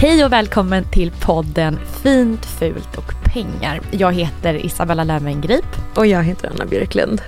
Hej 0.00 0.24
och 0.24 0.32
välkommen 0.32 0.84
till 0.92 1.12
podden 1.20 1.78
Fint, 2.02 2.46
fult 2.46 2.96
och 2.96 3.12
pengar. 3.24 3.80
Jag 3.90 4.12
heter 4.12 4.66
Isabella 4.66 5.04
Löwengrip. 5.04 5.64
Och 5.94 6.06
jag 6.06 6.22
heter 6.22 6.50
Anna 6.54 6.66
Björklund. 6.66 7.22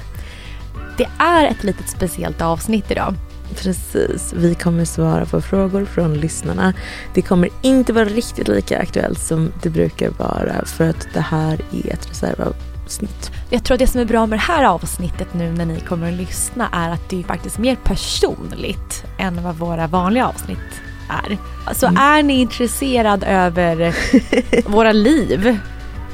Det 0.96 1.08
är 1.18 1.44
ett 1.44 1.64
litet 1.64 1.88
speciellt 1.88 2.42
avsnitt 2.42 2.90
idag. 2.90 3.14
Precis, 3.56 4.32
vi 4.36 4.54
kommer 4.54 4.84
svara 4.84 5.26
på 5.26 5.40
frågor 5.40 5.84
från 5.84 6.14
lyssnarna. 6.14 6.72
Det 7.14 7.22
kommer 7.22 7.48
inte 7.62 7.92
vara 7.92 8.04
riktigt 8.04 8.48
lika 8.48 8.78
aktuellt 8.78 9.20
som 9.20 9.52
det 9.62 9.70
brukar 9.70 10.10
vara 10.10 10.64
för 10.64 10.88
att 10.88 11.08
det 11.14 11.20
här 11.20 11.60
är 11.72 11.92
ett 11.92 12.10
reservavsnitt. 12.10 13.30
Jag 13.50 13.64
tror 13.64 13.74
att 13.74 13.78
det 13.78 13.86
som 13.86 14.00
är 14.00 14.04
bra 14.04 14.26
med 14.26 14.38
det 14.38 14.42
här 14.42 14.64
avsnittet 14.64 15.34
nu 15.34 15.52
när 15.52 15.66
ni 15.66 15.80
kommer 15.80 16.12
att 16.12 16.18
lyssna 16.18 16.68
är 16.72 16.90
att 16.90 17.08
det 17.08 17.20
är 17.20 17.24
faktiskt 17.24 17.58
mer 17.58 17.76
personligt 17.84 19.04
än 19.18 19.42
vad 19.42 19.56
våra 19.56 19.86
vanliga 19.86 20.26
avsnitt 20.26 20.82
är. 21.08 21.38
Så 21.74 21.86
mm. 21.86 22.02
är 22.02 22.22
ni 22.22 22.40
intresserad 22.40 23.24
över 23.26 23.94
våra 24.70 24.92
liv 24.92 25.58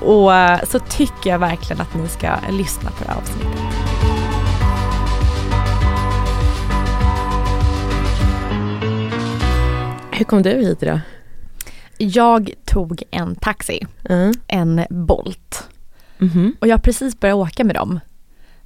och 0.00 0.30
så 0.68 0.78
tycker 0.78 1.30
jag 1.30 1.38
verkligen 1.38 1.80
att 1.82 1.94
ni 1.94 2.08
ska 2.08 2.28
lyssna 2.50 2.90
på 2.90 3.04
det 3.04 3.10
här 3.10 3.18
avsnittet. 3.18 3.48
Hur 10.12 10.24
kom 10.24 10.42
du 10.42 10.50
hit 10.50 10.82
idag? 10.82 11.00
Jag 11.98 12.52
tog 12.64 13.02
en 13.10 13.34
taxi, 13.34 13.86
Mm. 14.04 14.32
en 14.46 14.84
Bolt. 14.90 15.68
Mhm. 16.18 16.56
Och 16.60 16.66
jag 16.66 16.72
har 16.76 16.80
precis 16.82 17.20
börjat 17.20 17.36
åka 17.36 17.64
med 17.64 17.74
dem. 17.76 18.00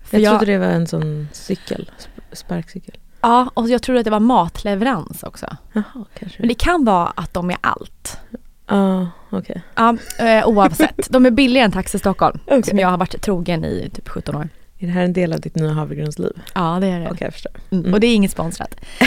För 0.05 0.19
Jag 0.19 0.39
trodde 0.39 0.53
det 0.53 0.59
var 0.59 0.67
en 0.67 0.87
sån 0.87 1.29
cykel, 1.33 1.91
sp- 1.99 2.35
sparkcykel. 2.37 2.95
Ja, 3.23 3.51
och 3.55 3.69
jag 3.69 3.83
trodde 3.83 4.01
att 4.01 4.05
det 4.05 4.11
var 4.11 4.21
matleverans 4.21 5.23
också. 5.23 5.47
Jaha, 5.73 6.05
kanske. 6.19 6.39
Men 6.39 6.49
det 6.49 6.55
kan 6.55 6.85
vara 6.85 7.07
att 7.07 7.35
de 7.35 7.51
är 7.51 7.57
allt. 7.61 8.19
Ja, 8.67 9.09
okej. 9.31 9.63
Ja, 9.75 9.97
eh, 10.19 10.49
oavsett. 10.49 11.07
De 11.11 11.27
är 11.27 11.31
billigare 11.31 11.65
än 11.65 11.73
Taxi 11.73 11.99
Stockholm, 11.99 12.39
Okej. 12.47 12.63
som 12.63 12.79
jag 12.79 12.89
har 12.89 12.99
varit 12.99 13.23
trogen 13.23 13.65
i 13.65 13.91
typ 13.95 14.09
17 14.09 14.35
år. 14.37 14.49
Är 14.79 14.87
det 14.87 14.93
här 14.93 15.03
en 15.05 15.13
del 15.13 15.33
av 15.33 15.41
ditt 15.41 15.57
nya 15.57 15.73
havregrynsliv? 15.73 16.33
Ja, 16.55 16.79
det 16.81 16.87
är 16.87 17.01
det. 17.01 17.07
Okej, 17.11 17.25
jag 17.25 17.33
förstår. 17.33 17.53
Mm. 17.71 17.95
Och 17.95 18.01
det 18.01 18.07
är 18.07 18.15
inget 18.15 18.31
sponsrat. 18.31 18.75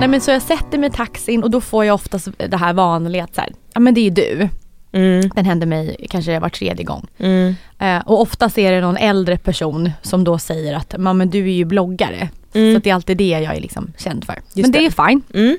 Nej 0.00 0.08
men 0.08 0.20
så 0.20 0.30
jag 0.30 0.42
sätter 0.42 0.78
mig 0.78 0.88
i 0.88 0.92
taxin 0.92 1.42
och 1.42 1.50
då 1.50 1.60
får 1.60 1.84
jag 1.84 1.94
oftast 1.94 2.28
det 2.36 2.56
här 2.56 2.72
vanliga 2.72 3.24
att 3.24 3.34
så 3.34 3.40
här, 3.40 3.52
ja 3.74 3.80
men 3.80 3.94
det 3.94 4.00
är 4.00 4.10
du. 4.10 4.48
Mm. 4.92 5.30
Den 5.34 5.44
händer 5.44 5.66
mig 5.66 6.06
kanske 6.10 6.38
var 6.38 6.48
tredje 6.48 6.84
gång. 6.84 7.06
Mm. 7.18 7.54
Eh, 7.78 7.98
och 8.06 8.20
oftast 8.20 8.58
är 8.58 8.72
det 8.72 8.80
någon 8.80 8.96
äldre 8.96 9.36
person 9.38 9.90
som 10.02 10.24
då 10.24 10.38
säger 10.38 10.74
att 10.74 10.94
"Ja, 10.98 11.12
men 11.12 11.30
du 11.30 11.38
är 11.38 11.52
ju 11.52 11.64
bloggare. 11.64 12.28
Mm. 12.52 12.74
Så 12.74 12.80
det 12.80 12.90
är 12.90 12.94
alltid 12.94 13.16
det 13.16 13.28
jag 13.28 13.56
är 13.56 13.60
liksom 13.60 13.92
känd 13.98 14.24
för. 14.24 14.34
Just 14.34 14.56
men 14.56 14.72
det, 14.72 14.78
det. 14.78 14.86
är 14.86 15.08
fine. 15.08 15.22
Mm. 15.34 15.58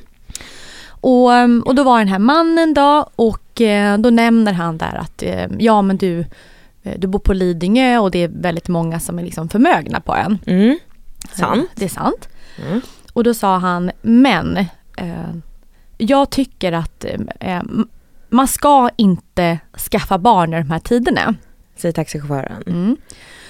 Och, 0.88 1.34
ehm, 1.34 1.64
och 1.66 1.76
då 1.76 1.84
var 1.84 2.00
den 2.00 2.08
här 2.08 2.20
mannen 2.20 2.74
då 2.74 3.10
och 3.16 3.62
eh, 3.62 3.98
då 3.98 4.10
nämner 4.10 4.54
han 4.54 4.78
där 4.78 4.96
att 4.96 5.24
eh, 5.24 5.48
ja 5.60 5.82
men 5.82 5.98
du, 5.98 6.20
eh, 6.84 6.94
du 7.00 7.08
bor 7.08 7.20
på 7.20 7.34
Lidingö 7.34 7.98
och 7.98 8.12
det 8.12 8.20
är 8.24 8.28
väldigt 8.28 8.68
många 8.68 9.00
som 9.00 9.20
är 9.20 9.24
liksom 9.24 9.50
förmögna 9.50 10.00
på 10.00 10.16
ön. 10.16 10.38
Mm. 10.46 10.80
Sant. 11.34 11.70
Det 11.76 11.86
är 11.86 11.90
sant. 11.90 12.30
Mm. 12.68 12.82
Och 13.14 13.24
då 13.24 13.34
sa 13.34 13.58
han, 13.58 13.92
men 14.02 14.58
eh, 14.98 15.36
jag 15.98 16.30
tycker 16.30 16.72
att 16.72 17.06
eh, 17.40 17.62
man 18.32 18.48
ska 18.48 18.90
inte 18.98 19.60
skaffa 19.92 20.18
barn 20.18 20.54
i 20.54 20.58
de 20.58 20.72
här 20.72 20.80
tiderna. 20.80 21.36
Säger 21.76 21.94
taxichauffören. 21.94 22.64
Mm. 22.68 22.98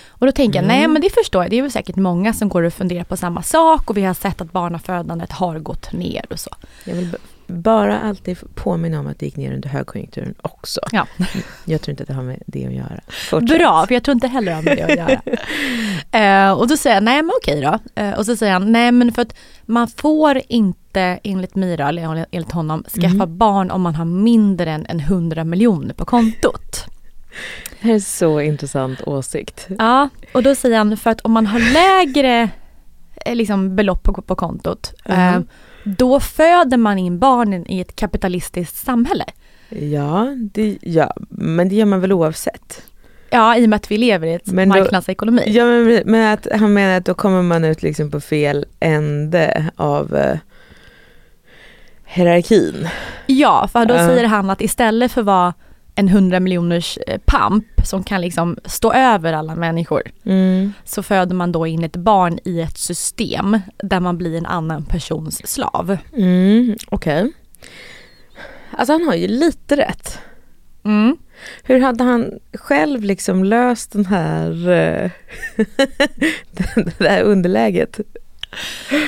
Och 0.09 0.25
då 0.25 0.31
tänker 0.31 0.59
jag, 0.59 0.63
Mm. 0.65 0.77
nej 0.77 0.87
men 0.87 1.01
det 1.01 1.09
förstår 1.09 1.43
jag, 1.43 1.49
det 1.51 1.57
är 1.57 1.61
väl 1.61 1.71
säkert 1.71 1.95
många 1.95 2.33
som 2.33 2.49
går 2.49 2.63
och 2.63 2.73
funderar 2.73 3.03
på 3.03 3.17
samma 3.17 3.41
sak 3.41 3.89
och 3.89 3.97
vi 3.97 4.03
har 4.03 4.13
sett 4.13 4.41
att 4.41 4.51
barnafödandet 4.51 5.31
har 5.31 5.59
gått 5.59 5.93
ner 5.93 6.25
och 6.29 6.39
så. 6.39 6.49
Jag 6.85 6.95
vill 6.95 7.15
bara 7.51 7.99
alltid 7.99 8.37
påminna 8.55 8.99
om 8.99 9.07
att 9.07 9.19
det 9.19 9.25
gick 9.25 9.35
ner 9.37 9.53
under 9.53 9.69
högkonjunkturen 9.69 10.35
också. 10.41 10.81
Ja. 10.91 11.07
Jag 11.65 11.81
tror 11.81 11.91
inte 11.91 12.03
att 12.03 12.07
det 12.07 12.13
har 12.13 12.23
med 12.23 12.43
det 12.45 12.65
att 12.65 12.73
göra. 12.73 12.99
Fortsätt. 13.07 13.57
Bra, 13.59 13.85
för 13.87 13.93
jag 13.93 14.03
tror 14.03 14.13
inte 14.15 14.27
heller 14.27 14.57
om 14.57 14.65
det 14.65 14.81
att 14.83 14.95
göra. 14.97 15.21
Eh, 16.11 16.51
och 16.51 16.67
då 16.67 16.77
säger 16.77 16.95
jag, 16.95 17.03
nej 17.03 17.21
men 17.21 17.31
okej 17.41 17.61
då. 17.61 18.01
Eh, 18.01 18.11
och 18.13 18.25
så 18.25 18.35
säger 18.35 18.53
han, 18.53 18.71
nej 18.71 18.91
men 18.91 19.11
för 19.11 19.21
att 19.21 19.35
man 19.65 19.87
får 19.87 20.41
inte 20.47 21.19
enligt 21.23 21.55
Mira, 21.55 21.89
eller 21.89 22.25
enligt 22.31 22.51
honom, 22.51 22.83
skaffa 22.83 23.07
Mm. 23.23 23.37
barn 23.37 23.71
om 23.71 23.81
man 23.81 23.95
har 23.95 24.05
mindre 24.05 24.71
än, 24.71 24.85
än 24.85 24.99
100 24.99 25.43
miljoner 25.43 25.93
på 25.93 26.05
kontot. 26.05 26.85
Det 27.81 27.87
här 27.87 27.95
är 27.95 27.99
så 27.99 28.41
intressant 28.41 29.01
åsikt. 29.07 29.67
Ja, 29.79 30.09
och 30.33 30.43
då 30.43 30.55
säger 30.55 30.77
han, 30.77 30.97
för 30.97 31.09
att 31.09 31.21
om 31.21 31.31
man 31.31 31.47
har 31.47 31.59
lägre 31.59 32.49
eh, 33.25 33.35
liksom, 33.35 33.75
belopp 33.75 34.03
på, 34.03 34.13
på 34.13 34.35
kontot, 34.35 34.93
eh, 35.05 35.31
Mhm. 35.33 35.47
Då 35.83 36.19
föder 36.19 36.77
man 36.77 36.97
in 36.97 37.19
barnen 37.19 37.71
i 37.71 37.79
ett 37.79 37.95
kapitalistiskt 37.95 38.75
samhälle. 38.85 39.25
Ja, 39.69 40.27
det, 40.53 40.77
ja, 40.81 41.13
men 41.29 41.69
det 41.69 41.75
gör 41.75 41.85
man 41.85 42.01
väl 42.01 42.11
oavsett. 42.11 42.81
Ja, 43.29 43.57
i 43.57 43.65
och 43.65 43.69
med 43.69 43.77
att 43.77 43.91
vi 43.91 43.97
lever 43.97 44.27
i 44.27 44.33
ett 44.33 44.47
Men 44.51 44.69
då- 44.69 44.75
marknadsekonomi. 44.79 45.43
Ja, 45.47 45.65
men, 45.65 46.01
men 46.05 46.33
att, 46.33 46.47
han 46.59 46.73
menar 46.73 46.97
att 46.97 47.05
då 47.05 47.13
kommer 47.13 47.41
man 47.41 47.63
ut 47.65 47.83
liksom 47.83 48.11
på 48.11 48.21
fel 48.21 48.65
ände 48.79 49.65
av 49.75 50.15
eh, 50.15 50.37
hierarkin. 52.05 52.87
Ja, 53.27 53.69
för 53.71 53.85
då 53.85 53.93
Ja. 53.93 54.07
säger 54.07 54.25
han 54.27 54.49
att 54.49 54.61
istället 54.61 55.11
för 55.11 55.21
att 55.21 55.25
vara 55.27 55.53
en 55.95 56.07
100 56.07 56.39
miljoners 56.39 56.97
eh, 57.07 57.19
pamp 57.25 57.65
som 57.85 58.03
kan 58.03 58.21
liksom 58.21 58.57
stå 58.65 58.93
över 58.93 59.33
alla 59.33 59.55
människor 59.55 60.01
Mm. 60.25 60.73
så 60.83 61.03
föder 61.03 61.35
man 61.35 61.51
då 61.51 61.67
in 61.67 61.83
ett 61.83 61.95
barn 61.95 62.39
i 62.45 62.61
ett 62.61 62.77
system 62.77 63.59
där 63.83 63.99
man 63.99 64.17
blir 64.17 64.37
en 64.37 64.45
annan 64.45 64.85
persons 64.85 65.47
slav. 65.47 65.97
Mm, 66.17 66.75
Okej. 66.89 67.31
Alltså 68.71 68.93
han 68.93 69.07
har 69.07 69.15
ju 69.15 69.27
lite 69.27 69.77
rätt. 69.77 70.19
Mm. 70.85 71.17
Hur 71.63 71.79
hade 71.79 72.03
han 72.03 72.31
själv 72.53 73.01
liksom 73.03 73.43
löst 73.43 73.91
den 73.91 74.05
här, 74.05 74.51
eh, 74.69 75.11
det 76.97 77.09
här 77.09 77.21
underläget? 77.23 77.99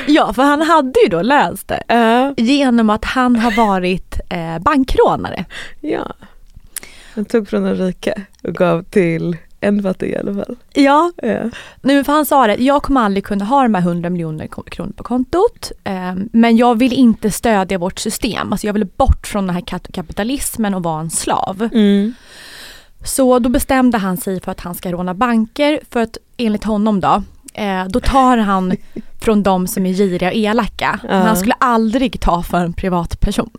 Ja, 0.08 0.34
för 0.34 0.44
han 0.44 0.62
hade 0.62 1.00
ju 1.04 1.10
då 1.10 1.22
löst 1.22 1.68
det 1.68 1.84
genom 2.38 2.90
att 2.90 3.06
han 3.06 3.36
har 3.36 3.52
varit 3.58 4.20
eh, 4.30 4.60
bankrånare. 4.60 5.46
Ja. 5.82 6.14
Han 7.16 7.26
tog 7.26 7.48
från 7.48 7.64
de 7.64 7.74
rika 7.76 8.14
och 8.44 8.54
gav 8.56 8.84
till 8.84 9.38
en 9.60 9.84
fattig 9.84 10.10
i 10.10 10.18
alla 10.18 10.34
fall. 10.34 10.56
Ja, 10.74 11.12
Ja. 11.16 11.50
nu 11.82 12.04
för 12.04 12.14
han 12.14 12.26
sa 12.26 12.48
det, 12.48 12.56
jag 12.56 12.84
kommer 12.84 13.02
aldrig 13.02 13.24
kunna 13.26 13.46
ha 13.46 13.64
de 13.64 13.74
här 13.76 13.82
100 13.82 14.10
miljoner 14.10 14.48
kronor 14.48 14.92
på 14.96 15.04
kontot. 15.04 15.72
Eh, 15.84 16.14
men 16.32 16.58
jag 16.58 16.78
vill 16.80 16.94
inte 16.94 17.32
stödja 17.32 17.78
vårt 17.78 18.00
system. 18.00 18.52
Alltså 18.52 18.68
jag 18.68 18.74
vill 18.74 18.86
bort 18.86 19.28
från 19.28 19.48
den 19.48 19.56
här 19.56 19.64
kapitalismen 19.94 20.74
och 20.74 20.84
vara 20.84 21.02
en 21.02 21.10
slav. 21.10 21.70
Mm. 21.74 22.14
Så 23.06 23.40
då 23.40 23.50
bestämde 23.50 23.98
han 23.98 24.18
sig 24.18 24.40
för 24.42 24.52
att 24.52 24.60
han 24.60 24.76
ska 24.76 24.92
råna 24.92 25.14
banker 25.14 25.80
för 25.90 26.00
att 26.02 26.18
enligt 26.38 26.64
honom 26.64 27.00
då, 27.00 27.24
eh, 27.54 27.86
då 27.90 28.00
tar 28.00 28.38
han 28.38 28.78
från 29.22 29.44
de 29.44 29.68
som 29.68 29.86
är 29.86 29.94
giriga 29.94 30.28
och 30.28 30.36
elaka. 30.36 31.00
Men 31.04 31.22
han 31.22 31.38
skulle 31.38 31.56
aldrig 31.60 32.20
ta 32.20 32.44
för 32.44 32.58
en 32.58 32.74
privatperson. 32.74 33.58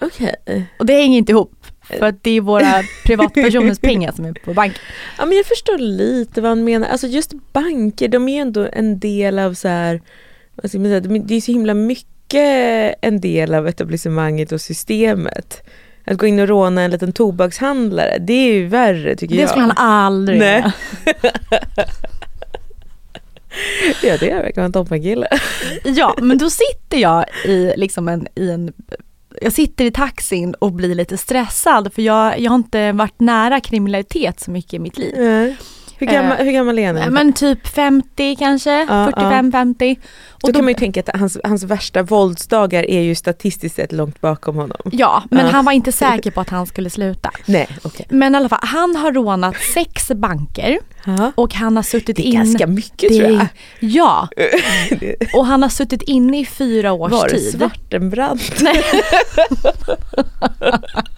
Okej. 0.00 0.66
Och 0.78 0.86
det 0.86 0.92
hänger 0.92 1.18
inte 1.18 1.32
ihop. 1.32 1.57
För 1.88 2.06
att 2.06 2.22
det 2.22 2.30
är 2.30 2.40
våra 2.40 2.82
privatpersoners 3.04 3.78
pengar 3.80 4.12
som 4.12 4.24
är 4.24 4.32
på 4.32 4.54
banken. 4.54 4.80
Ja 5.18 5.26
men 5.26 5.36
jag 5.36 5.46
förstår 5.46 5.78
lite 5.78 6.40
vad 6.40 6.48
han 6.50 6.64
menar. 6.64 6.88
Alltså 6.88 7.06
just 7.06 7.32
banker, 7.52 8.08
de 8.08 8.28
är 8.28 8.32
ju 8.32 8.38
ändå 8.38 8.68
en 8.72 8.98
del 8.98 9.38
av 9.38 9.54
så 9.54 9.68
här, 9.68 10.00
vad 10.54 10.70
ska 10.70 10.78
man 10.78 10.88
säga, 10.88 11.00
de- 11.00 11.18
det 11.26 11.34
är 11.34 11.40
så 11.40 11.52
himla 11.52 11.74
mycket 11.74 12.94
en 13.00 13.20
del 13.20 13.54
av 13.54 13.68
etablissemanget 13.68 14.52
och 14.52 14.60
systemet. 14.60 15.62
Att 16.04 16.18
gå 16.18 16.26
in 16.26 16.38
och 16.40 16.48
råna 16.48 16.82
en 16.82 16.90
liten 16.90 17.12
tobakshandlare, 17.12 18.18
det 18.18 18.32
är 18.32 18.52
ju 18.52 18.66
värre 18.66 19.16
tycker 19.16 19.34
Det 19.34 19.40
jag. 19.40 19.50
skulle 19.50 19.64
han 19.64 19.76
aldrig 19.76 20.38
Nej. 20.38 20.58
göra. 20.60 20.72
Ja 24.02 24.16
det 24.20 24.34
verkar 24.34 24.56
vara 24.56 24.64
en 24.66 24.72
toppenkille. 24.72 25.28
Ja, 25.84 26.16
men 26.22 26.38
då 26.38 26.50
sitter 26.50 26.98
jag 26.98 27.24
i 27.44 27.72
liksom 27.76 28.08
en, 28.08 28.28
i 28.34 28.50
en 28.50 28.72
jag 29.40 29.52
sitter 29.52 29.84
i 29.84 29.90
taxin 29.90 30.54
och 30.54 30.72
blir 30.72 30.94
lite 30.94 31.16
stressad 31.16 31.92
för 31.92 32.02
jag, 32.02 32.40
jag 32.40 32.50
har 32.50 32.56
inte 32.56 32.92
varit 32.92 33.20
nära 33.20 33.60
kriminalitet 33.60 34.40
så 34.40 34.50
mycket 34.50 34.74
i 34.74 34.78
mitt 34.78 34.98
liv. 34.98 35.14
Hur 35.98 36.06
gammal, 36.06 36.36
hur 36.36 36.52
gammal 36.52 36.78
är 36.78 36.86
han? 36.86 36.96
Eh? 36.96 37.10
Men 37.10 37.32
typ 37.32 37.66
50 37.68 38.36
kanske, 38.36 38.70
Ja, 38.88 39.10
45-50. 39.16 39.96
Då 40.40 40.52
kan 40.52 40.64
man 40.64 40.68
ju 40.68 40.74
tänka 40.78 41.00
att 41.00 41.08
hans, 41.20 41.38
hans 41.44 41.62
värsta 41.64 42.02
våldsdagar 42.02 42.90
är 42.90 43.00
ju 43.00 43.14
statistiskt 43.14 43.76
sett 43.76 43.92
långt 43.92 44.20
bakom 44.20 44.56
honom. 44.56 44.78
Ja, 44.92 45.22
men 45.30 45.46
Ja. 45.46 45.52
han 45.52 45.64
var 45.64 45.72
inte 45.72 45.92
säker 45.92 46.30
på 46.30 46.40
att 46.40 46.48
han 46.50 46.66
skulle 46.66 46.90
sluta. 46.90 47.30
Nej, 47.46 47.68
okej. 47.82 48.06
Men 48.10 48.34
i 48.34 48.36
alla 48.38 48.48
fall, 48.48 48.58
han 48.62 48.96
har 48.96 49.12
rånat 49.12 49.56
sex 49.74 50.08
banker 50.14 50.78
och 51.34 51.54
han 51.54 51.76
har 51.76 51.82
suttit 51.82 52.16
Det 52.16 52.22
är 52.22 52.26
in... 52.26 52.34
ganska 52.34 52.66
mycket 52.66 53.08
Det- 53.12 53.18
tror 53.18 53.30
jag. 53.30 53.46
Ja, 53.80 54.28
och 55.34 55.46
han 55.46 55.62
har 55.62 55.68
suttit 55.70 56.02
inne 56.02 56.40
i 56.40 56.46
fyra 56.46 56.92
års 56.92 57.12
Var 57.12 57.28
det 57.28 57.34
tid. 57.38 57.52
Svartenbrandt? 57.58 58.60
Nej. 58.62 58.82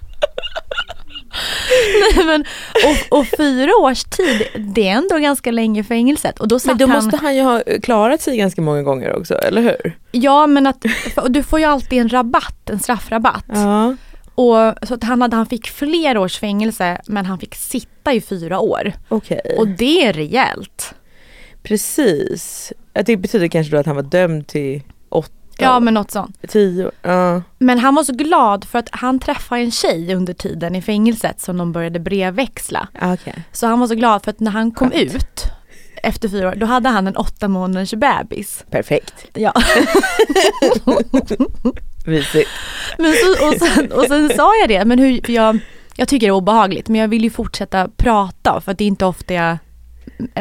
Nej, 2.17 2.27
men, 2.27 2.45
och, 2.85 3.19
och 3.19 3.27
fyra 3.37 3.71
års 3.81 4.05
tid, 4.05 4.43
det 4.75 4.89
är 4.89 4.93
ändå 4.93 5.19
ganska 5.19 5.51
länge 5.51 5.85
fängelset. 5.85 6.41
Och 6.41 6.49
då 6.49 6.59
Men 6.65 6.79
då 6.79 6.87
han, 6.87 7.05
måste 7.05 7.17
han 7.17 7.37
ju 7.37 7.43
ha 7.43 7.63
klarat 7.83 8.23
sig 8.23 8.37
ganska 8.37 8.63
många 8.63 8.83
gånger 8.83 9.17
också, 9.17 9.35
eller 9.35 9.63
hur? 9.63 9.99
Ja 10.11 10.47
men 10.47 10.67
att, 10.67 10.85
du 11.29 11.43
får 11.43 11.59
ju 11.59 11.65
alltid 11.65 12.01
en 12.01 12.09
rabatt, 12.09 12.71
en 12.71 12.81
straffrabatt. 12.81 13.45
Ja. 13.47 13.97
Och, 14.35 14.89
så 14.89 14.95
att 14.95 15.05
han, 15.05 15.23
hade, 15.23 15.37
han 15.37 15.47
fick 15.47 15.69
flera 15.69 16.21
års 16.21 16.39
fängelse 16.39 17.01
men 17.07 17.27
han 17.27 17.39
fick 17.39 17.55
sitta 17.55 18.13
i 18.13 18.21
fyra 18.21 18.61
år. 18.61 18.93
Okej. 19.09 19.41
Och 19.59 19.69
det 19.69 20.05
är 20.05 20.13
rejält. 20.13 20.95
Precis. 21.63 22.73
Det 23.05 23.17
betyder 23.17 23.49
kanske 23.49 23.73
då 23.73 23.79
att 23.79 23.87
han 23.87 23.97
var 23.97 24.03
dömd 24.03 24.47
till 24.47 24.83
åtta, 25.09 25.33
Ja 25.63 25.81
men 25.81 25.95
något 25.95 26.11
sånt. 26.11 26.37
tio. 26.49 26.91
Ja. 27.03 27.43
Men 27.59 27.79
han 27.79 27.95
var 27.95 28.05
så 28.05 28.13
glad 28.13 28.65
för 28.65 28.79
att 28.79 28.89
han 28.93 29.19
träffade 29.19 29.61
en 29.61 29.71
tjej 29.71 30.15
under 30.15 30.33
tiden 30.35 30.75
i 30.75 30.83
fängelset 30.83 31.41
som 31.41 31.57
de 31.57 31.73
började 31.73 32.01
brevväxla. 32.01 32.89
Okej. 33.03 33.45
Så 33.53 33.67
han 33.67 33.81
var 33.81 33.87
så 33.87 33.95
glad 33.95 34.25
för 34.25 34.31
att 34.31 34.41
när 34.41 34.51
han 34.51 34.71
kom 34.71 34.91
Skönt. 34.91 35.15
ut 35.15 35.45
efter 36.03 36.29
fyra 36.29 36.49
år, 36.49 36.55
då 36.55 36.67
hade 36.67 36.89
han 36.89 37.07
en 37.07 37.17
åtta 37.17 37.49
månaders 37.49 37.95
bebis. 37.95 38.65
Perfekt. 38.71 39.15
Ja. 39.35 39.53
Mysigt. 42.07 42.49
Men 42.99 43.13
så, 43.13 43.47
och, 43.49 43.55
sen, 43.55 43.93
och 43.93 44.05
sen 44.05 44.31
sa 44.37 44.51
jag 44.61 44.69
det, 44.69 44.85
men 44.85 44.99
hur, 44.99 45.31
jag, 45.31 45.59
jag 45.97 46.09
tycker 46.09 46.27
det 46.27 46.31
är 46.31 46.35
obehagligt 46.35 46.89
men 46.89 47.01
jag 47.01 47.09
vill 47.09 47.25
ju 47.25 47.31
fortsätta 47.31 47.89
prata 47.97 48.61
för 48.61 48.73
att 48.73 48.79
det 48.79 48.85
är 48.85 48.89
inte 48.89 49.05
ofta 49.07 49.35
jag 49.35 49.59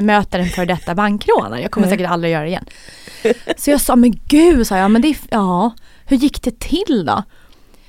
möter 0.01 0.39
en 0.39 0.49
för 0.49 0.65
detta 0.65 0.95
bankrånare. 0.95 1.61
Jag 1.61 1.71
kommer 1.71 1.87
säkert 1.87 2.09
aldrig 2.09 2.33
göra 2.33 2.43
det 2.43 2.49
igen. 2.49 2.65
Så 3.57 3.71
jag 3.71 3.81
sa, 3.81 3.95
men 3.95 4.19
gud, 4.27 4.67
sa 4.67 4.77
jag, 4.77 4.91
men 4.91 5.01
det 5.01 5.07
är, 5.07 5.17
ja, 5.29 5.71
hur 6.05 6.17
gick 6.17 6.41
det 6.43 6.59
till 6.59 7.05
då? 7.05 7.23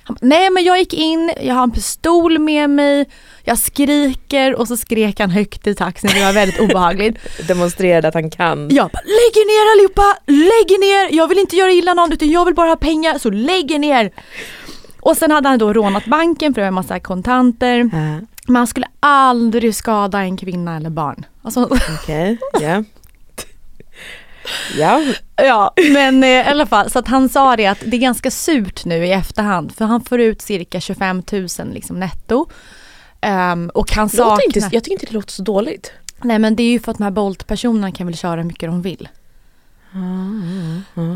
Han, 0.03 0.17
Nej 0.21 0.51
men 0.51 0.65
jag 0.65 0.79
gick 0.79 0.95
in, 0.95 1.33
jag 1.43 1.55
har 1.55 1.63
en 1.63 1.71
pistol 1.71 2.39
med 2.39 2.71
mig, 2.71 3.11
jag 3.45 3.59
skriker 3.59 4.55
och 4.55 4.69
så 4.69 4.77
skrek 4.77 5.21
han 5.21 5.31
högt 5.31 5.67
i 5.67 5.75
taxin, 5.75 6.11
det 6.15 6.25
var 6.25 6.33
väldigt 6.33 6.61
obehagligt. 6.71 7.19
Demonstrerade 7.49 8.09
att 8.09 8.15
han 8.15 8.31
kan. 8.31 8.69
Jag 8.71 8.91
bara, 8.91 9.03
lägg 9.05 9.37
er 9.37 9.47
ner 9.47 9.73
allihopa, 9.73 10.17
lägg 10.27 10.71
er 10.73 10.81
ner, 10.81 11.17
jag 11.17 11.29
vill 11.29 11.39
inte 11.39 11.57
göra 11.57 11.73
illa 11.73 11.95
någon 11.95 12.13
utan 12.13 12.31
jag 12.31 12.45
vill 12.45 12.55
bara 12.55 12.69
ha 12.69 12.77
pengar, 12.77 13.19
så 13.19 13.31
lägg 13.31 13.71
er 13.71 13.79
ner. 13.79 14.11
Och 15.01 15.17
sen 15.17 15.31
hade 15.31 15.49
han 15.49 15.59
då 15.59 15.73
rånat 15.73 16.07
banken 16.07 16.55
för 16.55 16.61
det 16.61 16.65
var 16.65 16.69
en 16.69 16.75
massa 16.75 17.01
kontanter. 17.01 17.91
Ja, 17.93 18.27
Men 18.51 18.57
han 18.57 18.67
skulle 18.67 18.87
aldrig 19.01 19.75
skada 19.75 20.21
en 20.21 20.37
kvinna 20.37 20.77
eller 20.77 20.91
barn. 20.91 21.27
Alltså, 21.43 21.69
Okej, 22.03 22.39
ja. 22.61 22.85
Ja, 24.79 25.03
ja, 25.37 25.73
men 25.93 26.25
eh, 26.25 26.29
i 26.29 26.45
alla 26.45 26.67
fall 26.67 26.91
så 26.91 26.99
att 26.99 27.09
han 27.09 27.29
sa 27.29 27.57
det 27.57 27.67
att 27.67 27.79
det 27.87 27.97
är 27.97 28.01
ganska 28.01 28.31
surt 28.31 28.85
nu 28.85 29.07
i 29.07 29.13
efterhand 29.13 29.73
för 29.73 29.85
han 29.85 30.01
får 30.01 30.21
ut 30.21 30.43
cirka 30.43 30.81
25 30.81 31.23
000 31.33 31.49
liksom 31.73 32.01
netto. 32.01 32.47
Ehm, 33.21 33.71
och 33.75 33.93
han 33.93 34.09
saknar... 34.09 34.47
inte, 34.47 34.59
jag 34.59 34.85
tycker 34.85 34.93
inte 34.93 35.07
det 35.07 35.13
låter 35.13 35.33
så 35.33 35.43
dåligt. 35.43 35.93
Nej 36.23 36.39
men 36.39 36.57
det 36.57 36.63
är 36.63 36.71
ju 36.71 36.81
för 36.81 36.91
att 36.91 36.99
de 36.99 37.05
här 37.05 37.11
Bolt-personerna 37.11 37.93
kan 37.93 38.07
väl 38.07 38.17
köra 38.17 38.37
hur 38.37 38.45
mycket 38.49 38.69
de 38.69 38.83
vill. 38.83 39.09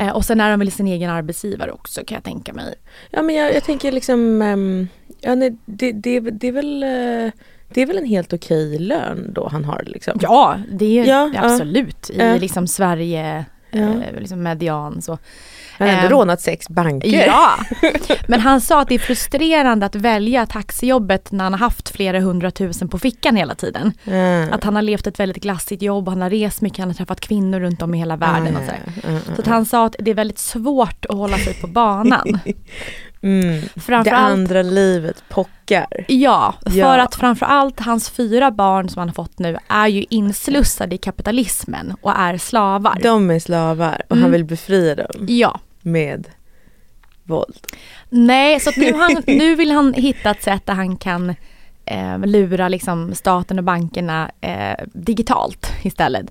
Eh, 0.01 0.09
och 0.09 0.25
sen 0.25 0.41
är 0.41 0.51
de 0.51 0.59
väl 0.59 0.71
sin 0.71 0.89
egen 0.89 1.11
arbetsgivare 1.11 1.73
också 1.73 2.05
kan 2.07 2.15
jag 2.15 2.25
tänka 2.25 2.53
mig. 2.53 2.75
Ja 3.11 3.23
men 3.23 3.35
jag, 3.35 3.55
jag 3.55 3.65
tänker 3.65 3.93
liksom, 3.93 4.43
ehm, 4.43 4.89
ja, 5.25 5.35
nej, 5.35 5.57
det, 5.65 5.93
det, 5.93 6.21
det, 6.21 6.49
är 6.49 6.53
väl, 6.53 6.83
eh, 6.83 7.33
det 7.69 7.83
är 7.83 7.87
väl 7.87 7.99
en 7.99 8.07
helt 8.07 8.33
okej 8.33 8.79
lön 8.79 9.33
då 9.35 9.49
han 9.49 9.65
har 9.65 9.83
liksom. 9.87 10.19
Ja, 10.23 10.57
det 10.73 10.99
är 10.99 11.05
Ja, 11.05 11.29
är 11.29 11.35
ja. 11.35 11.41
absolut 11.45 12.11
i 12.11 12.39
liksom 12.39 12.67
Sverige, 12.67 13.45
Ja. 13.71 13.79
eh, 13.81 14.21
liksom 14.21 14.43
median 14.43 15.03
så. 15.03 15.19
Han 15.79 15.89
har 15.89 15.95
ändå 15.95 16.07
Ehm, 16.07 16.13
rånat 16.13 16.41
sex 16.41 16.69
banker. 16.69 17.27
Ja, 17.27 17.59
men 18.29 18.41
han 18.41 18.61
sa 18.61 18.81
att 18.81 18.89
det 18.89 18.95
är 18.95 18.99
frustrerande 18.99 19.87
att 19.87 19.95
välja 19.95 20.47
taxijobbet 20.47 21.33
när 21.33 21.45
han 21.45 21.53
har 21.53 21.59
haft 21.59 21.89
flera 21.89 22.21
hundratusen 22.21 22.89
på 22.89 22.99
fickan 22.99 23.37
hela 23.37 23.55
tiden. 23.55 23.93
Ja. 24.05 24.43
Att 24.55 24.65
han 24.65 24.75
har 24.75 24.83
levt 24.83 25.07
ett 25.07 25.21
väldigt 25.21 25.43
glassigt 25.43 25.83
jobb, 25.83 26.09
han 26.09 26.23
har 26.23 26.31
rest 26.31 26.61
mycket, 26.61 26.79
han 26.79 26.89
har 26.89 26.95
träffat 26.95 27.21
kvinnor 27.21 27.61
runt 27.61 27.83
om 27.83 27.95
i 27.95 27.99
hela 27.99 28.17
världen 28.17 28.57
och 28.57 28.63
sådär. 28.63 28.81
Ja. 29.03 29.35
Så 29.35 29.41
att 29.41 29.47
han 29.47 29.67
sa 29.67 29.87
att 29.87 29.97
det 29.99 30.11
är 30.11 30.15
väldigt 30.15 30.39
svårt 30.39 31.05
att 31.09 31.17
hålla 31.17 31.37
sig 31.37 31.55
på 31.55 31.67
banan. 31.67 32.39
Mm. 33.25 33.61
Det 33.75 33.81
Framförallt, 33.81 34.31
andra 34.33 34.63
livet 34.63 35.25
pockar. 35.29 36.05
ja, 36.09 36.55
för 36.67 36.79
Ja. 36.79 37.03
att 37.03 37.15
framförallt 37.15 37.81
hans 37.81 38.11
fyra 38.11 38.51
barn 38.51 38.89
som 38.89 38.99
han 39.01 39.09
har 39.09 39.15
fått 39.15 39.39
nu 39.39 39.57
är 39.69 39.89
ju 39.89 40.05
inslussade 40.11 40.95
i 40.95 40.99
kapitalismen 40.99 41.95
och 42.01 42.13
är 42.19 42.39
slavar. 42.39 42.99
De 43.03 43.31
är 43.31 43.39
slavar 43.39 44.03
och 44.09 44.17
han 44.17 44.19
Mm. 44.19 44.33
vill 44.33 44.45
befria 44.45 44.95
dem 44.95 45.27
Ja, 45.29 45.61
med 45.81 46.29
våld. 47.23 47.57
nej 48.11 48.61
så 48.61 48.71
att 48.71 48.77
nu, 48.77 48.93
han, 48.93 49.23
nu 49.27 49.55
vill 49.55 49.71
han 49.71 49.95
hitta 49.95 50.31
ett 50.31 50.43
sätt 50.43 50.67
där 50.67 50.75
han 50.75 50.97
kan 50.97 51.35
eh, 51.87 52.19
lura 52.19 52.69
liksom 52.69 53.15
staten 53.15 53.59
och 53.59 53.65
bankerna 53.65 54.31
eh, 54.41 54.85
digitalt 54.93 55.67
istället. 55.83 56.27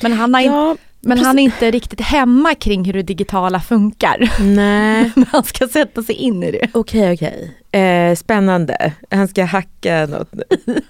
Men 0.00 0.12
han 0.12 0.34
har 0.34 0.40
inte 0.40 0.54
Ja, 0.54 0.76
Men 1.00 1.18
han 1.18 1.38
är 1.38 1.42
inte 1.42 1.70
riktigt 1.70 2.00
hemma 2.00 2.54
kring 2.54 2.84
hur 2.84 2.92
det 2.92 3.02
digitala 3.02 3.60
funkar. 3.60 4.30
nej. 4.40 5.12
Men 5.16 5.26
han 5.32 5.44
ska 5.44 5.68
sätta 5.68 6.02
sig 6.02 6.14
in 6.14 6.42
i 6.42 6.50
det. 6.50 6.68
Okej, 6.74 7.12
okej. 7.14 7.50
Eh, 7.80 8.14
spännande. 8.14 8.92
Han 9.10 9.28
ska 9.28 9.44
hacka 9.44 10.06
något 10.06 10.32
nu. 10.66 10.80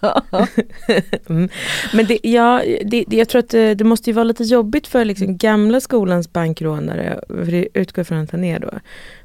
mm. 1.29 1.49
Men 1.93 2.07
det, 2.07 2.19
ja, 2.23 2.63
det, 2.85 3.05
det, 3.07 3.17
jag 3.17 3.29
tror 3.29 3.39
att 3.39 3.49
det, 3.51 3.75
det 3.75 3.85
måste 3.85 4.11
ju 4.11 4.15
vara 4.15 4.25
lite 4.25 4.45
jobbigt 4.45 4.87
för 4.87 5.05
liksom 5.05 5.37
gamla 5.37 5.81
skolans 5.81 6.33
bankrånare, 6.33 7.21
för 7.29 7.51
det 7.51 7.69
utgår 7.75 8.05
från 8.05 8.19
att 8.19 8.31
han 8.31 8.45
är 8.45 8.59
då. 8.61 8.71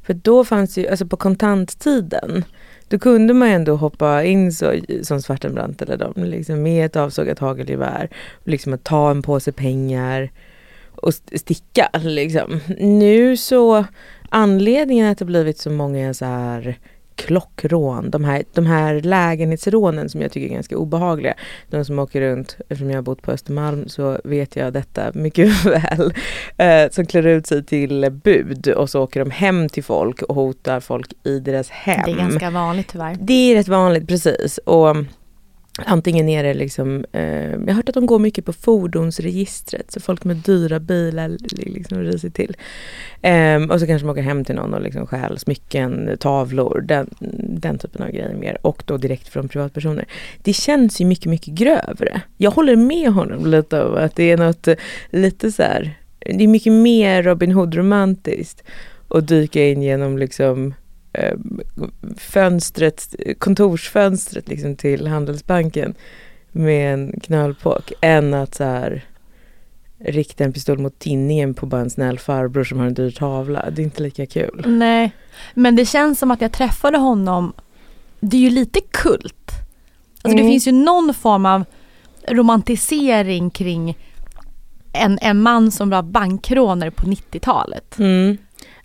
För 0.09 0.13
då 0.13 0.43
fanns 0.43 0.77
ju, 0.77 0.87
alltså 0.87 1.05
på 1.05 1.17
kontanttiden, 1.17 2.45
då 2.87 2.99
kunde 2.99 3.33
man 3.33 3.47
ju 3.47 3.53
ändå 3.53 3.75
hoppa 3.75 4.23
in 4.23 4.53
så, 4.53 4.73
som 5.01 5.21
Svartenbrandt 5.21 5.81
eller 5.81 5.97
dem, 5.97 6.13
liksom 6.15 6.61
med 6.61 6.85
ett 6.85 6.95
avsågat 6.95 7.39
hagelgevär, 7.39 8.09
liksom 8.43 8.73
att 8.73 8.83
ta 8.83 9.11
en 9.11 9.21
påse 9.21 9.51
pengar 9.51 10.31
och 10.91 11.13
sticka. 11.13 11.89
Liksom. 11.93 12.59
Nu 12.79 13.37
så, 13.37 13.85
anledningen 14.29 15.11
att 15.11 15.17
det 15.17 15.25
blivit 15.25 15.57
så 15.57 15.69
många 15.69 16.13
så 16.13 16.25
här 16.25 16.79
klockrån, 17.19 18.09
de 18.09 18.23
här, 18.23 18.43
de 18.53 18.65
här 18.65 19.01
lägenhetsrånen 19.01 20.09
som 20.09 20.21
jag 20.21 20.31
tycker 20.31 20.47
är 20.47 20.53
ganska 20.53 20.77
obehagliga. 20.77 21.33
De 21.69 21.85
som 21.85 21.99
åker 21.99 22.21
runt, 22.21 22.57
eftersom 22.59 22.89
jag 22.89 22.97
har 22.97 23.01
bott 23.01 23.21
på 23.21 23.31
Östermalm 23.31 23.87
så 23.87 24.19
vet 24.23 24.55
jag 24.55 24.73
detta 24.73 25.11
mycket 25.13 25.65
väl. 25.65 26.13
Eh, 26.57 26.91
som 26.91 27.05
klär 27.05 27.27
ut 27.27 27.47
sig 27.47 27.65
till 27.65 28.09
bud 28.23 28.67
och 28.67 28.89
så 28.89 29.03
åker 29.03 29.19
de 29.19 29.31
hem 29.31 29.69
till 29.69 29.83
folk 29.83 30.21
och 30.21 30.35
hotar 30.35 30.79
folk 30.79 31.13
i 31.23 31.39
deras 31.39 31.69
hem. 31.69 32.01
Det 32.05 32.11
är 32.11 32.15
ganska 32.15 32.49
vanligt 32.49 32.87
tyvärr. 32.87 33.17
Det 33.19 33.33
är 33.33 33.55
rätt 33.55 33.67
vanligt 33.67 34.07
precis. 34.07 34.57
Och 34.57 34.95
Antingen 35.85 36.29
är 36.29 36.43
det 36.43 36.53
liksom, 36.53 37.05
eh, 37.11 37.51
jag 37.51 37.67
har 37.67 37.73
hört 37.73 37.89
att 37.89 37.95
de 37.95 38.05
går 38.05 38.19
mycket 38.19 38.45
på 38.45 38.53
fordonsregistret, 38.53 39.91
så 39.91 39.99
folk 39.99 40.23
med 40.23 40.35
dyra 40.35 40.79
bilar 40.79 41.37
liksom 41.51 42.03
risar 42.03 42.29
till. 42.29 42.57
Eh, 43.21 43.63
och 43.63 43.79
så 43.79 43.87
kanske 43.87 44.07
de 44.07 44.09
åker 44.09 44.21
hem 44.21 44.45
till 44.45 44.55
någon 44.55 44.73
och 44.73 44.81
liksom 44.81 45.07
stjäl 45.07 45.39
smycken, 45.39 46.17
tavlor, 46.19 46.81
den, 46.81 47.09
den 47.59 47.77
typen 47.77 48.03
av 48.03 48.09
grejer 48.09 48.33
mer. 48.33 48.57
Och 48.61 48.83
då 48.85 48.97
direkt 48.97 49.27
från 49.27 49.49
privatpersoner. 49.49 50.05
Det 50.43 50.53
känns 50.53 51.01
ju 51.01 51.05
mycket, 51.05 51.25
mycket 51.25 51.53
grövre. 51.53 52.21
Jag 52.37 52.51
håller 52.51 52.75
med 52.75 53.11
honom 53.11 53.45
lite 53.45 53.83
om 53.83 53.95
att 53.95 54.15
det 54.15 54.31
är 54.31 54.37
något 54.37 54.67
eh, 54.67 54.75
lite 55.09 55.51
så 55.51 55.63
här, 55.63 55.99
det 56.19 56.43
är 56.43 56.47
mycket 56.47 56.73
mer 56.73 57.23
Robin 57.23 57.51
Hood-romantiskt 57.51 58.63
att 59.07 59.27
dyka 59.27 59.65
in 59.65 59.81
genom 59.81 60.17
liksom 60.17 60.73
fönstret, 62.17 63.15
kontorsfönstret 63.37 64.47
liksom 64.47 64.75
till 64.75 65.07
Handelsbanken 65.07 65.93
med 66.51 66.93
en 66.93 67.19
knölpåk 67.23 67.93
än 68.01 68.33
att 68.33 68.55
så 68.55 68.63
här 68.63 69.05
rikta 69.99 70.43
en 70.43 70.53
pistol 70.53 70.77
mot 70.77 70.99
tinningen 70.99 71.53
på 71.53 71.65
bara 71.65 71.81
en 71.81 71.89
snäll 71.89 72.19
farbror 72.19 72.63
som 72.63 72.79
har 72.79 72.85
en 72.85 72.93
dyr 72.93 73.11
tavla. 73.11 73.69
Det 73.69 73.81
är 73.81 73.83
inte 73.83 74.03
lika 74.03 74.25
kul. 74.25 74.63
Nej, 74.67 75.11
men 75.53 75.75
det 75.75 75.85
känns 75.85 76.19
som 76.19 76.31
att 76.31 76.41
jag 76.41 76.51
träffade 76.51 76.97
honom, 76.97 77.53
det 78.19 78.37
är 78.37 78.41
ju 78.41 78.49
lite 78.49 78.79
kult. 78.91 79.51
Alltså 80.21 80.37
mm. 80.37 80.37
det 80.37 80.51
finns 80.51 80.67
ju 80.67 80.71
någon 80.71 81.13
form 81.13 81.45
av 81.45 81.65
romantisering 82.27 83.49
kring 83.49 83.97
en, 84.93 85.19
en 85.21 85.41
man 85.41 85.71
som 85.71 85.89
var 85.89 86.01
bankrånare 86.03 86.91
på 86.91 87.05
90-talet. 87.05 87.99
Mm. 87.99 88.37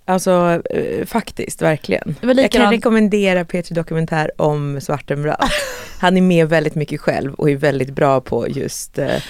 Alltså 0.07 0.63
eh, 0.71 1.07
faktiskt, 1.07 1.63
verkligen. 1.63 2.17
Jag 2.21 2.51
kan 2.51 2.71
rekommendera 2.71 3.45
P3 3.45 3.75
Dokumentär 3.75 4.31
om 4.37 4.81
Svartenbrandt. 4.81 5.45
Han 6.01 6.17
är 6.17 6.21
med 6.21 6.49
väldigt 6.49 6.75
mycket 6.75 7.01
själv 7.01 7.35
och 7.35 7.51
är 7.51 7.57
väldigt 7.57 7.91
bra 7.91 8.21
på 8.21 8.49
just 8.49 8.99
eh, 8.99 9.23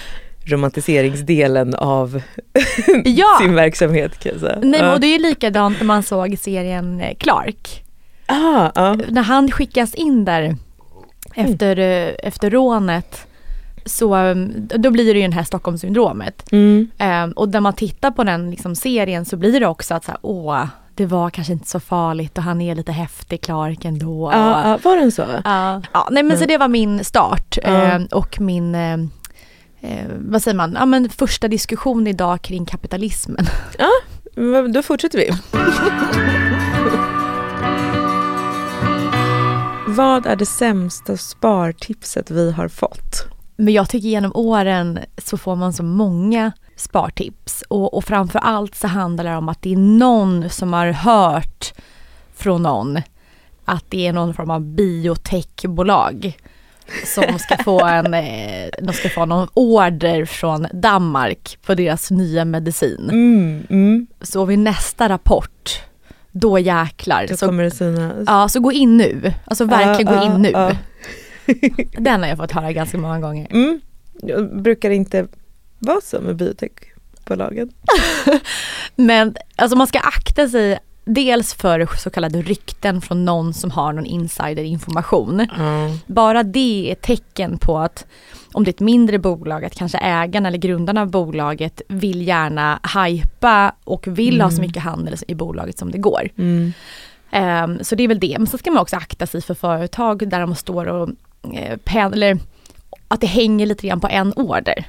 romantiseringsdelen 0.45 1.75
av 1.75 2.21
ja. 3.05 3.39
sin 3.41 3.55
verksamhet 3.55 4.19
kan 4.19 4.31
jag 4.31 4.41
säga. 4.41 4.59
Nej, 4.63 4.93
och 4.93 4.99
det 4.99 5.07
är 5.07 5.17
ju 5.17 5.19
likadant 5.19 5.79
när 5.79 5.85
man 5.85 6.03
såg 6.03 6.37
serien 6.39 7.01
eh, 7.01 7.15
Clark. 7.15 7.83
Ah, 8.25 8.71
ah. 8.75 8.93
När 9.09 9.21
han 9.21 9.51
skickas 9.51 9.95
in 9.95 10.25
där 10.25 10.55
efter, 11.35 11.77
mm. 11.79 12.15
efter 12.23 12.49
rånet 12.49 13.27
så 13.85 14.33
då 14.55 14.91
blir 14.91 15.13
det 15.13 15.19
ju 15.19 15.27
det 15.27 15.35
här 15.35 15.43
Stockholmssyndromet. 15.43 16.51
Mm. 16.51 16.91
Um, 16.99 17.31
och 17.31 17.49
när 17.49 17.59
man 17.59 17.73
tittar 17.73 18.11
på 18.11 18.23
den 18.23 18.51
liksom, 18.51 18.75
serien 18.75 19.25
så 19.25 19.37
blir 19.37 19.59
det 19.59 19.67
också 19.67 19.93
att 19.93 20.05
så 20.05 20.11
här, 20.11 20.19
åh, 20.21 20.65
det 20.95 21.05
var 21.05 21.29
kanske 21.29 21.53
inte 21.53 21.67
så 21.67 21.79
farligt 21.79 22.37
och 22.37 22.43
han 22.43 22.61
är 22.61 22.75
lite 22.75 22.91
häftig 22.91 23.41
Clark 23.41 23.85
ändå. 23.85 24.31
Ja, 24.33 24.69
ja 24.69 24.79
var 24.83 24.97
den 24.97 25.11
så? 25.11 25.25
Ja, 25.43 25.81
ja 25.93 26.07
nej 26.11 26.23
men 26.23 26.31
mm. 26.31 26.39
så 26.39 26.45
det 26.45 26.57
var 26.57 26.67
min 26.67 27.03
start 27.03 27.57
um, 27.65 28.05
och 28.11 28.41
min 28.41 28.75
eh, 28.75 28.97
vad 30.17 30.41
säger 30.41 30.57
man, 30.57 30.75
ja 30.79 30.85
men 30.85 31.09
första 31.09 31.47
diskussion 31.47 32.07
idag 32.07 32.41
kring 32.41 32.65
kapitalismen. 32.65 33.45
Ja, 33.77 33.91
då 34.67 34.81
fortsätter 34.81 35.17
vi. 35.17 35.31
Vad 39.87 40.25
är 40.25 40.35
det 40.35 40.45
sämsta 40.45 41.17
spartipset 41.17 42.31
vi 42.31 42.51
har 42.51 42.67
fått? 42.67 43.34
Men 43.55 43.73
jag 43.73 43.89
tycker 43.89 44.07
genom 44.07 44.31
åren 44.35 44.99
så 45.17 45.37
får 45.37 45.55
man 45.55 45.73
så 45.73 45.83
många 45.83 46.51
spartips 46.75 47.63
och, 47.67 47.93
och 47.93 48.03
framför 48.03 48.39
allt 48.39 48.75
så 48.75 48.87
handlar 48.87 49.23
det 49.23 49.35
om 49.35 49.49
att 49.49 49.61
det 49.61 49.73
är 49.73 49.77
någon 49.77 50.49
som 50.49 50.73
har 50.73 50.87
hört 50.87 51.73
från 52.35 52.63
någon 52.63 52.99
att 53.65 53.85
det 53.89 54.07
är 54.07 54.13
någon 54.13 54.33
form 54.33 54.49
av 54.49 54.61
biotechbolag 54.61 56.37
som 57.05 57.39
ska 57.39 57.57
få 57.63 57.85
en, 57.85 58.13
eh, 58.13 58.69
de 58.81 58.93
ska 58.93 59.09
få 59.09 59.25
någon 59.25 59.47
order 59.53 60.25
från 60.25 60.67
Danmark 60.73 61.57
på 61.65 61.75
deras 61.75 62.11
nya 62.11 62.45
medicin. 62.45 63.09
Mm, 63.11 63.67
mm. 63.69 64.07
Så 64.21 64.45
vid 64.45 64.59
nästa 64.59 65.09
rapport, 65.09 65.81
då 66.31 66.59
jäklar. 66.59 67.25
Då 67.29 67.37
så, 67.37 67.45
kommer 67.45 67.63
det 67.63 67.71
synas. 67.71 68.13
Ja, 68.27 68.49
så 68.49 68.59
gå 68.59 68.71
in 68.71 68.97
nu. 68.97 69.33
Alltså 69.45 69.65
verkligen 69.65 70.13
uh, 70.13 70.19
gå 70.19 70.25
in 70.25 70.41
nu. 70.41 70.49
Uh, 70.49 70.75
Den 71.97 72.21
har 72.21 72.29
jag 72.29 72.37
fått 72.37 72.51
höra 72.51 72.71
ganska 72.71 72.97
många 72.97 73.19
gånger. 73.19 73.47
Mm. 73.51 73.81
Jag 74.21 74.61
brukar 74.61 74.89
inte 74.89 75.27
vara 75.79 76.01
så 76.01 76.21
med 76.21 76.35
biotechbolagen. 76.35 77.71
Men 78.95 79.35
alltså 79.55 79.77
man 79.77 79.87
ska 79.87 79.99
akta 79.99 80.49
sig 80.49 80.79
dels 81.05 81.53
för 81.53 81.87
så 81.97 82.09
kallade 82.09 82.41
rykten 82.41 83.01
från 83.01 83.25
någon 83.25 83.53
som 83.53 83.71
har 83.71 83.93
någon 83.93 84.05
insiderinformation. 84.05 85.39
Mm. 85.39 85.97
Bara 86.07 86.43
det 86.43 86.91
är 86.91 86.95
tecken 86.95 87.57
på 87.57 87.77
att 87.77 88.05
om 88.53 88.63
det 88.63 88.69
är 88.69 88.73
ett 88.73 88.79
mindre 88.79 89.19
bolag, 89.19 89.65
att 89.65 89.75
kanske 89.75 89.97
ägarna 89.97 90.47
eller 90.47 90.57
grundarna 90.57 91.01
av 91.01 91.09
bolaget 91.09 91.81
vill 91.87 92.27
gärna 92.27 92.79
hypa 92.95 93.75
och 93.83 94.07
vill 94.07 94.35
mm. 94.35 94.43
ha 94.43 94.51
så 94.51 94.57
mm. 94.57 94.67
mycket 94.67 94.83
handel 94.83 95.15
i 95.27 95.35
bolaget 95.35 95.77
som 95.77 95.91
det 95.91 95.97
går. 95.97 96.29
Mm. 96.37 96.73
Um, 97.33 97.83
så 97.83 97.95
det 97.95 98.03
är 98.03 98.07
väl 98.07 98.19
det. 98.19 98.35
Men 98.37 98.47
så 98.47 98.57
ska 98.57 98.71
man 98.71 98.81
också 98.81 98.95
akta 98.95 99.27
sig 99.27 99.41
för 99.41 99.53
företag 99.53 100.29
där 100.29 100.39
de 100.39 100.55
står 100.55 100.85
och 100.85 101.09
pen, 101.83 102.13
eller 102.13 102.39
att 103.07 103.21
det 103.21 103.27
hänger 103.27 103.65
lite 103.65 103.87
grann 103.87 103.99
på 103.99 104.07
en 104.07 104.33
order. 104.33 104.85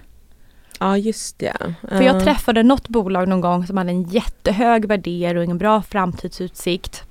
Ja 0.81 0.99
just 0.99 1.39
det. 1.39 1.75
För 1.89 2.03
jag 2.03 2.25
träffade 2.25 2.63
något 2.63 2.89
bolag 2.89 3.29
någon 3.29 3.41
gång 3.41 3.67
som 3.67 3.77
hade 3.77 3.91
en 3.91 4.03
jättehög 4.03 4.85
värdering 4.85 5.49
och 5.49 5.51
en 5.51 5.59
bra 5.59 5.83
framtidsutsikt. 5.83 7.03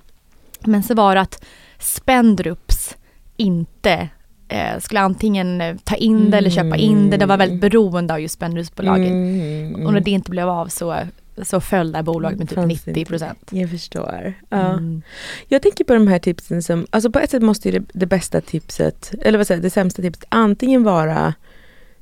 Men 0.59 0.83
så 0.83 0.93
var 0.93 1.15
det 1.15 1.21
att 1.21 1.43
Spendrups 1.79 2.97
inte 3.37 4.09
eh, 4.47 4.79
skulle 4.79 4.99
antingen 4.99 5.61
eh, 5.61 5.75
ta 5.83 5.95
in 5.95 6.31
det 6.31 6.37
eller 6.37 6.49
köpa 6.49 6.77
in 6.77 7.09
det. 7.09 7.17
Det 7.17 7.25
var 7.25 7.37
väldigt 7.37 7.61
beroende 7.61 8.13
av 8.13 8.19
just 8.19 8.35
Spendrupsbolagen. 8.35 9.13
Mm. 9.13 9.85
Och 9.85 9.93
när 9.93 9.99
det 9.99 10.11
inte 10.11 10.31
blev 10.31 10.49
av 10.49 10.67
så 10.67 10.97
så 11.43 11.61
föll 11.61 11.91
det 11.91 11.97
här 11.97 12.03
bolaget 12.03 12.39
med 12.39 12.49
typ 12.49 12.85
90 12.85 13.05
procent. 13.05 13.49
Jag 13.51 13.69
förstår. 13.69 14.33
Ja. 14.49 14.73
Mm. 14.73 15.01
Jag 15.47 15.61
tänker 15.61 15.83
på 15.83 15.93
de 15.93 16.07
här 16.07 16.19
tipsen 16.19 16.63
som, 16.63 16.87
alltså 16.89 17.11
på 17.11 17.19
ett 17.19 17.29
sätt 17.29 17.43
måste 17.43 17.71
det, 17.71 17.83
det 17.93 18.05
bästa 18.05 18.41
tipset, 18.41 19.11
eller 19.21 19.37
vad 19.37 19.47
säger 19.47 19.61
det 19.61 19.69
sämsta 19.69 20.01
tipset 20.01 20.25
antingen 20.29 20.83
vara 20.83 21.33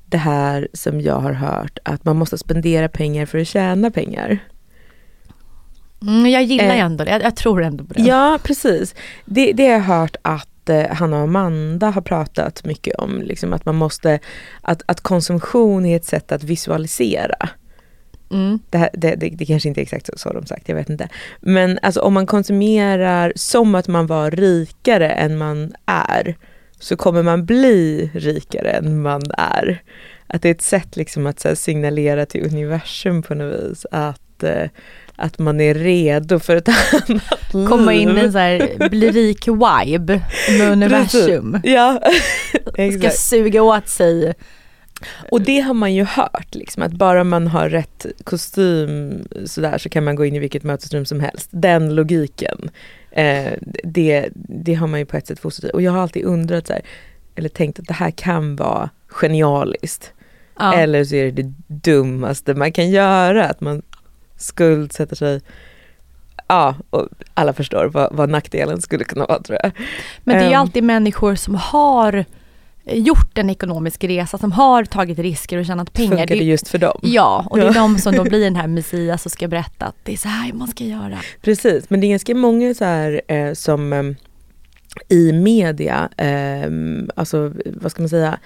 det 0.06 0.18
här 0.18 0.68
som 0.74 1.02
jag 1.02 1.20
har 1.20 1.34
hört, 1.34 1.80
att 1.84 2.06
man 2.06 2.16
måste 2.16 2.38
spendera 2.38 2.90
pengar 2.90 3.25
för 3.25 3.38
att 3.38 3.48
tjäna 3.48 3.92
pengar. 3.92 4.40
Mm, 6.02 6.32
jag 6.32 6.44
gillar 6.44 6.66
eh, 6.66 6.80
ändå 6.80 7.04
det, 7.04 7.12
jag, 7.12 7.24
jag, 7.24 7.36
tror 7.36 7.63
ändå 7.63 7.84
på 7.84 7.94
det. 7.94 8.02
Ja, 8.02 8.40
precis. 8.44 8.96
Det, 9.25 9.54
det 9.54 9.66
har 9.66 9.74
jag 9.74 9.80
hört 9.80 10.16
att 10.22 10.70
eh, 10.70 10.88
Hanna 10.90 11.18
och 11.18 11.24
Amanda 11.24 11.90
har 11.90 12.02
pratat 12.02 12.66
mycket 12.66 12.96
om, 12.96 13.22
liksom 13.22 13.54
att 13.54 13.66
man 13.66 13.75
måste, 13.75 14.20
att, 14.62 14.82
att 14.86 15.02
konsumtion 15.02 15.86
är 15.86 15.96
ett 15.96 16.06
sätt 16.06 16.32
att 16.32 16.44
visualisera. 16.44 17.50
Mm. 18.34 18.60
Det, 18.70 18.78
här, 18.78 18.90
det, 18.94 19.16
det, 19.16 19.30
det, 19.30 19.46
kanske 19.46 19.70
inte 19.70 19.82
är 19.82 19.84
exakt 19.84 20.06
så, 20.06 20.13
så 20.16 20.34
de 20.34 20.46
sagt, 20.46 20.70
jag 20.70 20.75
vet 20.75 20.90
inte. 20.90 21.10
Men 21.40 21.80
alltså 21.82 22.02
om 22.02 22.13
man 22.13 22.25
konsumerar 22.25 23.34
som 23.36 23.75
att 23.75 23.88
man 23.88 24.08
var 24.08 24.32
rikare 24.32 25.10
än 25.10 25.38
man 25.38 25.74
är, 25.86 26.36
så 26.80 26.96
kommer 26.96 27.24
man 27.24 27.46
bli 27.46 28.12
rikare 28.13 28.70
än 28.70 29.02
man 29.02 29.22
är. 29.38 29.82
Att 30.28 30.42
det 30.42 30.50
är 30.50 30.54
ett 30.54 30.62
sätt 30.62 30.96
liksom 30.96 31.28
att 31.28 31.44
här, 31.44 31.56
signalera 31.56 32.25
till 32.25 32.46
universum 32.46 33.24
på 33.24 33.36
något 33.36 33.72
vis 33.72 33.86
att, 33.92 34.44
eh, 34.44 34.70
att 35.16 35.40
man 35.40 35.62
är 35.62 35.74
redo 35.74 36.40
för 36.40 36.56
ett 36.56 36.68
annat 37.10 37.54
liv. 37.54 37.68
Komma 37.68 37.94
in 37.94 38.18
i 38.18 38.20
en 38.20 38.32
så 38.32 38.38
här, 38.38 38.90
bli 38.90 39.12
rik-vibe 39.12 40.22
med 40.60 40.72
universum. 40.72 41.60
Ja, 41.63 42.02
Ska 43.00 43.10
suga 43.10 43.63
åt 43.63 43.88
sig 43.88 44.34
och 45.31 45.41
det 45.41 45.60
har 45.60 45.74
man 45.74 45.93
ju 45.93 46.03
hört, 46.03 46.55
liksom, 46.55 46.83
att 46.83 46.91
bara 46.91 47.24
man 47.24 47.48
har 47.48 47.69
rätt 47.69 48.05
kostym 48.24 49.24
sådär 49.45 49.77
så 49.77 49.89
kan 49.89 50.03
man 50.03 50.15
gå 50.15 50.25
in 50.25 50.36
i 50.36 50.39
vilket 50.39 50.63
mötesrum 50.63 51.05
som 51.05 51.19
helst. 51.19 51.50
Den 51.51 51.95
logiken, 51.95 52.69
eh, 53.12 53.53
det, 53.83 54.29
det 54.36 54.74
har 54.74 54.88
man 54.88 55.00
ju 55.00 55.05
på 55.05 55.17
ett 55.17 55.27
sätt 55.27 55.39
fostrat 55.39 55.72
Och 55.72 55.81
jag 55.81 55.91
har 55.91 56.00
alltid 56.00 56.25
undrat, 56.25 56.67
så 56.67 56.74
här, 56.74 56.81
eller 57.36 57.50
tänkt 57.50 57.79
att 57.79 57.88
det 57.88 57.93
här 57.93 58.12
kan 58.12 58.55
vara 58.55 58.89
genialiskt. 59.07 60.13
Ja. 60.60 60.74
Eller 60.74 61.03
så 61.03 61.15
är 61.15 61.31
det 61.31 61.43
det 61.43 61.53
dummaste 61.67 62.53
man 62.53 62.72
kan 62.72 62.89
göra, 62.89 63.45
att 63.45 63.62
man 63.62 63.81
skuldsätter 64.38 65.15
sig 65.15 65.41
Ja, 66.48 66.75
och 66.89 67.07
alla 67.33 67.53
förstår 67.53 67.86
vad, 67.86 68.15
vad 68.15 68.29
nackdelen 68.29 68.81
skulle 68.81 69.03
kunna 69.03 69.25
vara 69.25 69.43
tror 69.43 69.60
jag. 69.63 69.72
Men 70.24 70.38
det 70.38 70.43
är 70.43 70.48
ju 70.48 70.53
ehm. 70.53 70.62
alltid 70.62 70.83
människor 70.83 71.36
som 71.36 71.55
har 71.55 72.25
gjort 72.86 73.38
en 73.38 73.50
ekonomisk 73.50 74.04
resa, 74.04 74.38
som 74.38 74.52
har 74.52 74.86
tagit 74.86 75.20
risker 75.20 75.58
och 75.58 75.66
tjänat 75.66 75.94
pengar. 75.94 76.18
Funkar 76.18 76.36
det 76.36 76.44
just 76.44 76.68
för 76.68 76.78
dem? 76.78 77.00
Ja, 77.02 77.48
och 77.50 77.58
det 77.58 77.68
är 77.68 77.74
de 77.74 77.98
som 77.98 78.16
då 78.16 78.24
blir 78.30 78.44
den 78.44 78.56
här 78.56 78.68
Messias 78.68 79.25
och 79.25 79.32
ska 79.32 79.48
berätta 79.48 79.86
att 79.86 79.96
det 80.04 80.13
är 80.13 80.18
så 80.18 80.28
här 80.28 80.54
man 80.54 80.68
ska 80.68 80.84
göra. 80.84 81.20
Precis, 81.42 81.90
men 81.90 82.02
det 82.02 82.08
är 82.08 82.10
ganska 82.10 82.36
många 82.36 82.74
så 82.74 82.86
här 82.86 83.22
eh, 83.28 83.54
som 83.54 83.94
eh, 83.94 84.04
i 85.10 85.32
media, 85.34 86.10
eh, 86.18 86.70
alltså 87.16 87.54
vad 87.66 87.92
ska 87.92 88.02
man 88.02 88.10
säga, 88.10 88.40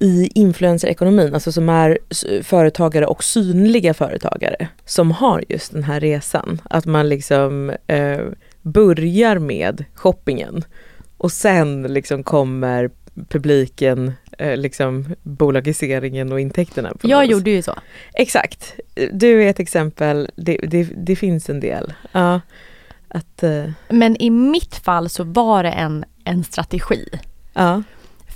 i 0.00 0.30
influencerekonomin, 0.34 1.34
alltså 1.34 1.52
som 1.52 1.68
är 1.68 1.98
företagare 2.42 3.06
och 3.06 3.24
synliga 3.24 3.94
företagare 3.94 4.68
som 4.84 5.10
har 5.10 5.44
just 5.48 5.72
den 5.72 5.82
här 5.82 6.00
resan. 6.00 6.60
Att 6.70 6.86
man 6.86 7.08
liksom 7.08 7.72
eh, 7.86 8.20
börjar 8.62 9.38
med 9.38 9.84
shoppingen 9.94 10.64
Och 11.16 11.32
sen 11.32 11.82
liksom 11.82 12.22
kommer 12.22 12.90
publiken, 13.28 14.12
eh, 14.38 14.56
liksom 14.56 15.14
bolagiseringen 15.22 16.32
och 16.32 16.40
intäkterna. 16.40 16.92
Jag 17.02 17.20
något 17.22 17.30
gjorde 17.30 17.50
ju 17.50 17.62
så. 17.62 17.74
Exakt. 18.14 18.74
Du 19.12 19.42
är 19.42 19.50
ett 19.50 19.60
exempel, 19.60 20.30
det, 20.36 20.56
det, 20.56 20.88
det 20.96 21.16
finns 21.16 21.50
en 21.50 21.60
del. 21.60 21.92
Ja, 22.12 22.40
att, 23.08 23.42
eh, 23.42 23.70
Men 23.88 24.22
i 24.22 24.30
mitt 24.30 24.74
fall 24.74 25.08
så 25.08 25.24
var 25.24 25.62
det 25.62 25.70
en, 25.70 26.04
en 26.24 26.44
strategi. 26.44 27.08
ja. 27.52 27.82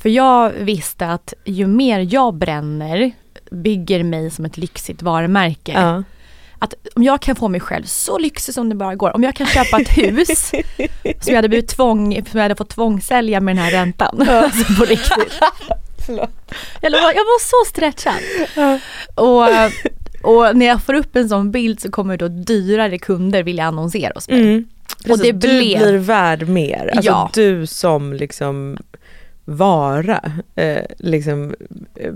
För 0.03 0.09
jag 0.09 0.51
visste 0.51 1.07
att 1.07 1.35
ju 1.45 1.67
mer 1.67 2.09
jag 2.15 2.35
bränner 2.35 3.13
bygger 3.51 4.03
mig 4.03 4.31
som 4.31 4.45
ett 4.45 4.57
lyxigt 4.57 5.03
varumärke. 5.03 5.73
ja. 5.73 6.03
Att 6.63 6.75
om 6.95 7.03
jag 7.03 7.21
kan 7.23 7.37
få 7.37 7.49
mig 7.49 7.61
själv 7.61 7.85
så 7.85 8.19
lyxig 8.19 8.55
som 8.55 8.69
det 8.69 8.75
bara 8.75 8.95
går, 8.95 9.15
om 9.17 9.23
jag 9.23 9.35
kan 9.35 9.47
köpa 9.47 9.81
ett 9.81 9.89
hus 9.99 10.49
som 10.51 10.63
jag 11.27 11.35
hade, 11.37 11.49
blivit 11.49 11.69
tvång, 11.69 12.15
som 12.15 12.39
jag 12.39 12.43
hade 12.43 12.57
fått 12.57 12.69
tvångssälja 12.71 13.41
med 13.41 13.57
den 13.57 13.65
här 13.65 13.71
räntan. 13.71 14.23
Alltså 14.29 14.75
på 14.75 14.85
riktigt. 14.85 15.41
Jag, 16.81 16.91
var, 16.91 16.99
jag 17.13 17.25
var 17.25 17.41
så 17.41 17.71
stretchad. 17.71 18.15
Och, 19.15 19.45
och 20.33 20.57
när 20.57 20.67
jag 20.67 20.83
får 20.83 20.95
upp 20.95 21.17
en 21.17 21.29
sån 21.29 21.51
bild 21.51 21.81
så 21.81 21.91
kommer 21.91 22.17
då 22.17 22.29
dyrare 22.29 22.99
kunder 22.99 23.43
vilja 23.43 23.65
annonsera 23.65 24.13
hos 24.15 24.29
mig. 24.29 24.41
Mm. 24.43 24.65
Precis, 25.05 25.23
det 25.23 25.33
du 25.33 25.39
blev- 25.39 25.79
blir 25.83 25.99
värd 25.99 26.49
mer. 26.49 26.91
Alltså 26.97 27.11
Ja. 27.11 27.31
du 27.35 27.67
som 27.67 28.13
liksom 28.13 28.77
vara, 29.51 30.33
eh, 30.55 30.85
liksom 30.99 31.55
eh, 31.95 32.13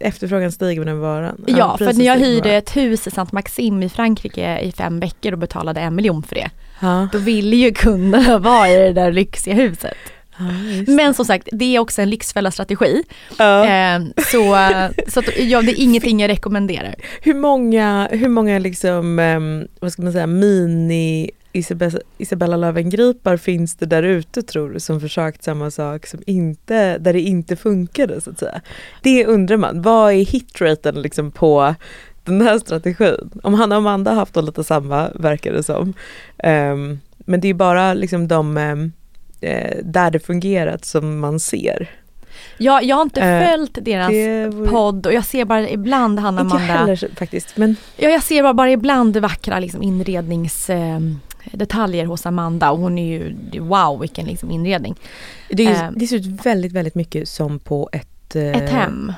efterfrågan 0.00 0.52
stiger 0.52 0.80
med 0.80 0.86
den 0.86 1.00
varan. 1.00 1.44
Ja, 1.46 1.56
för 1.56 1.72
att 1.72 1.78
priset 1.78 1.96
när 1.96 2.04
jag 2.04 2.18
hyrde 2.18 2.54
ett 2.54 2.76
hus 2.76 3.06
i 3.06 3.10
Saint 3.10 3.32
Maxim 3.32 3.82
i 3.82 3.88
Frankrike 3.88 4.58
i 4.60 4.72
fem 4.72 5.00
veckor 5.00 5.32
och 5.32 5.38
betalade 5.38 5.80
en 5.80 5.94
miljon 5.94 6.22
för 6.22 6.34
det. 6.34 6.50
Ja. 6.80 7.08
Då 7.12 7.18
ville 7.18 7.56
ju 7.56 7.72
kunderna 7.72 8.38
vara 8.38 8.68
i 8.68 8.76
det 8.76 8.92
där 8.92 9.12
lyxiga 9.12 9.54
huset. 9.54 9.96
Ja, 10.38 10.44
Men 10.86 11.14
som 11.14 11.24
sagt, 11.24 11.48
det 11.52 11.76
är 11.76 11.78
också 11.78 12.02
en 12.02 12.10
lyxfälla-strategi. 12.10 13.02
Ja. 13.38 13.64
Eh, 13.66 14.00
så 14.16 14.56
så 15.08 15.20
att, 15.20 15.38
ja, 15.38 15.62
det 15.62 15.72
är 15.72 15.82
ingenting 15.82 16.20
jag 16.20 16.28
rekommenderar. 16.28 16.94
Hur 17.22 17.34
många, 17.34 18.08
hur 18.10 18.28
många 18.28 18.58
liksom, 18.58 19.18
ehm, 19.18 19.68
vad 19.80 19.92
ska 19.92 20.02
man 20.02 20.12
säga, 20.12 20.26
mini 20.26 21.30
Isabella, 21.58 21.98
Isabella 22.18 22.56
Löwengripar 22.56 23.36
finns 23.36 23.74
det 23.74 23.86
där 23.86 24.02
ute 24.02 24.42
tror 24.42 24.70
du 24.70 24.80
som 24.80 25.00
försökt 25.00 25.42
samma 25.42 25.70
sak 25.70 26.06
som 26.06 26.20
inte, 26.26 26.98
där 26.98 27.12
det 27.12 27.20
inte 27.20 27.56
funkade 27.56 28.20
så 28.20 28.30
att 28.30 28.38
säga. 28.38 28.60
Det 29.02 29.26
undrar 29.26 29.56
man, 29.56 29.82
vad 29.82 30.12
är 30.12 30.24
hitraten 30.24 31.02
liksom 31.02 31.30
på 31.30 31.74
den 32.24 32.40
här 32.40 32.58
strategin? 32.58 33.30
Om 33.42 33.54
Hanna 33.54 33.74
och 33.74 33.80
Amanda 33.80 34.10
har 34.10 34.18
haft 34.18 34.34
då 34.34 34.40
lite 34.40 34.64
samma 34.64 35.10
verkar 35.14 35.52
det 35.52 35.62
som. 35.62 35.94
Um, 36.44 37.00
men 37.18 37.40
det 37.40 37.48
är 37.48 37.54
bara 37.54 37.94
liksom 37.94 38.28
de 38.28 38.56
um, 38.56 38.92
där 39.82 40.10
det 40.10 40.18
fungerat 40.18 40.84
som 40.84 41.18
man 41.18 41.40
ser. 41.40 41.90
Jag, 42.56 42.84
jag 42.84 42.96
har 42.96 43.02
inte 43.02 43.20
Eh, 43.20 43.50
följt 43.50 43.78
deras 43.82 44.08
vore 44.54 44.68
podd 44.68 45.06
och 45.06 45.12
jag 45.12 45.24
ser 45.24 45.44
bara 45.44 45.68
ibland 45.70 46.18
Hanna 46.18 46.40
inte 46.40 46.54
jag 46.56 46.62
Amanda. 46.62 46.80
heller 46.80 47.08
faktiskt 47.16 47.56
men 47.56 47.76
Ja, 47.96 48.08
jag 48.08 48.22
ser 48.22 48.42
bara, 48.42 48.54
bara 48.54 48.70
ibland 48.70 49.16
vackra 49.16 49.58
liksom, 49.58 49.82
inredningsdetaljer 49.82 51.16
detaljer 51.52 52.04
hos 52.06 52.26
Amanda 52.26 52.70
och 52.70 52.78
hon 52.78 52.98
är 52.98 53.06
ju, 53.52 53.60
wow 53.60 54.00
vilken 54.00 54.26
liksom, 54.26 54.50
inredning. 54.50 54.94
det, 55.48 55.66
är, 55.66 55.84
Eh. 55.84 55.90
det 55.96 56.06
ser 56.06 56.16
ut 56.16 56.46
väldigt 56.46 56.72
väldigt 56.72 56.94
mycket 56.94 57.28
som 57.28 57.58
på 57.58 57.88
ett 57.92 58.36
eh, 58.36 58.42
Ett 58.56 58.70
hem. 58.70 59.12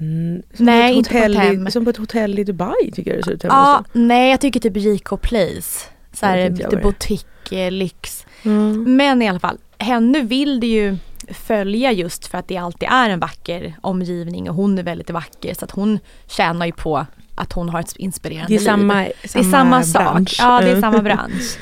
Mm, 0.00 0.42
Nej, 0.56 0.94
inte 0.94 1.10
på 1.10 1.16
ett 1.18 1.34
hem. 1.36 1.66
I, 1.66 1.70
som 1.70 1.84
på 1.84 1.90
ett 1.90 1.96
hotell 1.96 2.38
i 2.38 2.44
Dubai 2.44 2.92
tycker 2.94 3.10
jag 3.10 3.20
det 3.20 3.24
ser 3.24 3.32
ut 3.32 3.44
Ja, 3.44 3.84
nej 3.92 4.30
jag 4.30 4.40
tycker 4.40 4.60
typ 4.60 4.76
Rico 4.76 5.16
Place. 5.16 5.86
Så 6.12 6.26
här, 6.26 6.50
lite 6.50 6.76
boutique, 6.76 7.66
eh, 7.66 7.70
lyx. 7.70 8.26
Mm. 8.42 8.96
Men 8.96 9.22
i 9.22 9.28
alla 9.28 9.40
fall, 9.40 9.58
henne 9.78 10.20
vill 10.20 10.60
det 10.60 10.66
ju 10.66 10.96
följa 11.30 11.92
just 11.92 12.26
för 12.26 12.38
att 12.38 12.48
det 12.48 12.56
alltid 12.56 12.88
är 12.92 13.10
en 13.10 13.20
vacker 13.20 13.76
omgivning 13.80 14.50
och 14.50 14.56
hon 14.56 14.78
är 14.78 14.82
väldigt 14.82 15.10
vacker 15.10 15.54
så 15.54 15.64
att 15.64 15.70
hon 15.70 15.98
tjänar 16.26 16.66
ju 16.66 16.72
på 16.72 17.06
att 17.34 17.52
hon 17.52 17.68
har 17.68 17.80
ett 17.80 17.96
inspirerande 17.96 18.48
Det 18.48 18.54
är 18.54 18.58
liv. 18.58 18.64
samma, 18.66 18.94
det 18.94 19.34
är 19.38 19.42
samma 19.50 19.82
sak. 19.82 20.02
bransch. 20.02 20.36
Ja, 20.38 20.60
det 20.60 20.66
är 20.66 20.68
Mm. 20.76 20.80
samma 20.80 21.02
bransch. 21.02 21.58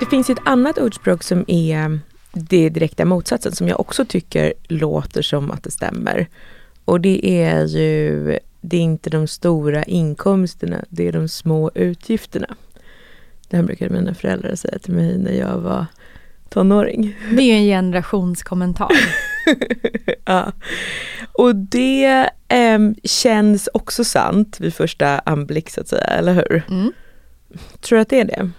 Det 0.00 0.06
finns 0.06 0.30
ett 0.30 0.38
annat 0.44 0.78
ordspråk 0.78 1.22
som 1.22 1.44
är 1.48 1.98
det 2.32 2.68
direkta 2.68 3.04
motsatsen 3.04 3.52
som 3.52 3.68
jag 3.68 3.80
också 3.80 4.04
tycker 4.04 4.54
låter 4.68 5.22
som 5.22 5.50
att 5.50 5.62
det 5.62 5.70
stämmer. 5.70 6.26
Och 6.84 7.00
det 7.00 7.26
är 7.44 7.64
ju, 7.66 8.38
det 8.60 8.76
är 8.76 8.80
inte 8.80 9.10
de 9.10 9.26
stora 9.26 9.82
inkomsterna, 9.84 10.84
det 10.88 11.08
är 11.08 11.12
de 11.12 11.28
små 11.28 11.70
utgifterna. 11.74 12.46
Det 13.52 13.56
här 13.56 13.64
brukade 13.64 13.94
mina 13.94 14.14
föräldrar 14.14 14.54
säga 14.54 14.78
till 14.78 14.94
mig 14.94 15.18
när 15.18 15.32
jag 15.32 15.58
var 15.58 15.86
tonåring. 16.48 17.16
Det 17.30 17.42
är 17.42 17.56
en 17.56 17.64
generationskommentar. 17.64 18.90
ja. 20.24 20.52
Och 21.32 21.56
det 21.56 22.30
em, 22.48 22.94
känns 23.04 23.68
också 23.74 24.04
sant 24.04 24.60
vid 24.60 24.74
första 24.74 25.18
anblick 25.18 25.70
så 25.70 25.80
att 25.80 25.88
säga, 25.88 26.04
eller 26.04 26.34
hur? 26.34 26.62
Mm. 26.70 26.92
Tror 27.80 27.96
du 27.96 28.02
att 28.02 28.08
det 28.08 28.20
är 28.20 28.24
det? 28.24 28.50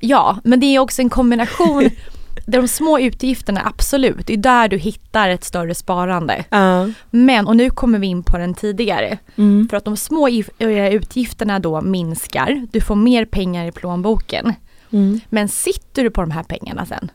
Ja, 0.00 0.38
men 0.44 0.60
det 0.60 0.66
är 0.66 0.78
också 0.78 1.02
en 1.02 1.10
kombination. 1.10 1.90
De 2.50 2.68
små 2.68 2.98
utgifterna, 2.98 3.62
absolut, 3.64 4.26
det 4.26 4.32
är 4.32 4.36
där 4.36 4.68
du 4.68 4.76
hittar 4.78 5.28
ett 5.28 5.44
större 5.44 5.74
sparande. 5.74 6.44
Ja. 6.50 6.88
Men, 7.10 7.46
och 7.46 7.56
nu 7.56 7.70
kommer 7.70 7.98
vi 7.98 8.06
in 8.06 8.22
på 8.22 8.38
den 8.38 8.54
tidigare, 8.54 9.18
Mm. 9.36 9.68
för 9.70 9.76
att 9.76 9.84
de 9.84 9.96
små 9.96 10.28
eh, 10.58 10.88
utgifterna 10.94 11.58
då 11.58 11.80
minskar, 11.80 12.66
du 12.72 12.80
får 12.80 12.94
mer 12.96 13.24
pengar 13.24 13.66
i 13.66 13.72
plånboken. 13.72 14.54
Mm. 14.92 15.20
Men 15.28 15.48
sitter 15.48 16.04
du 16.04 16.10
på 16.10 16.20
de 16.20 16.30
här 16.30 16.42
pengarna 16.42 16.86
sen, 16.86 17.10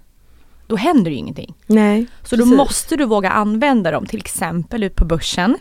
då 0.67 0.75
händer 0.75 1.11
ju 1.11 1.17
ingenting. 1.17 1.53
Nej, 1.67 2.05
Så 2.23 2.35
då 2.35 2.43
precis. 2.43 2.57
måste 2.57 2.95
du 2.95 3.05
våga 3.05 3.29
använda 3.29 3.91
dem, 3.91 4.05
till 4.05 4.19
exempel 4.19 4.83
ut 4.83 4.95
på 4.95 5.05
börsen, 5.05 5.57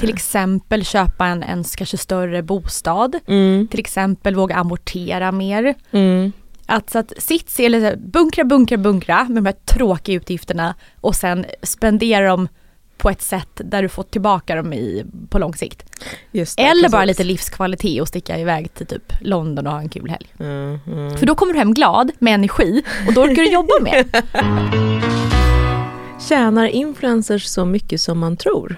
till 0.00 0.08
exempel 0.14 0.84
köpa 0.84 1.26
en, 1.26 1.42
en 1.42 1.64
kanske 1.64 1.96
större 1.96 2.42
bostad, 2.42 3.16
Mm. 3.26 3.68
till 3.68 3.80
exempel 3.80 4.34
våga 4.34 4.54
amortera 4.56 5.32
mer. 5.32 5.74
Mm. 5.90 6.32
Att, 6.66 6.90
så 6.90 6.98
att 6.98 7.12
sitt, 7.18 7.58
eller 7.58 7.80
så 7.80 7.84
här, 7.84 7.96
bunkra, 7.96 8.44
bunkra, 8.44 8.76
bunkra 8.76 9.24
med 9.24 9.42
de 9.42 9.46
här 9.46 9.56
tråkiga 9.64 10.16
utgifterna 10.16 10.74
och 11.00 11.16
sen 11.16 11.46
spendera 11.62 12.26
dem 12.28 12.48
på 12.96 13.10
ett 13.10 13.22
sätt 13.22 13.60
där 13.64 13.82
du 13.82 13.88
får 13.88 14.02
tillbaka 14.02 14.54
dem 14.54 14.72
i, 14.72 15.04
på 15.28 15.38
lång 15.38 15.54
sikt. 15.54 16.00
Det, 16.32 16.58
Eller 16.58 16.88
bara 16.88 17.02
precis. 17.02 17.18
lite 17.18 17.24
livskvalitet 17.24 18.02
och 18.02 18.08
sticka 18.08 18.38
iväg 18.38 18.74
till 18.74 18.86
typ 18.86 19.12
London 19.20 19.66
och 19.66 19.72
ha 19.72 19.80
en 19.80 19.88
kul 19.88 20.10
helg. 20.10 20.26
Mm, 20.40 20.78
mm. 20.86 21.18
För 21.18 21.26
då 21.26 21.34
kommer 21.34 21.52
du 21.52 21.58
hem 21.58 21.74
glad, 21.74 22.12
med 22.18 22.34
energi 22.34 22.82
och 23.06 23.14
då 23.14 23.22
orkar 23.22 23.42
du 23.42 23.52
jobba 23.52 23.72
mer. 23.82 24.04
Tjänar 26.28 26.66
influencers 26.66 27.44
så 27.44 27.64
mycket 27.64 28.00
som 28.00 28.18
man 28.18 28.36
tror? 28.36 28.76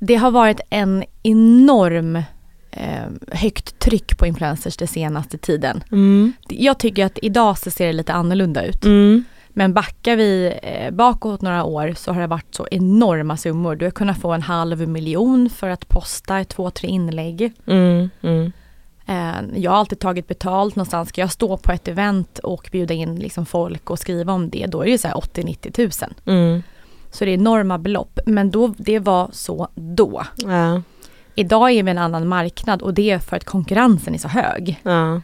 Det 0.00 0.14
har 0.14 0.30
varit 0.30 0.60
en 0.70 1.04
enorm 1.22 2.22
högt 3.32 3.78
tryck 3.78 4.18
på 4.18 4.26
influencers 4.26 4.76
den 4.76 4.88
senaste 4.88 5.38
tiden. 5.38 5.84
Mm. 5.92 6.32
Jag 6.48 6.78
tycker 6.78 7.06
att 7.06 7.18
idag 7.22 7.58
så 7.58 7.70
ser 7.70 7.86
det 7.86 7.92
lite 7.92 8.12
annorlunda 8.12 8.64
ut. 8.64 8.84
Mm. 8.84 9.24
Men 9.48 9.72
backar 9.72 10.16
vi 10.16 10.58
eh, 10.62 10.90
bakåt 10.90 11.42
några 11.42 11.64
år 11.64 11.94
så 11.96 12.12
har 12.12 12.20
det 12.20 12.26
varit 12.26 12.54
så 12.54 12.68
enorma 12.70 13.36
summor. 13.36 13.76
Du 13.76 13.86
har 13.86 13.90
kunnat 13.90 14.18
få 14.18 14.32
en 14.32 14.42
halv 14.42 14.88
miljon 14.88 15.50
för 15.50 15.68
att 15.68 15.88
posta 15.88 16.44
två, 16.44 16.70
tre 16.70 16.88
inlägg. 16.88 17.52
Mm. 17.66 18.10
Mm. 18.22 18.52
Eh, 19.06 19.60
jag 19.60 19.70
har 19.70 19.78
alltid 19.78 19.98
tagit 19.98 20.28
betalt 20.28 20.76
någonstans. 20.76 21.08
Ska 21.08 21.20
jag 21.20 21.32
stå 21.32 21.56
på 21.56 21.72
ett 21.72 21.88
event 21.88 22.38
och 22.38 22.68
bjuda 22.72 22.94
in 22.94 23.16
liksom 23.16 23.46
folk 23.46 23.90
och 23.90 23.98
skriva 23.98 24.32
om 24.32 24.50
det, 24.50 24.66
då 24.66 24.82
är 24.82 24.90
det 24.90 24.98
så 24.98 25.08
här 25.08 25.14
80-90 25.14 25.72
tusen. 25.72 26.14
Mm. 26.24 26.62
Så 27.10 27.24
det 27.24 27.30
är 27.30 27.34
enorma 27.34 27.78
belopp. 27.78 28.20
Men 28.26 28.50
då, 28.50 28.74
det 28.78 28.98
var 28.98 29.28
så 29.32 29.68
då. 29.74 30.22
Ja. 30.36 30.82
Idag 31.38 31.70
är 31.70 31.82
vi 31.82 31.90
en 31.90 31.98
annan 31.98 32.28
marknad 32.28 32.82
och 32.82 32.94
det 32.94 33.10
är 33.10 33.18
för 33.18 33.36
att 33.36 33.44
konkurrensen 33.44 34.14
är 34.14 34.18
så 34.18 34.28
hög. 34.28 34.80
Ja. 34.82 35.20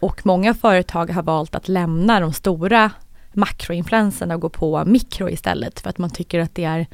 Och 0.00 0.26
många 0.26 0.54
företag 0.54 1.10
har 1.10 1.22
valt 1.22 1.54
att 1.54 1.68
lämna 1.68 2.20
de 2.20 2.32
stora 2.32 2.90
makroinfluenserna 3.32 4.34
och 4.34 4.40
gå 4.40 4.48
på 4.48 4.84
mikro 4.86 5.28
istället 5.28 5.80
för 5.80 5.90
att 5.90 5.98
man 5.98 6.10
tycker 6.10 6.40
att 6.40 6.54
det 6.54 6.64
är 6.64 6.86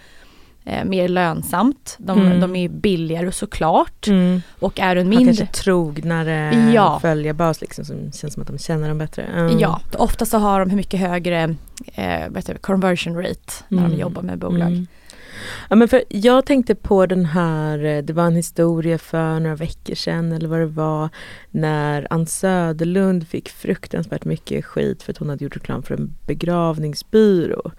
eh, 0.64 0.84
mer 0.84 1.08
lönsamt. 1.08 1.96
De, 1.98 2.18
Mm. 2.20 2.40
de 2.40 2.56
är 2.56 2.68
billigare 2.68 3.32
såklart. 3.32 4.06
Mm. 4.06 4.42
Och 4.58 4.80
är 4.80 4.96
en 4.96 5.08
mindre... 5.08 5.36
kanske 5.36 5.46
trognare 5.62 6.70
Ja. 6.74 6.98
följarbas 7.00 7.60
liksom 7.60 7.84
som 7.84 8.12
känns 8.12 8.34
som 8.34 8.40
att 8.42 8.48
de 8.48 8.58
känner 8.58 8.88
dem 8.88 8.98
bättre. 8.98 9.22
Mm. 9.22 9.58
Ja, 9.58 9.80
ofta 9.98 10.26
så 10.26 10.38
har 10.38 10.60
de 10.66 10.76
mycket 10.76 11.00
högre 11.00 11.54
eh, 11.94 12.56
conversion 12.60 13.16
rate 13.16 13.52
när 13.68 13.78
Mm. 13.78 13.90
de 13.90 13.96
jobbar 14.00 14.22
med 14.22 14.38
bolag. 14.38 14.86
Ja, 15.70 15.76
men 15.76 15.88
för 15.88 16.02
jag 16.08 16.46
tänkte 16.46 16.74
på 16.74 17.06
den 17.06 17.24
här, 17.24 17.84
eh, 17.84 18.02
det 18.02 18.12
var 18.12 18.26
en 18.26 18.36
historia 18.36 18.98
för 18.98 19.40
några 19.40 19.56
veckor 19.56 19.94
sedan 19.94 20.32
eller 20.32 20.48
vad 20.48 20.60
det 20.60 20.66
var, 20.66 21.08
när 21.50 22.06
Ann 22.10 22.26
Söderlund 22.26 23.28
fick 23.28 23.48
fruktansvärt 23.48 24.24
mycket 24.24 24.64
skit 24.64 25.02
för 25.02 25.12
att 25.12 25.18
hon 25.18 25.28
hade 25.28 25.44
gjort 25.44 25.56
reklam 25.56 25.82
för 25.82 25.94
en 25.94 26.14
begravningsbyrå. 26.26 27.72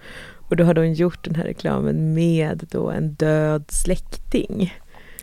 Och 0.48 0.56
då 0.56 0.64
hade 0.64 0.80
hon 0.80 0.94
gjort 0.94 1.24
den 1.24 1.34
här 1.34 1.44
reklamen 1.44 2.14
med 2.14 2.66
då 2.70 2.90
en 2.90 3.14
död 3.14 3.64
släkting. 3.68 4.74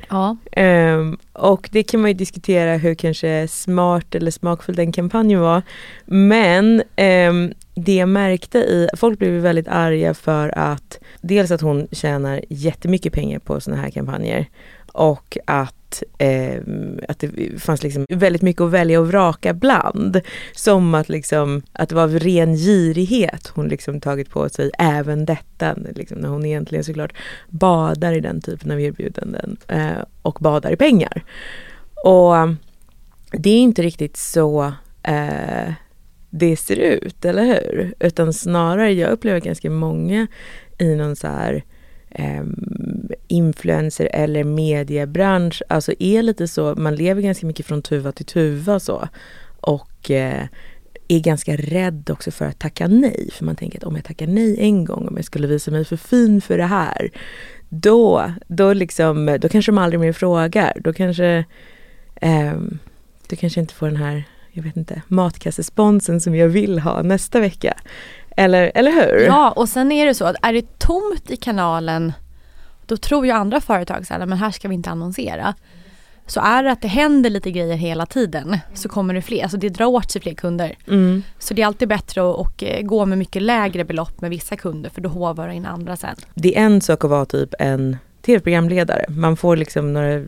Ja. 0.10 0.38
Um, 0.58 1.18
och 1.34 1.70
det 1.72 1.84
kan 1.84 2.02
man 2.02 2.10
ju 2.10 2.14
diskutera 2.14 2.78
hur 2.78 2.96
kanske 2.96 3.48
smart 3.48 4.16
eller 4.16 4.32
smakfull 4.32 4.76
den 4.76 4.92
kampanjen 4.92 5.40
var. 5.40 5.62
Men 6.06 6.84
um, 7.30 7.54
det 7.76 7.96
jag 7.96 8.10
märkte 8.10 8.58
i, 8.58 8.90
folk 8.98 9.20
blev 9.20 9.32
väldigt 9.32 9.68
arga 9.68 10.14
för 10.14 10.58
att 10.58 11.00
dels 11.22 11.52
att 11.52 11.62
hon 11.62 11.88
tjänar 11.92 12.42
jättemycket 12.50 13.14
pengar 13.14 13.40
på 13.40 13.62
sådana 13.62 13.82
här 13.82 13.90
kampanjer 13.90 14.46
och 14.94 15.38
att, 15.46 15.76
eh, 16.18 16.62
att 17.08 17.20
det 17.20 17.62
fanns 17.62 17.84
liksom 17.84 18.06
väldigt 18.10 18.42
mycket 18.42 18.62
att 18.62 18.72
välja 18.72 19.00
och 19.00 19.08
vraka 19.08 19.54
bland. 19.54 20.22
Som 20.54 20.96
att, 20.96 21.10
liksom, 21.10 21.62
att 21.74 21.90
det 21.90 21.96
var 21.96 22.04
av 22.04 22.20
ren 22.20 22.56
girighet 22.56 23.48
hon 23.48 23.68
liksom 23.68 24.02
tagit 24.02 24.30
på 24.30 24.50
sig 24.50 24.72
även 24.80 25.26
detta. 25.26 25.76
Liksom, 25.96 26.18
när 26.18 26.30
hon 26.30 26.46
egentligen 26.46 26.84
såklart 26.84 27.14
badar 27.50 28.14
i 28.14 28.20
den 28.20 28.42
typen 28.42 28.72
av 28.72 28.82
erbjudanden 28.82 29.58
eh, 29.68 30.04
och 30.22 30.38
badar 30.42 30.72
i 30.72 30.76
pengar. 30.76 31.24
Och 32.06 32.34
det 33.32 33.50
är 33.50 33.60
inte 33.60 33.82
riktigt 33.82 34.18
så 34.18 34.74
eh, 35.04 35.74
det 36.30 36.58
ser 36.58 36.76
ut, 36.76 37.26
eller 37.26 37.46
hur? 37.46 37.94
Utan 38.00 38.34
snarare, 38.34 38.94
jag 38.94 39.12
upplever 39.12 39.40
ganska 39.40 39.70
många 39.70 40.28
i 40.78 40.96
någon 40.96 41.16
så 41.16 41.28
här 41.28 41.64
eh, 42.10 42.44
influencer 43.30 44.10
eller 44.14 44.44
mediebransch, 44.44 45.64
alltså 45.70 45.94
är 46.00 46.22
lite 46.22 46.48
så, 46.48 46.76
man 46.76 46.96
lever 46.96 47.22
ganska 47.22 47.48
mycket 47.48 47.66
från 47.66 47.82
tuva 47.82 48.12
till 48.12 48.26
tuva 48.26 48.80
så. 48.80 49.08
Och 49.62 50.12
eh, 50.12 50.44
är 51.08 51.20
ganska 51.20 51.56
rädd 51.56 52.10
också 52.10 52.32
för 52.32 52.46
att 52.46 52.60
tacka 52.60 52.88
nej. 52.88 53.30
För 53.34 53.46
man 53.46 53.56
tänker 53.56 53.78
att 53.78 53.84
om 53.84 53.96
jag 53.96 54.06
tackar 54.06 54.28
nej 54.28 54.60
en 54.60 54.86
gång, 54.86 55.08
om 55.08 55.16
jag 55.16 55.26
skulle 55.26 55.48
visa 55.48 55.72
mig 55.72 55.86
för 55.86 55.98
fin 55.98 56.42
för 56.42 56.58
det 56.58 56.66
här, 56.66 57.12
då, 57.70 58.32
då, 58.48 58.74
liksom, 58.74 59.38
då 59.42 59.50
kanske 59.50 59.72
de 59.72 59.78
aldrig 59.78 60.00
mer 60.00 60.14
frågar. 60.14 60.78
Då 60.84 60.94
kanske, 60.94 61.46
eh, 62.16 62.58
du 63.28 63.36
kanske 63.36 63.60
inte 63.60 63.74
får 63.74 63.88
den 63.88 63.96
här, 63.96 64.24
jag 64.52 64.64
vet 64.64 64.78
inte, 64.78 65.02
matkassesponsen 65.08 66.22
som 66.22 66.36
jag 66.36 66.48
vill 66.48 66.80
ha 66.80 67.02
nästa 67.02 67.40
vecka. 67.40 67.74
Eller, 68.38 68.72
eller 68.76 68.92
hur? 68.92 69.26
Ja, 69.26 69.52
och 69.52 69.70
sen 69.70 69.92
är 69.92 70.06
det 70.06 70.14
så 70.14 70.26
att 70.26 70.36
är 70.42 70.54
det 70.54 70.80
tomt 70.80 71.32
i 71.32 71.36
kanalen 71.36 72.14
då 72.90 72.98
tror 72.98 73.26
ju 73.26 73.32
andra 73.32 73.62
företag 73.62 74.08
så 74.08 74.14
här, 74.14 74.26
men 74.26 74.38
här 74.38 74.52
ska 74.52 74.68
vi 74.68 74.76
inte 74.76 74.90
annonsera. 74.90 75.56
Så 76.26 76.40
är 76.40 76.64
det 76.64 76.72
att 76.72 76.82
det 76.82 76.88
händer 76.88 77.30
lite 77.30 77.52
grejer 77.52 77.76
hela 77.76 78.06
tiden 78.06 78.58
så 78.74 78.90
kommer 78.90 79.14
det 79.14 79.22
fler, 79.22 79.44
alltså 79.44 79.58
det 79.58 79.70
drar 79.70 79.86
åt 79.86 80.12
sig 80.12 80.22
fler 80.22 80.34
kunder. 80.34 80.76
Mm. 80.88 81.24
Så 81.40 81.54
det 81.54 81.62
är 81.62 81.66
alltid 81.66 81.88
bättre 81.88 82.22
att 82.22 82.36
och, 82.36 82.64
eh, 82.64 82.82
gå 82.82 83.06
med 83.06 83.18
mycket 83.18 83.42
lägre 83.42 83.86
belopp 83.86 84.22
med 84.22 84.30
vissa 84.30 84.56
kunder 84.56 84.90
för 84.90 85.02
då 85.02 85.10
hovar 85.10 85.48
det 85.48 85.54
in 85.54 85.66
andra 85.66 85.96
sen. 85.96 86.16
Det 86.34 86.58
är 86.58 86.62
en 86.62 86.82
sak 86.82 87.04
att 87.04 87.10
vara 87.10 87.26
typ 87.26 87.54
en 87.60 87.98
tv-programledare. 88.26 89.06
Man 89.10 89.38
får 89.38 89.56
liksom 89.56 89.94
några 89.94 90.24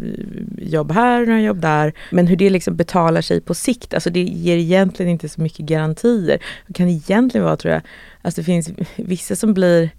jobb 0.57 0.91
här, 0.91 1.25
några 1.25 1.41
jobb 1.41 1.61
där. 1.61 1.93
Men 2.11 2.27
hur 2.27 2.35
det 2.35 2.49
liksom 2.49 2.75
betalar 2.75 3.21
sig 3.21 3.41
på 3.41 3.53
sikt, 3.53 3.93
alltså 3.93 4.09
det 4.09 4.21
ger 4.21 4.57
egentligen 4.57 5.11
inte 5.11 5.29
så 5.29 5.41
mycket 5.41 5.65
garantier. 5.65 6.39
Det 6.67 6.73
kan 6.73 6.87
egentligen 6.87 7.45
vara, 7.45 7.57
tror 7.57 7.73
jag, 7.73 7.81
alltså 8.21 8.41
det 8.41 8.45
finns 8.45 8.69
vissa 8.95 9.35
som 9.35 9.53
blir 9.53 9.89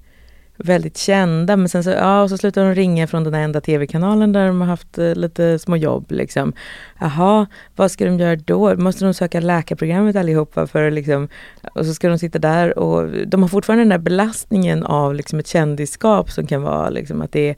väldigt 0.57 0.97
kända 0.97 1.57
men 1.57 1.69
sen 1.69 1.85
så, 1.85 1.91
ja, 1.91 2.29
så 2.29 2.39
slutar 2.39 2.65
de 2.65 2.75
ringa 2.75 3.07
från 3.07 3.25
den 3.25 3.35
enda 3.35 3.61
tv-kanalen 3.61 4.33
där 4.33 4.47
de 4.47 4.61
har 4.61 4.69
haft 4.69 4.99
eh, 4.99 5.15
lite 5.15 5.59
små 5.59 5.77
jobb. 5.77 6.11
Liksom. 6.11 6.53
Jaha, 7.01 7.47
vad 7.77 7.91
ska 7.91 8.05
de 8.05 8.19
göra 8.19 8.37
då? 8.37 8.77
Måste 8.77 9.05
de 9.05 9.15
söka 9.15 9.41
läkarprogrammet 9.41 10.17
allihopa? 10.17 10.67
För 10.67 10.91
liksom, 10.91 11.29
och 11.75 11.87
så 11.87 11.95
ska 11.95 12.09
de 12.09 12.19
sitta 12.19 12.39
där 12.39 12.79
och 12.79 13.27
de 13.27 13.43
har 13.43 13.49
fortfarande 13.49 13.83
den 13.83 13.89
där 13.89 13.99
belastningen 13.99 14.85
av 14.85 15.15
liksom, 15.15 15.39
ett 15.39 15.49
kändisskap 15.49 16.31
som 16.31 16.47
kan 16.47 16.63
vara 16.63 16.91
liksom, 16.91 17.23
att 17.23 17.33
det 17.33 17.49
är 17.49 17.57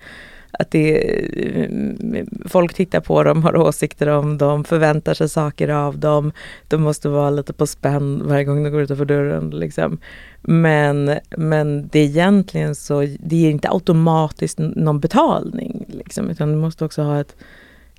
att 0.59 0.71
det, 0.71 1.21
folk 2.47 2.75
tittar 2.75 3.01
på 3.01 3.23
dem, 3.23 3.43
har 3.43 3.57
åsikter 3.57 4.07
om 4.09 4.39
dem, 4.39 4.65
förväntar 4.65 5.15
sig 5.15 5.29
saker 5.29 5.69
av 5.69 5.99
dem. 5.99 6.33
De 6.69 6.83
måste 6.83 7.09
vara 7.09 7.31
lite 7.31 7.53
på 7.53 7.67
spänn 7.67 8.23
varje 8.25 8.45
gång 8.45 8.65
de 8.65 8.71
går 8.71 8.83
utanför 8.83 9.05
dörren. 9.05 9.51
Liksom. 9.51 9.99
Men, 10.43 11.19
men 11.37 11.89
det 11.89 11.99
är 11.99 12.05
egentligen 12.05 12.75
så, 12.75 13.01
det 13.01 13.37
ger 13.37 13.51
inte 13.51 13.71
automatiskt 13.71 14.59
någon 14.59 15.01
betalning. 15.01 15.85
Liksom, 15.89 16.31
utan 16.31 16.53
du 16.53 16.59
måste 16.59 16.85
också 16.85 17.03
ha 17.03 17.21
ett 17.21 17.37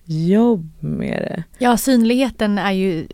jobb 0.06 0.74
med 0.80 1.22
det. 1.22 1.44
Ja, 1.58 1.78
synligheten 1.78 2.58
är 2.58 2.72
ju 2.72 3.08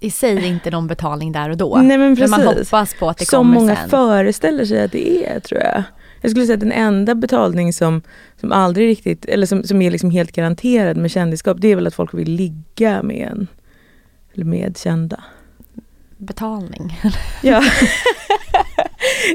i 0.00 0.10
sig 0.10 0.46
inte 0.46 0.70
någon 0.70 0.86
betalning 0.86 1.32
där 1.32 1.50
och 1.50 1.56
då. 1.56 1.76
Nej, 1.76 1.98
men, 1.98 2.16
precis. 2.16 2.30
men 2.30 2.44
man 2.44 2.54
hoppas 2.54 2.94
på 2.94 3.08
att 3.08 3.18
det 3.18 3.24
Som 3.24 3.38
kommer 3.38 3.60
många 3.60 3.76
sen. 3.76 3.90
föreställer 3.90 4.64
sig 4.64 4.84
att 4.84 4.92
det 4.92 5.26
är, 5.26 5.40
tror 5.40 5.60
jag. 5.60 5.82
Jag 6.22 6.30
skulle 6.30 6.46
säga 6.46 6.54
att 6.54 6.60
den 6.60 6.72
enda 6.72 7.14
betalning 7.14 7.72
som, 7.72 8.02
som 8.40 8.52
aldrig 8.52 8.88
riktigt, 8.88 9.24
eller 9.24 9.46
som, 9.46 9.62
som 9.62 9.82
är 9.82 9.90
liksom 9.90 10.10
helt 10.10 10.32
garanterad 10.32 10.96
med 10.96 11.10
kändisskap, 11.10 11.56
det 11.60 11.68
är 11.68 11.76
väl 11.76 11.86
att 11.86 11.94
folk 11.94 12.14
vill 12.14 12.30
ligga 12.30 13.02
med 13.02 13.28
en. 13.32 13.46
Eller 14.34 14.44
med 14.44 14.78
kända. 14.78 15.24
Betalning. 16.16 17.00
Ja. 17.42 17.62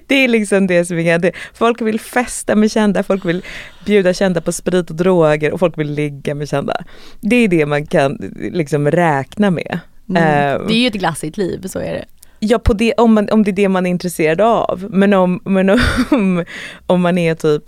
det 0.07 0.15
är 0.15 0.27
liksom 0.27 0.67
det 0.67 0.85
som 0.85 0.97
är 0.99 1.19
det. 1.19 1.31
Folk 1.53 1.81
vill 1.81 1.99
festa 1.99 2.55
med 2.55 2.71
kända, 2.71 3.03
folk 3.03 3.25
vill 3.25 3.41
bjuda 3.85 4.13
kända 4.13 4.41
på 4.41 4.51
sprit 4.51 4.89
och 4.89 4.95
droger 4.95 5.51
och 5.51 5.59
folk 5.59 5.77
vill 5.77 5.91
ligga 5.93 6.35
med 6.35 6.49
kända. 6.49 6.83
Det 7.21 7.35
är 7.35 7.47
det 7.47 7.65
man 7.65 7.85
kan 7.85 8.33
liksom 8.51 8.91
räkna 8.91 9.51
med. 9.51 9.79
Mm. 10.09 10.23
Eh, 10.23 10.67
Det 10.67 10.73
är 10.73 10.79
ju 10.79 10.87
ett 10.87 10.93
glassigt 10.93 11.37
liv, 11.37 11.67
så 11.67 11.79
är 11.79 11.93
det. 11.93 12.05
Ja, 12.39 12.59
på 12.59 12.73
det, 12.73 12.93
om, 12.93 13.13
man, 13.13 13.29
om 13.29 13.43
det 13.43 13.51
är 13.51 13.53
det 13.53 13.69
man 13.69 13.85
är 13.85 13.89
intresserad 13.89 14.41
av. 14.41 14.87
Men 14.89 15.13
om, 15.13 15.41
men 15.43 15.69
om, 15.69 16.45
om 16.85 17.01
man 17.01 17.17
är 17.17 17.35
typ, 17.35 17.63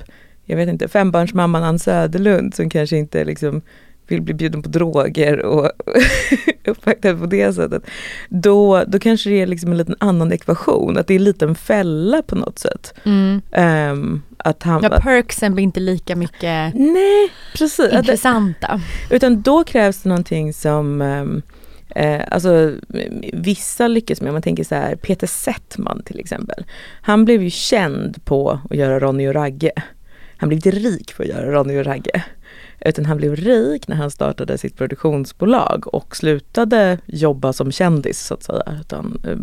jag 0.46 0.58
vet 0.58 0.70
inte, 0.70 0.88
fembarnsmamman 0.88 1.64
Ann 1.64 1.80
Söderlund 1.80 2.56
som 2.56 2.70
kanske 2.70 2.98
inte 2.98 3.24
liksom 3.24 3.62
vill 4.08 4.22
bli 4.22 4.34
bjuden 4.34 4.64
på 4.64 4.70
droger 4.70 5.46
och 5.46 5.72
uppvaktad 6.66 7.18
på 7.18 7.26
det 7.26 7.54
sättet. 7.54 7.84
Då, 8.30 8.84
då 8.88 9.00
kanske 9.00 9.30
det 9.30 9.42
är 9.42 9.48
liksom 9.48 9.72
en 9.72 9.78
liten 9.78 9.96
annan 10.00 10.32
ekvation, 10.32 10.98
att 10.98 11.08
det 11.08 11.14
är 11.14 11.20
lite 11.20 11.46
en 11.46 11.56
fälla 11.56 12.22
på 12.22 12.36
något 12.36 12.60
sätt. 12.60 12.94
Um, 13.06 14.24
att 14.38 14.64
han, 14.64 14.84
Ja, 14.84 15.00
perksen 15.02 15.54
blir 15.54 15.64
inte 15.64 15.80
lika 15.80 16.16
mycket 16.16 16.74
nej, 16.76 17.32
precis. 17.58 17.80
Att 17.80 17.94
intressanta. 17.94 18.82
utan 19.10 19.42
då 19.42 19.64
krävs 19.64 20.02
det 20.02 20.10
någonting 20.10 20.54
som 20.54 21.02
ehm, 21.02 21.42
eh, 21.96 22.22
alltså, 22.32 22.76
vissa 23.34 23.88
lyckas 23.88 24.22
med, 24.22 24.30
om 24.30 24.36
man 24.36 24.42
tänker 24.42 24.64
så 24.64 24.76
här, 24.76 24.96
Peter 24.96 25.28
Settman 25.28 26.02
till 26.06 26.20
exempel. 26.20 26.66
Han 27.02 27.26
blev 27.26 27.44
ju 27.44 27.50
känd 27.50 28.26
på 28.26 28.60
att 28.70 28.78
göra 28.78 29.00
Ronny 29.00 29.28
och 29.28 29.34
Ragge. 29.34 29.72
Han 30.38 30.50
blev 30.50 30.58
inte 30.58 30.72
rik 30.72 31.18
på 31.18 31.24
att 31.24 31.30
göra 31.30 31.52
Ronny 31.52 31.80
och 31.80 31.86
Ragge. 31.86 32.24
Utan 32.86 33.06
han 33.06 33.18
blev 33.18 33.36
rik 33.36 33.88
när 33.88 33.96
han 33.96 34.12
startade 34.12 34.58
sitt 34.58 34.78
produktionsbolag 34.78 35.94
och 35.94 36.16
slutade 36.16 36.98
jobba 37.06 37.54
som 37.54 37.72
kändis 37.72 38.26
så 38.26 38.34
att 38.34 38.44
säga. 38.44 38.64
Utan, 38.82 39.22
eh, 39.28 39.38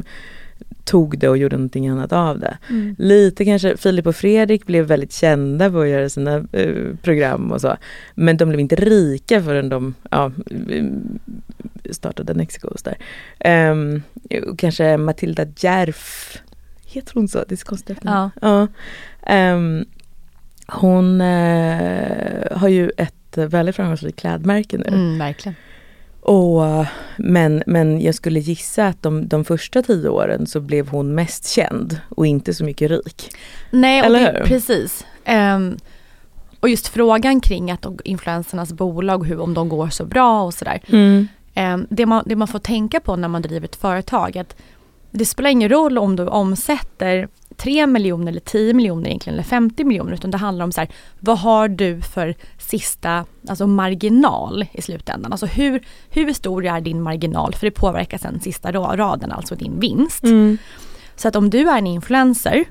tog 0.85 1.19
det 1.19 1.29
och 1.29 1.39
gjorde 1.39 1.57
någonting 1.57 1.89
annat 1.89 2.13
av 2.13 2.39
det. 2.39 2.59
Lite 2.99 3.45
kanske, 3.45 3.77
Filip 3.77 4.07
och 4.07 4.17
Fredrik 4.17 4.67
blev 4.67 4.87
väldigt 4.87 5.13
kända 5.13 5.71
på 5.71 5.81
att 5.81 5.89
göra 5.89 6.09
sina 6.09 6.45
eh, 6.53 6.75
program 7.03 7.53
och 7.53 7.61
så. 7.61 7.77
Men 8.15 8.37
de 8.37 8.49
blev 8.49 8.61
inte 8.61 8.77
rika 8.77 9.43
förrän 9.43 9.69
de 9.69 9.95
ja, 10.11 10.33
startade 11.95 12.35
Nexigos 12.35 12.83
där. 12.83 12.97
Och 14.49 14.59
kanske 14.59 14.97
Matilda 14.97 15.47
Järf, 15.57 16.39
heter 16.87 17.15
hon 17.15 17.29
så? 17.29 17.45
Det 17.49 17.55
är 17.55 17.57
så 17.57 17.67
konstigt 17.67 17.97
efternamn. 17.97 18.31
Ja. 18.43 18.67
Ehm, 19.23 19.85
hon 20.67 21.21
eh, 21.21 22.59
har 22.59 22.69
ju 22.69 22.91
ett 22.97 23.37
väldigt 23.37 23.77
framgångsrikt 23.77 24.19
klädmärke 24.19 24.79
nu. 24.79 24.85
Mm, 24.89 25.19
verkligen. 25.19 25.57
Och, 26.21 26.87
men, 27.17 27.63
men 27.67 28.01
jag 28.01 28.15
skulle 28.15 28.41
gissa 28.41 28.87
att 28.87 29.03
de, 29.03 29.29
de 29.29 29.45
första 29.45 29.83
tio 29.83 30.09
åren 30.09 30.47
så 30.47 30.61
blev 30.61 30.89
hon 30.89 31.15
mest 31.15 31.49
känd 31.49 32.01
och 32.09 32.27
inte 32.27 32.55
så 32.55 32.65
mycket 32.65 32.91
rik. 32.91 33.31
Nej, 33.71 34.01
och 34.01 34.07
Eller 34.07 34.33
det, 34.33 34.39
hur? 34.39 34.47
precis. 34.47 35.07
Ehm, 35.25 35.77
och 36.61 36.69
just 36.69 36.89
frågan 36.89 37.41
kring 37.41 37.71
att 37.71 37.87
influencernas 38.05 38.73
bolag, 38.73 39.27
hur, 39.27 39.41
om 39.41 39.55
de 39.55 39.69
går 39.69 39.89
så 39.89 40.05
bra 40.05 40.43
och 40.43 40.55
sådär. 40.55 40.81
Ehm, 40.89 41.29
det, 41.89 42.07
man, 42.07 42.23
det 42.27 42.37
man 42.37 42.49
får 42.49 42.59
tänka 42.59 43.01
på 43.01 43.17
när 43.17 43.29
man 43.29 43.43
driver 43.43 43.65
ett 43.65 43.77
företag, 43.77 44.39
att 44.39 44.57
det 45.11 45.25
spelar 45.27 45.51
ingen 45.51 45.69
roll 45.69 45.99
om 45.99 46.17
du 46.17 46.27
omsätter 46.27 47.29
3 47.57 47.87
miljoner 47.87 48.29
eller 48.33 48.41
10 48.41 48.75
miljoner 48.75 49.07
egentligen, 49.07 49.35
eller 49.35 49.45
50 49.45 49.85
miljoner, 49.85 50.13
utan 50.13 50.31
det 50.31 50.39
handlar 50.39 50.65
om 50.65 50.73
så 50.73 50.81
här, 50.81 50.91
vad 51.21 51.39
har 51.39 51.69
du 51.69 52.01
för 52.03 52.35
sista 52.59 53.25
alltså 53.49 53.67
marginal 53.67 54.67
i 54.73 54.83
slutändan? 54.83 55.33
Alltså 55.33 55.47
hur, 55.47 55.85
hur 56.11 56.33
stor 56.33 56.67
är 56.67 56.81
din 56.81 57.03
marginal? 57.03 57.55
För 57.55 57.67
det 57.67 57.71
påverkar 57.71 58.19
sen 58.19 58.41
sista 58.41 58.73
ra- 58.73 58.97
raden, 58.97 59.33
alltså 59.33 59.55
din 59.55 59.81
vinst. 59.81 60.25
Så 61.17 61.29
att 61.29 61.37
om 61.37 61.51
du 61.51 61.69
är 61.71 61.79
en 61.79 61.87
influencer 61.87 62.65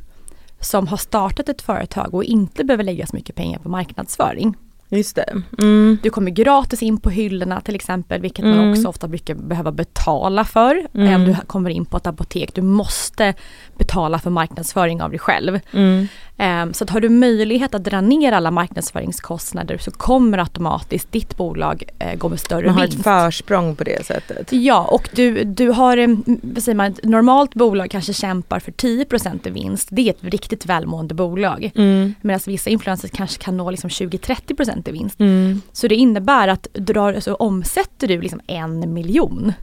som 0.59 0.87
har 0.87 0.97
startat 0.97 1.49
ett 1.49 1.61
företag 1.61 2.13
och 2.13 2.23
inte 2.23 2.63
behöver 2.63 2.83
lägga 2.83 3.05
så 3.05 3.15
mycket 3.15 3.35
pengar 3.35 3.59
på 3.59 3.69
marknadsföring, 3.69 4.55
Just 4.97 5.15
det. 5.15 5.41
Mm. 5.59 5.97
Du 6.03 6.09
kommer 6.09 6.31
gratis 6.31 6.83
in 6.83 6.97
på 6.99 7.09
hyllorna 7.09 7.61
till 7.61 7.75
exempel, 7.75 8.21
vilket 8.21 8.45
Mm. 8.45 8.57
man 8.57 8.71
också 8.71 8.87
ofta 8.87 9.07
brukar 9.07 9.35
behöva 9.35 9.71
betala 9.71 10.45
för. 10.45 10.87
Mm. 10.93 11.15
Om 11.15 11.25
du 11.27 11.35
kommer 11.47 11.69
in 11.69 11.85
på 11.85 11.97
ett 11.97 12.07
apotek, 12.07 12.55
du 12.55 12.61
måste 12.61 13.33
betala 13.77 14.19
för 14.19 14.29
marknadsföring 14.29 15.01
av 15.01 15.09
dig 15.09 15.19
själv. 15.19 15.59
Mm. 15.73 16.07
Ehm, 16.37 16.73
Så 16.73 16.83
att 16.83 16.89
har 16.89 16.99
du 16.99 17.09
möjlighet 17.09 17.75
att 17.75 17.83
dra 17.83 18.01
ner 18.01 18.31
alla 18.31 18.51
marknadsföringskostnader 18.51 19.77
så 19.77 19.91
kommer 19.91 20.37
automatiskt 20.37 21.11
ditt 21.11 21.37
bolag 21.37 21.83
eh, 21.99 22.15
gå 22.17 22.29
med 22.29 22.39
större 22.39 22.65
Man 22.65 22.75
har 22.75 22.81
vinst. 22.81 22.97
ett 22.97 23.03
försprång 23.03 23.75
på 23.75 23.83
det 23.83 24.05
sättet. 24.05 24.51
Ja 24.51 24.87
och 24.91 25.09
du, 25.13 25.43
du 25.43 25.69
har, 25.69 25.97
eh, 25.97 26.07
vad 26.25 26.63
säger 26.63 26.75
man, 26.75 26.91
ett 26.91 27.03
normalt 27.03 27.53
bolag 27.53 27.89
kanske 27.91 28.13
kämpar 28.13 28.59
för 28.59 28.71
10% 28.71 29.47
i 29.47 29.49
vinst. 29.49 29.87
Det 29.91 30.01
är 30.01 30.09
ett 30.09 30.23
riktigt 30.23 30.65
välmående 30.65 31.13
bolag. 31.15 31.71
Mm. 31.75 32.13
Medan 32.21 32.39
vissa 32.45 32.69
influencers 32.69 33.11
kanske 33.11 33.43
kan 33.43 33.57
nå 33.57 33.71
liksom 33.71 33.89
20-30% 33.89 34.89
i 34.89 34.91
vinst. 34.91 35.19
Mm. 35.19 35.61
Så 35.71 35.87
det 35.87 35.95
innebär 35.95 36.47
att 36.47 36.67
drar, 36.73 37.13
alltså, 37.13 37.33
omsätter 37.33 38.07
du 38.07 38.21
liksom 38.21 38.41
en 38.47 38.93
miljon 38.93 39.53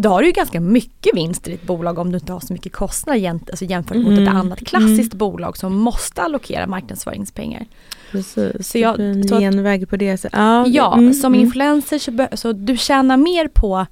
då 0.00 0.08
har 0.08 0.20
du 0.20 0.26
ju 0.26 0.32
ganska 0.32 0.60
mycket 0.60 1.14
vinst 1.16 1.48
i 1.48 1.50
ditt 1.50 1.62
bolag 1.66 1.98
om 1.98 2.12
du 2.12 2.18
inte 2.18 2.32
har 2.32 2.40
så 2.40 2.52
mycket 2.52 2.72
kostnader 2.72 3.18
jämt, 3.20 3.50
alltså 3.50 3.64
jämfört 3.64 3.96
mot 3.96 4.06
Mm. 4.12 4.22
ett 4.22 4.34
annat 4.34 4.58
klassiskt 4.66 5.14
bolag 5.14 5.56
som 5.56 5.76
måste 5.76 6.22
allokera 6.22 6.66
marknadsföringspengar. 6.66 7.66
Precis, 8.10 8.68
Så 8.68 8.78
jag 8.78 9.00
en 9.00 9.28
tror 9.28 9.36
att- 9.36 9.42
genväg 9.42 9.88
på 9.88 9.96
det 9.96 10.16
sättet. 10.16 10.38
Ja, 10.38 10.66
Ja, 10.66 10.94
mm, 10.96 11.14
som 11.14 11.34
mm, 11.34 11.46
influencer 11.46 11.98
så, 11.98 12.36
så 12.36 12.52
du 12.52 12.76
tjänar 12.76 13.16
mer 13.16 13.48
på 13.48 13.86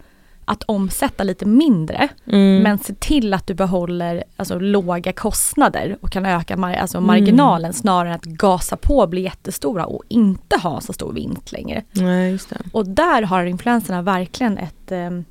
att 0.45 0.63
omsätta 0.63 1.25
lite 1.25 1.47
mindre 1.47 2.09
mm. 2.27 2.63
men 2.63 2.79
se 2.79 2.95
till 2.95 3.35
att 3.35 3.47
du 3.47 3.55
behåller 3.55 4.25
alltså, 4.37 4.59
låga 4.59 5.13
kostnader 5.13 5.97
och 6.01 6.11
kan 6.11 6.27
öka 6.27 6.57
mar- 6.57 6.77
alltså, 6.79 6.99
Mm. 6.99 7.07
marginalen 7.07 7.73
snarare 7.73 8.09
än 8.09 8.15
att 8.15 8.25
gasa 8.25 8.77
på 8.77 8.99
och 8.99 9.09
bli 9.09 9.21
jättestora 9.21 9.87
och 9.87 10.03
inte 10.09 10.57
ha 10.57 10.81
så 10.81 10.93
stor 10.93 11.13
vinst 11.13 11.53
längre. 11.53 11.83
Nej. 11.93 12.39
Och 12.73 12.87
där 12.87 13.23
har 13.23 13.45
influencerna 13.45 14.03
verkligen 14.03 14.59
ett, 14.59 14.93
ehm, 14.93 15.25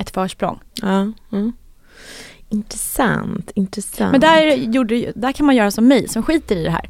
ett 0.00 0.10
försprång. 0.10 0.60
Ja, 0.82 1.12
Mm. 1.32 1.52
Intressant, 2.52 3.50
intressant. 3.54 4.12
Men 4.12 4.20
där, 4.20 4.54
gjorde, 4.54 5.12
där 5.14 5.32
kan 5.32 5.46
man 5.46 5.56
göra 5.56 5.70
som 5.70 5.88
mig 5.88 6.08
som 6.08 6.22
skiter 6.22 6.56
i 6.56 6.64
det 6.64 6.70
här. 6.70 6.88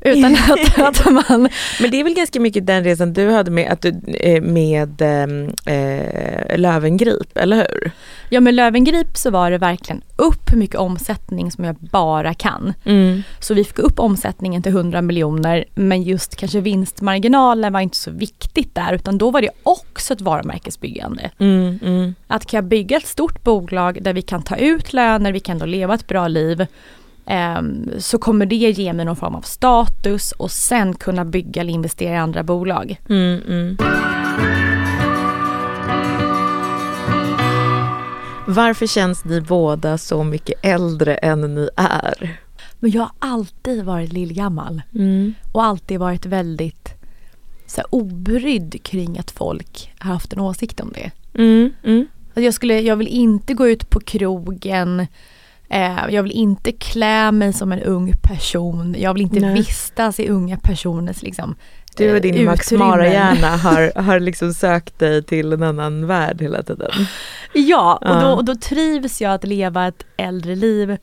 Utan 0.00 0.34
att, 0.50 0.78
att 0.78 1.12
man... 1.12 1.48
Men 1.80 1.90
det 1.90 2.00
är 2.00 2.04
väl 2.04 2.14
ganska 2.14 2.40
mycket 2.40 2.66
den 2.66 2.84
resan 2.84 3.12
du 3.12 3.30
hade 3.30 3.50
med, 3.50 3.72
att 3.72 3.82
du, 3.82 4.00
eh, 4.06 4.42
med 4.42 5.02
eh, 5.02 6.58
Lövengrip, 6.58 7.36
eller 7.36 7.56
hur? 7.56 7.90
Ja 8.28 8.40
med 8.40 8.54
Lövengrip 8.54 9.16
så 9.16 9.30
var 9.30 9.50
det 9.50 9.58
verkligen 9.58 10.02
upp 10.16 10.54
mycket 10.54 10.76
omsättning 10.76 11.50
som 11.50 11.64
jag 11.64 11.76
bara 11.76 12.34
kan. 12.34 12.74
Mm. 12.84 13.22
Så 13.40 13.54
vi 13.54 13.64
fick 13.64 13.78
upp 13.78 13.98
omsättningen 13.98 14.62
till 14.62 14.72
100 14.72 15.02
miljoner 15.02 15.64
men 15.74 16.02
just 16.02 16.36
kanske 16.36 16.60
vinstmarginalen 16.60 17.72
var 17.72 17.80
inte 17.80 17.96
så 17.96 18.10
viktigt 18.10 18.74
där 18.74 18.92
utan 18.92 19.18
då 19.18 19.30
var 19.30 19.42
det 19.42 19.50
också 19.62 20.12
ett 20.14 20.20
varumärkesbyggande. 20.20 21.30
Mm, 21.38 21.78
mm. 21.82 22.14
Att 22.26 22.46
kan 22.46 22.58
jag 22.58 22.64
bygga 22.64 22.96
ett 22.96 23.06
stort 23.06 23.44
bolag 23.44 23.98
där 24.02 24.12
vi 24.12 24.22
kan 24.22 24.42
ta 24.42 24.56
ut 24.56 24.92
löner, 25.00 25.32
vi 25.32 25.40
kan 25.40 25.58
då 25.58 25.66
leva 25.66 25.94
ett 25.94 26.06
bra 26.06 26.28
liv 26.28 26.66
ehm, 27.26 27.90
så 27.98 28.18
kommer 28.18 28.46
det 28.46 28.56
ge 28.56 28.92
mig 28.92 29.04
någon 29.04 29.16
form 29.16 29.34
av 29.34 29.40
status 29.42 30.32
och 30.32 30.50
sen 30.50 30.94
kunna 30.94 31.24
bygga 31.24 31.60
eller 31.60 31.72
investera 31.72 32.14
i 32.14 32.16
andra 32.18 32.42
bolag. 32.42 33.00
Mm, 33.08 33.40
mm. 33.48 33.76
Varför 38.46 38.86
känns 38.86 39.24
ni 39.24 39.40
båda 39.40 39.98
så 39.98 40.24
mycket 40.24 40.64
äldre 40.64 41.14
än 41.14 41.54
ni 41.54 41.68
är? 41.76 42.38
Men 42.78 42.90
jag 42.90 43.02
har 43.02 43.10
alltid 43.18 43.84
varit 43.84 44.12
lillgammal 44.12 44.82
Mm. 44.94 45.34
och 45.52 45.64
alltid 45.64 45.98
varit 45.98 46.26
väldigt 46.26 46.94
så 47.66 47.76
här, 47.80 47.86
obrydd 47.90 48.82
kring 48.82 49.18
att 49.18 49.30
folk 49.30 49.92
har 49.98 50.12
haft 50.12 50.32
en 50.32 50.40
åsikt 50.40 50.80
om 50.80 50.92
det. 50.94 51.10
Mm, 51.34 51.72
mm. 51.84 52.06
Jag, 52.34 52.54
skulle, 52.54 52.80
jag 52.80 52.96
vill 52.96 53.08
inte 53.08 53.54
gå 53.54 53.68
ut 53.68 53.90
på 53.90 54.00
krogen, 54.00 55.06
eh, 55.68 55.98
jag 56.10 56.22
vill 56.22 56.32
inte 56.32 56.72
klä 56.72 57.32
mig 57.32 57.52
som 57.52 57.72
en 57.72 57.82
ung 57.82 58.12
person, 58.22 58.96
jag 58.98 59.14
vill 59.14 59.22
inte 59.22 59.40
Nej. 59.40 59.54
vistas 59.54 60.20
i 60.20 60.28
unga 60.28 60.56
personers 60.56 61.22
liksom, 61.22 61.54
Du 61.96 62.10
och 62.10 62.16
eh, 62.16 62.22
din 62.22 62.44
Max 62.44 62.66
utrymmen. 62.66 62.88
Mara-hjärna 62.88 63.56
har, 63.56 64.00
har 64.02 64.20
liksom 64.20 64.54
sökt 64.54 64.98
dig 64.98 65.22
till 65.22 65.52
en 65.52 65.62
annan 65.62 66.06
värld 66.06 66.42
hela 66.42 66.62
tiden. 66.62 66.90
Ja, 67.52 67.96
och. 67.96 68.20
Då, 68.20 68.28
och 68.28 68.44
då 68.44 68.54
trivs 68.54 69.20
jag 69.20 69.32
att 69.34 69.44
leva 69.44 69.86
ett 69.88 70.04
äldre 70.16 70.54
liv 70.56 70.96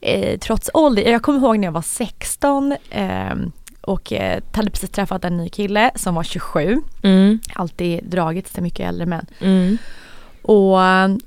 eh, 0.00 0.38
trots 0.38 0.70
ålder. 0.74 1.02
Jag 1.02 1.22
kommer 1.22 1.38
ihåg 1.38 1.58
när 1.58 1.66
jag 1.66 1.72
var 1.72 1.82
16 1.82 2.74
eh, 2.90 3.34
och 3.80 4.12
eh, 4.12 4.42
hade 4.52 4.70
precis 4.70 4.90
träffat 4.90 5.24
en 5.24 5.36
ny 5.36 5.48
kille 5.48 5.90
som 5.94 6.14
var 6.14 6.22
27. 6.22 6.82
Mm, 7.02 7.40
Alltid 7.54 8.04
dragits 8.04 8.52
till 8.52 8.62
mycket 8.62 8.88
äldre 8.88 9.06
män. 9.06 9.26
mm. 9.40 9.78
Och, 10.50 10.78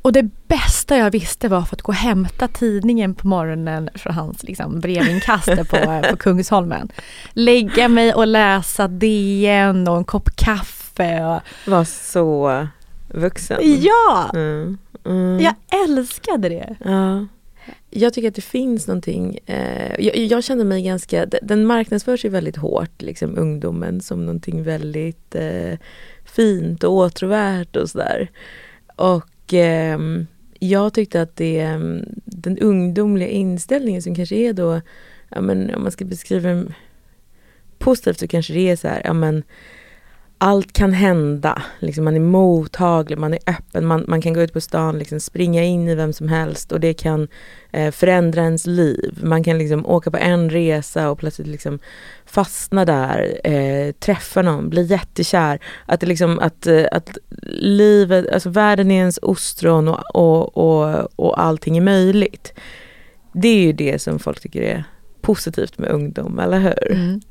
och 0.02 0.14
det 0.14 0.30
bästa 0.48 0.98
jag 0.98 1.12
visste 1.12 1.48
var 1.48 1.62
för 1.62 1.76
att 1.76 1.82
gå 1.82 1.92
och 1.92 1.96
hämta 1.96 2.48
tidningen 2.48 3.16
på 3.16 3.28
morgonen 3.28 3.90
från 3.96 4.14
hans 4.14 4.44
liksom, 4.44 4.80
brevinkast 4.80 5.48
på, 5.70 6.02
på 6.10 6.18
Kungsholmen. 6.18 6.92
Lägga 7.34 7.88
mig 7.88 8.14
och 8.14 8.28
läsa 8.28 8.88
DN 8.88 9.88
och 9.88 9.98
en 9.98 10.04
kopp 10.04 10.36
kaffe. 10.36 11.26
Och, 11.26 11.70
Var 11.72 11.84
så 11.84 12.68
vuxen. 13.08 13.58
ja, 13.62 14.30
Mm, 14.34 14.78
mm. 15.06 15.40
jag 15.40 15.56
älskade 15.86 16.50
det. 16.50 16.76
Ja. 16.86 17.26
Jag 17.90 18.14
tycker 18.14 18.28
att 18.28 18.36
det 18.36 18.42
finns 18.42 18.88
någonting, 18.88 19.40
eh, 19.46 19.96
jag, 20.00 20.18
jag 20.18 20.44
kände 20.44 20.64
mig 20.64 20.84
ganska, 20.84 21.26
den 21.26 21.66
marknadsförs 21.66 22.26
ju 22.26 22.30
väldigt 22.30 22.58
hårt, 22.58 23.02
liksom 23.02 23.38
ungdomen 23.38 24.02
som 24.02 24.26
någonting 24.26 24.64
väldigt 24.64 25.36
eh, 25.36 25.78
fint 26.26 26.84
och 26.84 26.94
åtråvärt 26.94 27.76
och 27.76 27.90
sådär. 27.90 28.30
Och 28.96 29.54
eh, 29.54 30.00
jag 30.60 30.94
tyckte 30.94 31.22
att 31.22 31.36
det, 31.36 31.60
ehm, 31.60 32.06
den 32.26 32.60
ungdomliga 32.60 33.30
inställningen 33.30 34.02
som 34.02 34.16
kanske 34.16 34.36
är 34.36 34.54
då, 34.54 34.82
ja 35.30 35.42
men 35.42 35.76
om 35.76 35.84
man 35.84 35.92
ska 35.92 36.06
beskriva 36.06 36.50
den 36.50 36.74
positivt 37.78 38.20
så 38.20 38.28
kanske 38.28 38.54
det 38.54 38.70
är 38.70 38.76
så 38.76 38.88
här, 38.88 39.02
ja 39.06 39.14
men 39.14 39.44
allt 40.44 40.74
kan 40.74 40.94
hända, 40.94 41.62
liksom 41.80 42.04
man 42.04 42.16
är 42.16 42.20
mottaglig, 42.20 43.18
man 43.18 43.34
är 43.34 43.40
öppen, 43.48 43.86
man, 43.86 44.06
man 44.08 44.22
kan 44.22 44.34
gå 44.34 44.42
ut 44.42 44.54
på 44.54 44.62
stan, 44.62 45.00
liksom 45.00 45.20
springa 45.20 45.64
in 45.64 45.88
i 45.88 45.96
vem 45.96 46.14
som 46.14 46.28
helst 46.28 46.72
och 46.72 46.80
det 46.80 46.94
kan 46.94 47.28
eh, 47.72 47.92
förändra 47.92 48.42
ens 48.42 48.66
liv. 48.66 49.20
Man 49.24 49.44
kan 49.44 49.58
liksom 49.58 49.86
åka 49.86 50.12
på 50.12 50.18
en 50.18 50.50
resa 50.50 51.10
och 51.10 51.20
plötsligt 51.20 51.48
liksom 51.48 51.80
fastna 52.26 52.86
där, 52.86 53.40
eh, 53.44 53.92
träffa 53.92 54.42
någon, 54.42 54.70
bli 54.70 54.84
jättekär. 54.84 55.60
Att, 55.86 56.00
det 56.00 56.06
liksom, 56.08 56.40
att, 56.40 56.68
eh, 56.68 56.86
att 56.92 57.18
livet, 57.52 58.34
alltså 58.34 58.50
världen 58.50 58.92
är 58.92 59.00
ens 59.00 59.20
ostron 59.22 59.88
och, 59.88 60.16
och, 60.16 60.58
och, 60.58 61.08
och 61.16 61.42
allting 61.42 61.78
är 61.78 61.82
möjligt. 61.82 62.54
Det 63.34 63.48
är 63.48 63.62
ju 63.62 63.74
det 63.74 64.02
som 64.02 64.20
folk 64.20 64.40
tycker 64.40 64.62
är 64.62 64.84
positivt 65.22 65.78
med 65.78 65.90
ungdom, 65.90 66.40
eller 66.40 66.60
hur? 66.60 66.92
Mm. 66.92 67.22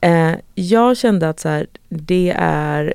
Eh, 0.00 0.34
jag 0.54 0.96
kände 0.96 1.28
att 1.28 1.40
så 1.40 1.48
här, 1.48 1.66
det 1.88 2.34
är... 2.38 2.94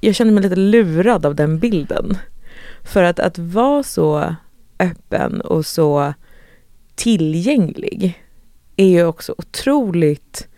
Jag 0.00 0.14
kände 0.14 0.32
mig 0.32 0.42
lite 0.42 0.56
lurad 0.56 1.26
av 1.26 1.34
den 1.34 1.58
bilden. 1.58 2.18
För 2.82 3.02
att, 3.02 3.20
att 3.20 3.38
vara 3.38 3.82
så 3.82 4.34
öppen 4.78 5.40
och 5.40 5.66
så 5.66 6.14
tillgänglig 6.94 8.24
är 8.76 8.88
ju 8.88 9.04
också 9.04 9.34
otroligt 9.38 10.48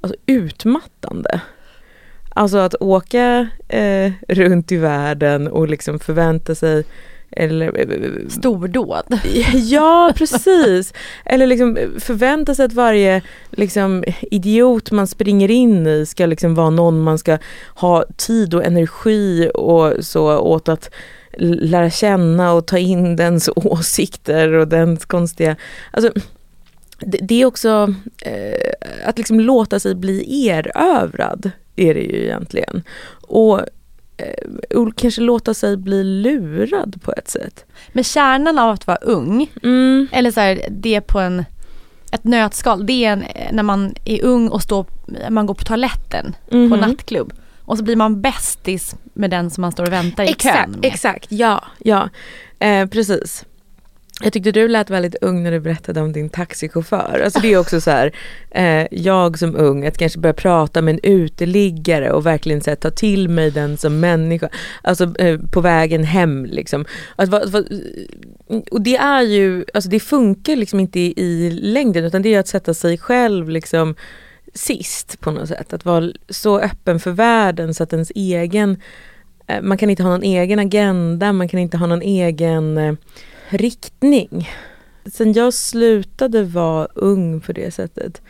alltså, 0.00 0.16
utmattande. 0.26 1.40
Alltså 2.34 2.58
att 2.58 2.74
åka 2.80 3.48
eh, 3.68 4.12
runt 4.28 4.72
i 4.72 4.76
världen 4.76 5.48
och 5.48 5.68
liksom 5.68 5.98
förvänta 5.98 6.54
sig 6.54 6.84
eller, 7.32 7.78
eh, 7.78 8.28
Stordåd. 8.28 9.20
Ja, 9.54 10.12
precis. 10.16 10.92
Eller 11.24 11.46
liksom 11.46 11.78
förvänta 11.98 12.54
sig 12.54 12.64
att 12.64 12.72
varje 12.72 13.22
liksom, 13.50 14.04
idiot 14.30 14.90
man 14.90 15.06
springer 15.06 15.50
in 15.50 15.86
i 15.86 16.06
ska 16.06 16.26
liksom 16.26 16.54
vara 16.54 16.70
någon 16.70 17.02
man 17.02 17.18
ska 17.18 17.38
ha 17.74 18.04
tid 18.16 18.54
och 18.54 18.64
energi 18.64 19.50
och 19.54 20.04
så 20.04 20.38
åt 20.38 20.68
att 20.68 20.90
lära 21.38 21.90
känna 21.90 22.52
och 22.52 22.66
ta 22.66 22.78
in 22.78 23.16
dens 23.16 23.50
åsikter 23.56 24.52
och 24.52 24.68
dens 24.68 25.04
konstiga... 25.04 25.56
Alltså, 25.90 26.12
det, 26.98 27.18
det 27.22 27.42
är 27.42 27.46
också 27.46 27.94
eh, 28.22 28.72
att 29.04 29.18
liksom 29.18 29.40
låta 29.40 29.80
sig 29.80 29.94
bli 29.94 30.46
erövrad, 30.48 31.50
är 31.76 31.94
det 31.94 32.00
ju 32.00 32.22
egentligen. 32.22 32.76
Eh, 32.76 32.82
och 33.28 33.60
kanske 34.96 35.20
låta 35.20 35.54
sig 35.54 35.76
bli 35.76 36.04
lurad 36.04 37.02
på 37.02 37.12
ett 37.12 37.28
sätt. 37.28 37.64
Men 37.92 38.04
kärnan 38.04 38.58
av 38.58 38.70
att 38.70 38.86
vara 38.86 38.96
ung, 38.96 39.50
Mm. 39.62 40.08
eller 40.12 40.30
så 40.30 40.40
här, 40.40 40.60
det 40.70 41.00
på 41.00 41.18
en, 41.20 41.44
ett 42.12 42.24
nötskal, 42.24 42.86
det 42.86 43.04
är 43.04 43.12
en, 43.12 43.24
när 43.52 43.62
man 43.62 43.94
är 44.04 44.24
ung 44.24 44.48
och 44.48 44.62
står, 44.62 44.86
man 45.30 45.46
går 45.46 45.54
på 45.54 45.64
toaletten 45.64 46.36
på 46.50 46.56
Mhm. 46.56 46.78
nattklubb. 46.80 47.32
Och 47.64 47.78
så 47.78 47.84
blir 47.84 47.96
man 47.96 48.20
bästis 48.20 48.96
med 49.14 49.30
den 49.30 49.50
som 49.50 49.62
man 49.62 49.72
står 49.72 49.84
och 49.86 49.92
väntar 49.92 50.24
i 50.24 50.28
Exakt, 50.28 50.56
kön 50.56 50.70
med. 50.70 50.84
exakt, 50.84 51.26
ja, 51.32 51.64
ja. 51.78 52.08
Eh, 52.58 52.86
precis. 52.88 53.44
Jag 54.20 54.32
tyckte 54.32 54.52
du 54.52 54.68
lät 54.68 54.90
väldigt 54.90 55.14
ung 55.20 55.42
när 55.42 55.50
du 55.50 55.60
berättade 55.60 56.00
om 56.00 56.12
din 56.12 56.28
taxichaufför. 56.28 57.22
Alltså 57.24 57.40
det 57.40 57.52
är 57.52 57.58
också 57.58 57.80
så 57.80 57.90
här, 57.90 58.12
eh, 58.50 58.86
jag 58.90 59.38
som 59.38 59.56
ung, 59.56 59.86
att 59.86 59.98
kanske 59.98 60.18
börja 60.18 60.34
prata 60.34 60.82
med 60.82 60.94
en 60.94 61.00
uteliggare 61.02 62.12
och 62.12 62.26
verkligen 62.26 62.60
så 62.60 62.70
här, 62.70 62.76
ta 62.76 62.90
till 62.90 63.28
mig 63.28 63.50
den 63.50 63.76
som 63.76 64.00
människa. 64.00 64.48
Alltså 64.82 65.18
eh, 65.18 65.40
på 65.52 65.60
vägen 65.60 66.04
hem 66.04 66.44
liksom. 66.44 66.84
Att, 67.16 67.28
va, 67.28 67.42
va, 67.46 67.62
och 68.70 68.82
det 68.82 68.96
är 68.96 69.22
ju, 69.22 69.64
alltså 69.74 69.90
det 69.90 70.00
funkar 70.00 70.56
liksom 70.56 70.80
inte 70.80 71.00
i, 71.00 71.14
i 71.16 71.50
längden 71.50 72.04
utan 72.04 72.22
det 72.22 72.34
är 72.34 72.40
att 72.40 72.48
sätta 72.48 72.74
sig 72.74 72.98
själv 72.98 73.48
liksom 73.48 73.94
sist 74.54 75.20
på 75.20 75.30
något 75.30 75.48
sätt. 75.48 75.72
Att 75.72 75.84
vara 75.84 76.12
så 76.28 76.58
öppen 76.60 77.00
för 77.00 77.10
världen 77.10 77.74
så 77.74 77.82
att 77.82 77.92
ens 77.92 78.12
egen, 78.14 78.80
eh, 79.46 79.62
man 79.62 79.78
kan 79.78 79.90
inte 79.90 80.02
ha 80.02 80.10
någon 80.10 80.22
egen 80.22 80.58
agenda, 80.58 81.32
man 81.32 81.48
kan 81.48 81.60
inte 81.60 81.76
ha 81.76 81.86
någon 81.86 82.02
egen 82.02 82.78
eh, 82.78 82.94
riktning. 83.54 84.50
Sen 85.12 85.32
jag 85.32 85.54
slutade 85.54 86.44
vara 86.44 86.88
ung 86.94 87.40
på 87.40 87.52
det 87.52 87.74
sättet 87.74 88.22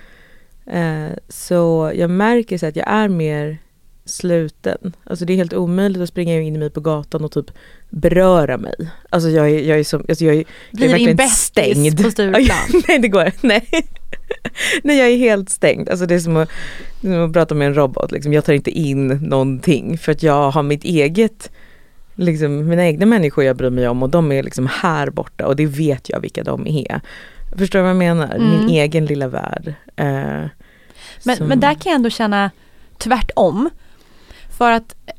eh, 0.67 1.09
så 1.29 1.93
jag 1.95 2.11
märker 2.11 2.59
så 2.59 2.67
att 2.67 2.77
jag 2.77 2.89
är 2.89 3.09
mer 3.09 3.59
sluten. 4.05 4.93
Alltså 5.05 5.25
det 5.25 5.33
är 5.33 5.37
helt 5.37 5.53
omöjligt 5.53 6.03
att 6.03 6.09
springa 6.09 6.41
in 6.41 6.57
i 6.57 6.59
mig 6.59 6.71
på 6.71 6.81
gatan 6.81 7.25
och 7.25 7.33
typ 7.33 7.51
beröra 7.91 8.59
mig. 8.59 8.75
Alltså 9.11 9.29
jag 9.29 9.51
är, 9.51 9.61
jag 9.61 9.79
är 9.79 9.85
som, 9.85 10.05
alltså 10.09 10.25
jag 10.25 10.35
är, 10.35 10.45
Blir 10.71 10.91
jag 10.91 11.01
är 11.01 11.07
din 11.07 11.17
bästis 11.17 12.03
på 12.03 12.11
Stureplan? 12.11 12.83
Nej 12.89 12.99
det 12.99 13.09
går 13.09 13.33
nej. 13.41 13.69
nej 14.83 14.99
jag 14.99 15.09
är 15.09 15.17
helt 15.17 15.51
stängd. 15.51 15.89
Alltså 15.89 16.07
det 16.07 16.15
är 16.15 16.19
som 16.19 16.37
att, 16.37 16.51
som 17.01 17.25
att 17.25 17.33
prata 17.33 17.55
med 17.55 17.67
en 17.67 17.75
robot. 17.75 18.13
Liksom. 18.13 18.33
Jag 18.33 18.45
tar 18.45 18.53
inte 18.53 18.71
in 18.71 19.07
någonting 19.07 19.99
för 19.99 20.13
att 20.13 20.23
jag 20.23 20.51
har 20.51 20.63
mitt 20.63 20.85
eget 20.85 21.51
liksom, 22.15 22.69
mina 22.69 22.85
egna 22.87 23.07
människor 23.07 23.45
jag 23.45 23.57
bryr 23.57 23.71
mig 23.71 23.89
om 23.89 24.03
och 24.03 24.11
de 24.11 24.33
är 24.33 24.43
liksom 24.43 24.69
här 24.73 25.11
borta 25.11 25.47
och 25.47 25.57
det 25.57 25.67
vet 25.67 26.09
jag 26.09 26.21
vilka 26.21 26.43
de 26.45 26.67
är. 26.67 27.01
Förstår 27.59 27.79
du 27.79 27.83
vad 27.83 27.91
jag 27.91 27.97
menar? 27.97 28.35
Mm. 28.35 28.49
Min 28.51 28.69
egen 28.69 29.07
lilla 29.07 29.29
värld. 29.29 29.75
Eh, 29.97 30.07
Men, 31.25 31.37
som- 31.37 31.47
men 31.47 31.61
där 31.61 31.75
kan 31.75 31.91
jag 31.91 31.95
ändå 31.95 32.11
känna 32.11 32.51
tvärtom. 32.99 33.71
För 34.59 34.71
att 34.73 34.95
eh, 35.07 35.13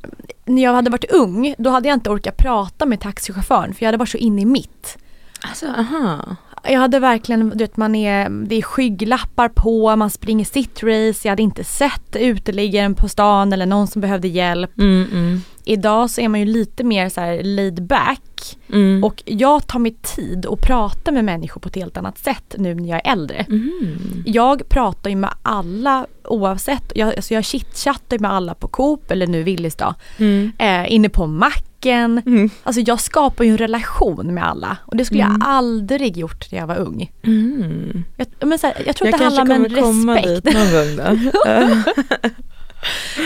när 0.45 0.63
jag 0.63 0.73
hade 0.73 0.89
varit 0.89 1.11
ung, 1.11 1.55
då 1.57 1.69
hade 1.69 1.87
jag 1.87 1.95
inte 1.95 2.09
orkat 2.09 2.37
prata 2.37 2.85
med 2.85 2.99
taxichauffören 2.99 3.73
för 3.73 3.83
jag 3.83 3.87
hade 3.87 3.97
varit 3.97 4.09
så 4.09 4.17
inne 4.17 4.41
i 4.41 4.45
mitt. 4.45 4.97
Alltså, 5.41 5.65
aha. 5.67 6.35
Jag 6.63 6.79
hade 6.79 6.99
verkligen, 6.99 7.49
du 7.49 7.57
vet 7.57 7.77
man 7.77 7.95
är, 7.95 8.29
det 8.29 8.55
är 8.55 8.61
skygglappar 8.61 9.49
på, 9.49 9.95
man 9.95 10.09
springer 10.09 10.45
sitt 10.45 10.83
race, 10.83 11.19
jag 11.27 11.29
hade 11.31 11.43
inte 11.43 11.63
sett 11.63 12.15
uteliggaren 12.15 12.95
på 12.95 13.09
stan 13.09 13.53
eller 13.53 13.65
någon 13.65 13.87
som 13.87 14.01
behövde 14.01 14.27
hjälp. 14.27 14.77
Mm, 14.77 15.07
mm, 15.11 15.41
Idag 15.65 16.09
så 16.09 16.21
är 16.21 16.27
man 16.29 16.39
ju 16.39 16.45
lite 16.45 16.83
mer 16.83 17.09
så 17.09 17.21
här 17.21 17.43
laid 17.43 17.83
back 17.83 18.57
mm. 18.69 19.03
och 19.03 19.23
jag 19.25 19.67
tar 19.67 19.79
mig 19.79 19.95
tid 20.01 20.45
att 20.45 20.61
prata 20.61 21.11
med 21.11 21.25
människor 21.25 21.61
på 21.61 21.69
ett 21.69 21.75
helt 21.75 21.97
annat 21.97 22.17
sätt 22.17 22.55
nu 22.57 22.73
när 22.75 22.89
jag 22.89 23.01
är 23.07 23.11
äldre. 23.11 23.45
Mm. 23.49 24.23
Jag 24.25 24.69
pratar 24.69 25.09
ju 25.09 25.15
med 25.15 25.29
alla 25.41 26.05
oavsett, 26.23 26.91
jag, 26.95 27.15
alltså 27.15 27.33
jag 27.33 27.43
chitchattar 27.45 28.19
med 28.19 28.31
alla 28.33 28.53
på 28.53 28.67
Coop 28.67 29.11
eller 29.11 29.27
nu 29.27 29.43
Willys 29.43 29.75
då, 29.75 29.93
Mm. 30.17 30.51
eh, 30.57 30.93
inne 30.93 31.09
på 31.09 31.27
macken. 31.27 32.21
Mm. 32.25 32.49
Alltså 32.63 32.81
jag 32.81 32.99
skapar 33.01 33.43
ju 33.43 33.51
en 33.51 33.57
relation 33.57 34.33
med 34.33 34.47
alla 34.47 34.77
och 34.85 34.95
det 34.97 35.05
skulle 35.05 35.23
Mm. 35.23 35.37
jag 35.41 35.49
aldrig 35.49 36.17
gjort 36.17 36.51
när 36.51 36.59
jag 36.59 36.67
var 36.67 36.77
ung. 36.77 37.11
Mm. 37.23 38.03
Jag, 38.17 38.27
men 38.47 38.59
så 38.59 38.67
här, 38.67 38.83
jag 38.85 38.95
tror 38.95 39.07
Jag 39.07 39.13
att 39.13 39.19
det 39.19 39.23
kanske 39.23 39.39
handlar 39.39 39.55
om 39.55 39.65
en 39.65 39.69
kommer 39.71 39.81
komma 39.81 40.15
respekt. 40.15 40.45
dit 40.45 40.53
någon 40.55 40.71
gång 40.71 41.21
då. 41.33 42.29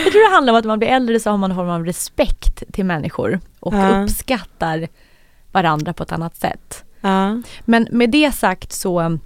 Jag 0.04 0.12
tror 0.12 0.28
det 0.30 0.34
handlar 0.34 0.52
om 0.52 0.58
att 0.58 0.64
man 0.64 0.78
blir 0.78 0.88
äldre 0.88 1.20
så 1.20 1.30
har 1.30 1.36
man 1.36 1.50
en 1.50 1.56
form 1.56 1.68
av 1.70 1.84
respekt 1.84 2.62
till 2.72 2.84
människor 2.84 3.40
och 3.60 3.74
Ja. 3.74 4.02
uppskattar 4.02 4.88
varandra 5.52 5.92
på 5.92 6.02
ett 6.02 6.12
annat 6.12 6.36
sätt. 6.36 6.84
ja. 7.00 7.42
Men 7.64 7.88
med 7.90 8.10
det 8.10 8.32
sagt 8.32 8.72
så, 8.72 9.18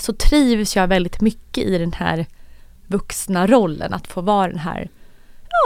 så 0.00 0.12
trivs 0.12 0.76
jag 0.76 0.86
väldigt 0.88 1.20
mycket 1.20 1.64
i 1.64 1.78
den 1.78 1.92
här 1.92 2.26
vuxna 2.86 3.46
rollen. 3.46 3.94
Att 3.94 4.06
få 4.06 4.20
vara 4.20 4.48
den 4.48 4.58
här, 4.58 4.88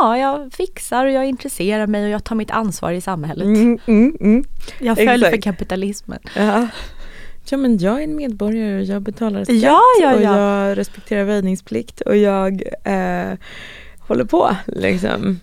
ja 0.01 0.19
jag 0.19 0.53
fixar 0.53 1.05
och 1.07 1.13
jag 1.13 1.27
intresserar 1.27 1.87
mig 1.87 2.05
och 2.05 2.11
jag 2.11 2.25
tar 2.25 2.35
mitt 2.37 2.51
ansvar 2.51 2.93
i 2.93 3.01
samhället. 3.01 3.47
Mm, 3.47 3.79
mm, 3.87 4.17
mm. 4.21 4.45
Jag 4.81 4.97
föll 4.97 5.21
för 5.25 5.41
kapitalismen. 5.43 6.19
Ja. 6.37 6.69
ja 7.51 7.57
men 7.57 7.79
jag 7.79 7.99
är 7.99 8.05
en 8.05 8.17
medborgare 8.17 8.77
och 8.79 8.85
jag 8.85 9.03
betalar 9.03 9.45
skatt 9.45 9.57
Ja, 9.57 9.81
ja, 10.03 10.15
och 10.15 10.23
ja. 10.23 10.39
jag 10.39 10.79
respekterar 10.79 11.25
väjningsplikt 11.25 12.01
och 12.01 12.17
jag 12.17 12.63
eh, 12.85 13.33
håller 14.09 14.25
på 14.25 14.57
liksom. 14.67 15.41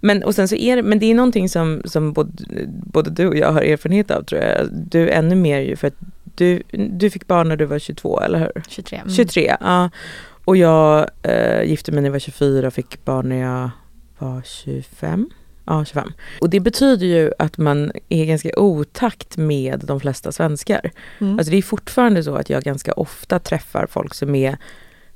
Men, 0.00 0.22
och 0.22 0.34
sen 0.34 0.48
så 0.48 0.56
är 0.56 0.76
det, 0.76 0.82
men 0.82 0.98
det 0.98 1.06
är 1.06 1.14
någonting 1.14 1.48
som, 1.48 1.82
som 1.84 2.12
både, 2.12 2.32
både 2.68 3.10
du 3.10 3.26
och 3.26 3.36
jag 3.36 3.52
har 3.52 3.62
erfarenhet 3.62 4.10
av 4.10 4.22
tror 4.22 4.40
jag. 4.40 4.68
Du 4.72 5.10
ännu 5.10 5.34
mer 5.34 5.60
ju 5.60 5.76
för 5.76 5.88
att 5.88 5.96
du, 6.36 6.62
du 6.70 7.10
fick 7.10 7.26
barn 7.26 7.48
när 7.48 7.56
du 7.56 7.64
var 7.64 7.78
22 7.78 8.20
eller 8.20 8.38
hur? 8.38 8.62
23. 8.68 8.98
Mm. 8.98 9.14
23, 9.14 9.56
ja. 9.60 9.90
Och 10.44 10.56
jag 10.56 11.10
eh, 11.22 11.62
gifte 11.62 11.92
mig 11.92 12.02
när 12.02 12.08
jag 12.08 12.12
var 12.12 12.18
24 12.18 12.66
och 12.66 12.74
fick 12.74 13.04
barn 13.04 13.28
när 13.28 13.36
jag 13.36 13.70
var 14.18 14.42
25. 14.44 15.30
Ja, 15.64 15.84
25. 15.84 16.12
Och 16.40 16.50
det 16.50 16.60
betyder 16.60 17.06
ju 17.06 17.32
att 17.38 17.58
man 17.58 17.92
är 18.08 18.24
ganska 18.24 18.50
otakt 18.56 19.36
med 19.36 19.80
de 19.84 20.00
flesta 20.00 20.32
svenskar. 20.32 20.90
Mm. 21.18 21.38
Alltså 21.38 21.50
det 21.50 21.56
är 21.56 21.62
fortfarande 21.62 22.22
så 22.22 22.34
att 22.34 22.50
jag 22.50 22.62
ganska 22.62 22.92
ofta 22.92 23.38
träffar 23.38 23.86
folk 23.86 24.14
som 24.14 24.34
är 24.34 24.56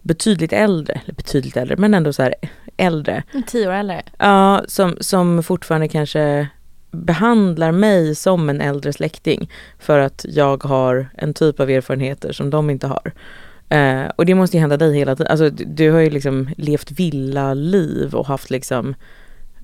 betydligt 0.03 0.53
äldre, 0.53 1.01
eller 1.05 1.15
betydligt 1.15 1.57
äldre, 1.57 1.77
men 1.77 1.95
ändå 1.95 2.13
så 2.13 2.23
här 2.23 2.35
äldre. 2.81 3.23
Tio 3.47 3.69
år 3.69 3.73
äldre. 3.73 4.03
Ja, 4.19 4.63
som, 4.69 4.97
som 5.01 5.43
fortfarande 5.43 5.89
kanske 5.89 6.49
behandlar 6.91 7.73
mig 7.73 8.15
som 8.15 8.49
en 8.49 8.61
äldre 8.61 8.93
släkting 8.93 9.51
för 9.79 9.99
att 9.99 10.27
jag 10.29 10.65
har 10.65 11.09
en 11.15 11.35
typ 11.35 11.61
av 11.61 11.71
erfarenheter 11.71 12.33
som 12.33 12.51
de 12.51 12.71
inte 12.71 12.87
har. 12.87 13.13
Eh, 13.69 14.11
och 14.17 14.27
det 14.27 14.35
måste 14.35 14.57
ju 14.57 14.61
hända 14.61 14.77
dig 14.77 14.95
hela 14.99 15.17
tiden. 15.17 15.31
Alltså, 15.31 15.51
du, 15.51 15.65
du 15.65 15.91
har 15.91 16.01
ju 16.01 16.11
liksom 16.11 16.51
levt 16.57 16.91
villa-liv 16.91 18.15
och 18.15 18.27
haft 18.27 18.51
liksom 18.51 18.95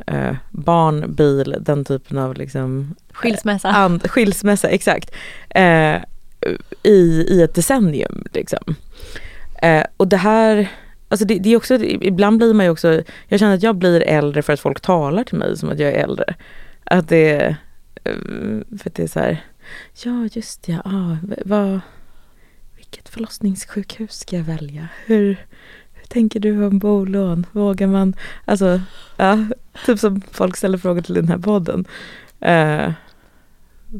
eh, 0.06 0.34
barn, 0.50 1.14
bil, 1.14 1.56
den 1.60 1.84
typen 1.84 2.18
av 2.18 2.34
liksom 2.34 2.94
Skilsmässa. 3.12 3.68
and, 3.68 4.10
skilsmässa, 4.10 4.68
exakt. 4.68 5.10
Eh, 5.50 5.96
i, 6.82 7.26
I 7.28 7.42
ett 7.42 7.54
decennium 7.54 8.24
liksom. 8.32 8.74
Eh, 9.62 9.84
och 9.96 10.08
det 10.08 10.16
här, 10.16 10.68
alltså 11.08 11.26
det, 11.26 11.38
det 11.38 11.48
är 11.48 11.56
också, 11.56 11.74
ibland 11.84 12.38
blir 12.38 12.54
man 12.54 12.66
ju 12.66 12.70
också, 12.70 13.02
jag 13.28 13.40
känner 13.40 13.54
att 13.54 13.62
jag 13.62 13.76
blir 13.76 14.00
äldre 14.00 14.42
för 14.42 14.52
att 14.52 14.60
folk 14.60 14.80
talar 14.80 15.24
till 15.24 15.38
mig 15.38 15.56
som 15.56 15.68
att 15.68 15.78
jag 15.78 15.92
är 15.92 16.04
äldre. 16.04 16.34
Att 16.84 17.08
det, 17.08 17.56
eh, 18.04 18.14
för 18.78 18.90
att 18.90 18.94
det 18.94 19.02
är 19.02 19.06
så 19.06 19.20
här, 19.20 19.44
ja 20.04 20.28
just 20.32 20.68
ja, 20.68 20.80
ah, 20.84 21.16
vad, 21.44 21.80
vilket 22.76 23.08
förlossningssjukhus 23.08 24.18
ska 24.18 24.36
jag 24.36 24.44
välja? 24.44 24.88
Hur, 25.04 25.46
hur 25.92 26.06
tänker 26.08 26.40
du 26.40 26.66
om 26.66 26.78
bolån? 26.78 27.46
Vågar 27.52 27.86
man? 27.86 28.14
Alltså, 28.44 28.80
ja, 29.16 29.46
typ 29.86 29.98
som 29.98 30.20
folk 30.30 30.56
ställer 30.56 30.78
frågor 30.78 31.02
till 31.02 31.14
den 31.14 31.28
här 31.28 31.38
podden. 31.38 31.84
Eh, 32.40 32.92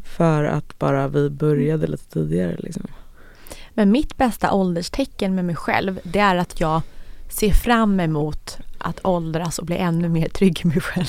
för 0.05 0.45
att 0.45 0.79
bara 0.79 1.09
vi 1.09 1.31
började 1.31 1.87
lite 1.87 2.11
tidigare 2.11 2.57
liksom. 2.59 2.87
Men 3.71 3.91
mitt 3.91 4.17
bästa 4.17 4.53
ålderstecken 4.53 5.35
med 5.35 5.45
mig 5.45 5.57
själv 5.57 6.01
det 6.03 6.19
är 6.19 6.37
att 6.37 6.61
jag 6.61 6.83
ser 7.29 7.51
fram 7.51 8.01
emot 8.01 8.59
att 8.79 9.01
åldras 9.07 9.59
och 9.59 9.67
bli 9.67 9.77
ännu 9.77 10.09
mer 10.09 10.29
trygg 10.29 10.61
i 10.65 10.67
mig 10.69 10.81
själv. 10.81 11.07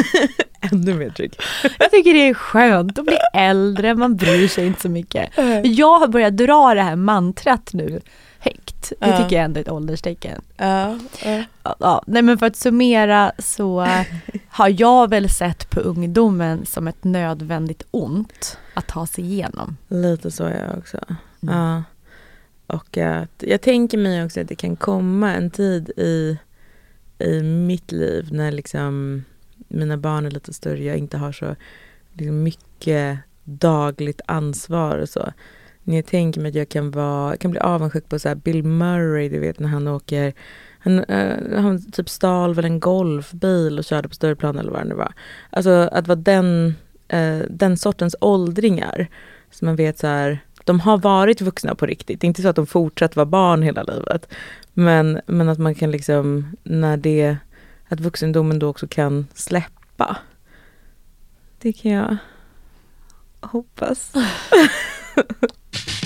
Ännu 0.72 0.94
mer 0.94 1.10
trygg. 1.10 1.34
Jag 1.78 1.90
tycker 1.90 2.12
det 2.14 2.28
är 2.28 2.34
skönt 2.34 2.98
att 2.98 3.04
bli 3.04 3.16
äldre, 3.34 3.94
man 3.94 4.16
bryr 4.16 4.48
sig 4.48 4.66
inte 4.66 4.80
så 4.80 4.88
mycket. 4.88 5.30
Jag 5.64 5.98
har 5.98 6.08
börjat 6.08 6.36
dra 6.36 6.74
det 6.74 6.82
här 6.82 6.96
mantrat 6.96 7.70
nu 7.72 8.00
högt. 8.38 8.92
Det 9.00 9.06
Ja. 9.08 9.22
tycker 9.22 9.36
jag 9.36 9.44
ändå 9.44 9.58
är 9.60 9.62
ett 9.62 9.70
ålderstecken. 9.70 10.42
Ja, 10.56 10.98
Ja, 11.24 11.44
Ja, 11.80 12.02
nej 12.06 12.22
men 12.22 12.38
för 12.38 12.46
att 12.46 12.56
summera 12.56 13.32
så 13.38 13.88
har 14.48 14.80
jag 14.80 15.10
väl 15.10 15.30
sett 15.30 15.70
på 15.70 15.80
ungdomen 15.80 16.66
som 16.66 16.88
ett 16.88 17.04
nödvändigt 17.04 17.82
ont 17.90 18.58
att 18.74 18.86
ta 18.86 19.06
sig 19.06 19.24
igenom. 19.24 19.76
lite 19.88 20.30
så 20.30 20.44
är 20.44 20.64
jag 20.68 20.78
också. 20.78 20.98
Mm. 21.42 21.82
Och 22.66 22.98
att, 22.98 23.30
jag 23.38 23.60
tänker 23.60 23.98
mig 23.98 24.24
också 24.24 24.40
att 24.40 24.48
det 24.48 24.54
kan 24.54 24.76
komma 24.76 25.34
en 25.34 25.50
tid 25.50 25.90
i, 25.96 26.38
i 27.18 27.42
mitt 27.42 27.92
liv 27.92 28.28
när 28.32 28.52
liksom 28.52 29.24
mina 29.68 29.96
barn 29.96 30.26
är 30.26 30.30
lite 30.30 30.52
större, 30.52 30.84
jag 30.84 30.96
inte 30.96 31.16
har 31.16 31.32
så 31.32 31.56
liksom 32.12 32.42
mycket 32.42 33.18
dagligt 33.44 34.20
ansvar 34.26 34.98
och 34.98 35.08
så. 35.08 35.32
När 35.82 35.96
jag 35.96 36.06
tänker 36.06 36.40
mig 36.40 36.48
att 36.48 36.54
jag 36.54 36.68
kan, 36.68 36.90
vara, 36.90 37.30
jag 37.30 37.40
kan 37.40 37.50
bli 37.50 37.60
avundsjuk 37.60 38.08
på 38.08 38.18
så 38.18 38.28
här 38.28 38.36
Bill 38.36 38.64
Murray, 38.64 39.28
du 39.28 39.38
vet 39.38 39.58
när 39.58 39.68
han 39.68 39.88
åker 39.88 40.34
han, 40.78 41.04
eh, 41.04 41.60
han 41.62 41.90
typ 41.92 42.08
stal 42.08 42.54
väl 42.54 42.64
en 42.64 42.80
golfbil 42.80 43.78
och 43.78 43.84
körde 43.84 44.08
på 44.08 44.14
större 44.14 44.36
plan 44.36 44.58
eller 44.58 44.70
vad 44.70 44.80
det 44.80 44.88
nu 44.88 44.94
var. 44.94 45.12
Alltså 45.50 45.70
att 45.70 46.08
vara 46.08 46.16
den, 46.16 46.74
eh, 47.08 47.38
den 47.50 47.76
sortens 47.76 48.16
åldringar. 48.20 49.08
Så 49.50 49.64
man 49.64 49.76
vet 49.76 49.98
så 49.98 50.06
här, 50.06 50.45
de 50.66 50.80
har 50.80 50.98
varit 50.98 51.40
vuxna 51.40 51.74
på 51.74 51.86
riktigt. 51.86 52.20
Det 52.20 52.24
är 52.24 52.28
inte 52.28 52.42
så 52.42 52.48
att 52.48 52.56
de 52.56 52.66
fortsatt 52.66 53.16
vara 53.16 53.26
barn 53.26 53.62
hela 53.62 53.82
livet. 53.82 54.28
Men, 54.72 55.20
men 55.26 55.48
att 55.48 55.58
man 55.58 55.74
kan 55.74 55.90
liksom, 55.90 56.56
när 56.62 56.96
det, 56.96 57.36
att 57.88 58.00
vuxendomen 58.00 58.58
då 58.58 58.68
också 58.68 58.88
kan 58.88 59.26
släppa. 59.34 60.16
Det 61.58 61.72
kan 61.72 61.92
jag 61.92 62.16
hoppas. 63.40 64.12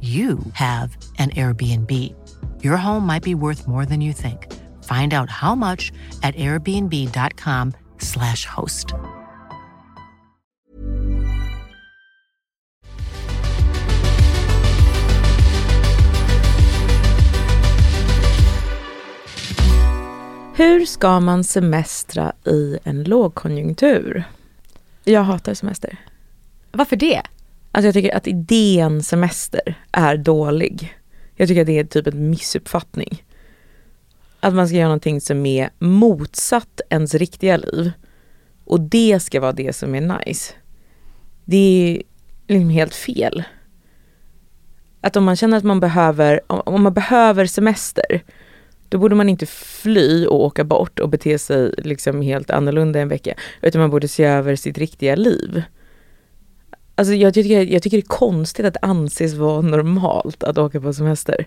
you 0.00 0.38
have 0.54 0.96
an 1.18 1.30
Airbnb. 1.30 1.90
Your 2.62 2.76
home 2.76 3.06
might 3.06 3.22
be 3.22 3.34
worth 3.34 3.68
more 3.68 3.84
than 3.84 4.00
you 4.00 4.14
think. 4.14 4.46
Find 4.84 5.12
out 5.12 5.28
how 5.28 5.54
much 5.54 5.92
at 6.22 6.34
airbnb.com/slash 6.36 8.46
host. 8.46 8.94
Hur 20.60 20.84
ska 20.84 21.20
man 21.20 21.44
semestra 21.44 22.32
i 22.46 22.78
en 22.84 23.04
lågkonjunktur? 23.04 24.24
Jag 25.04 25.22
hatar 25.22 25.54
semester. 25.54 25.96
Varför 26.72 26.96
det? 26.96 27.22
Alltså 27.72 27.86
jag 27.86 27.94
tycker 27.94 28.16
att 28.16 28.26
idén 28.26 29.02
semester 29.02 29.84
är 29.92 30.16
dålig. 30.16 30.94
Jag 31.34 31.48
tycker 31.48 31.60
att 31.60 31.66
det 31.66 31.78
är 31.78 31.84
typ 31.84 32.06
en 32.06 32.30
missuppfattning. 32.30 33.24
Att 34.40 34.54
man 34.54 34.68
ska 34.68 34.76
göra 34.76 34.88
någonting 34.88 35.20
som 35.20 35.46
är 35.46 35.70
motsatt 35.78 36.80
ens 36.90 37.14
riktiga 37.14 37.56
liv. 37.56 37.92
Och 38.64 38.80
det 38.80 39.20
ska 39.20 39.40
vara 39.40 39.52
det 39.52 39.72
som 39.72 39.94
är 39.94 40.00
nice. 40.00 40.54
Det 41.44 41.56
är 41.56 42.02
liksom 42.54 42.70
helt 42.70 42.94
fel. 42.94 43.42
Att 45.00 45.16
om 45.16 45.24
man 45.24 45.36
känner 45.36 45.56
att 45.56 45.64
man 45.64 45.80
behöver, 45.80 46.40
om 46.46 46.82
man 46.82 46.94
behöver 46.94 47.46
semester, 47.46 48.22
då 48.88 48.98
borde 48.98 49.14
man 49.14 49.28
inte 49.28 49.46
fly 49.46 50.26
och 50.26 50.44
åka 50.44 50.64
bort 50.64 50.98
och 50.98 51.08
bete 51.08 51.38
sig 51.38 51.74
liksom 51.78 52.22
helt 52.22 52.50
annorlunda 52.50 53.00
en 53.00 53.08
vecka. 53.08 53.34
Utan 53.62 53.80
man 53.80 53.90
borde 53.90 54.08
se 54.08 54.24
över 54.24 54.56
sitt 54.56 54.78
riktiga 54.78 55.16
liv. 55.16 55.62
Alltså 57.00 57.14
jag 57.14 57.34
tycker, 57.34 57.66
jag 57.66 57.82
tycker 57.82 57.96
det 57.96 58.04
är 58.04 58.16
konstigt 58.18 58.66
att 58.66 58.74
det 58.74 58.80
anses 58.82 59.34
vara 59.34 59.60
normalt 59.60 60.44
att 60.44 60.58
åka 60.58 60.80
på 60.80 60.92
semester. 60.92 61.46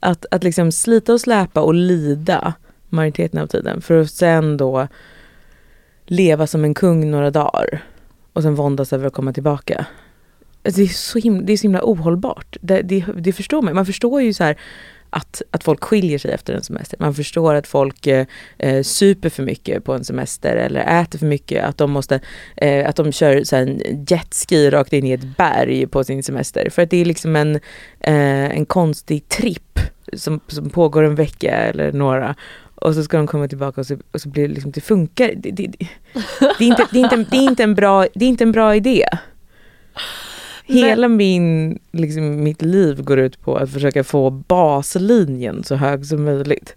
Att, 0.00 0.26
att 0.30 0.44
liksom 0.44 0.72
slita 0.72 1.12
och 1.12 1.20
släpa 1.20 1.60
och 1.60 1.74
lida 1.74 2.54
majoriteten 2.88 3.40
av 3.40 3.46
tiden 3.46 3.80
för 3.80 4.00
att 4.00 4.10
sen 4.10 4.56
då 4.56 4.88
leva 6.06 6.46
som 6.46 6.64
en 6.64 6.74
kung 6.74 7.10
några 7.10 7.30
dagar 7.30 7.82
och 8.32 8.42
sen 8.42 8.54
våndas 8.54 8.92
över 8.92 9.06
att 9.06 9.12
komma 9.12 9.32
tillbaka. 9.32 9.86
Alltså 10.64 10.80
det, 10.80 10.86
är 10.86 10.88
så 10.88 11.18
himla, 11.18 11.42
det 11.42 11.52
är 11.52 11.56
så 11.56 11.62
himla 11.62 11.80
ohållbart. 11.82 12.56
Det, 12.60 12.82
det, 12.82 13.04
det 13.16 13.32
förstår 13.32 13.62
man. 13.62 13.74
Man 13.74 13.86
förstår 13.86 14.22
ju 14.22 14.32
så 14.32 14.44
här 14.44 14.56
att, 15.12 15.42
att 15.50 15.64
folk 15.64 15.84
skiljer 15.84 16.18
sig 16.18 16.32
efter 16.32 16.54
en 16.54 16.62
semester. 16.62 16.96
Man 17.00 17.14
förstår 17.14 17.54
att 17.54 17.66
folk 17.66 18.06
eh, 18.06 18.26
eh, 18.58 18.82
super 18.82 19.28
för 19.28 19.42
mycket 19.42 19.84
på 19.84 19.92
en 19.94 20.04
semester 20.04 20.56
eller 20.56 21.02
äter 21.02 21.18
för 21.18 21.26
mycket. 21.26 21.64
Att 21.64 21.78
de 21.78 21.90
måste, 21.90 22.20
eh, 22.56 22.88
att 22.88 22.96
de 22.96 23.12
kör 23.12 23.44
så 23.44 23.56
en 23.56 23.80
jetski 24.08 24.70
rakt 24.70 24.92
in 24.92 25.06
i 25.06 25.12
ett 25.12 25.36
berg 25.36 25.86
på 25.86 26.04
sin 26.04 26.22
semester. 26.22 26.70
För 26.70 26.82
att 26.82 26.90
det 26.90 26.96
är 26.96 27.04
liksom 27.04 27.36
en, 27.36 27.54
eh, 28.00 28.56
en 28.56 28.66
konstig 28.66 29.28
tripp 29.28 29.78
som, 30.12 30.40
som 30.48 30.70
pågår 30.70 31.02
en 31.02 31.14
vecka 31.14 31.50
eller 31.50 31.92
några. 31.92 32.34
Och 32.74 32.94
så 32.94 33.02
ska 33.02 33.16
de 33.16 33.26
komma 33.26 33.48
tillbaka 33.48 33.80
och 33.80 33.86
så, 33.86 33.96
och 34.12 34.20
så 34.20 34.28
blir 34.28 34.48
det 34.48 34.54
liksom, 34.54 34.70
det 34.70 34.80
funkar. 34.80 35.32
Det, 35.36 35.50
det, 35.50 35.66
det, 35.66 35.88
det, 36.58 36.64
är 36.64 36.68
inte, 36.68 36.86
det, 36.92 36.98
är 36.98 37.04
inte, 37.04 37.16
det, 37.30 37.36
är 37.36 37.48
inte 37.48 37.62
en 37.62 37.74
bra, 37.74 38.06
det 38.14 38.24
är 38.24 38.28
inte 38.28 38.44
en 38.44 38.52
bra 38.52 38.76
idé. 38.76 39.04
Hela 40.72 41.08
min, 41.08 41.78
liksom, 41.92 42.44
mitt 42.44 42.62
liv 42.62 43.02
går 43.02 43.18
ut 43.18 43.40
på 43.40 43.56
att 43.56 43.72
försöka 43.72 44.04
få 44.04 44.30
baslinjen 44.30 45.64
så 45.64 45.74
hög 45.74 46.06
som 46.06 46.24
möjligt. 46.24 46.76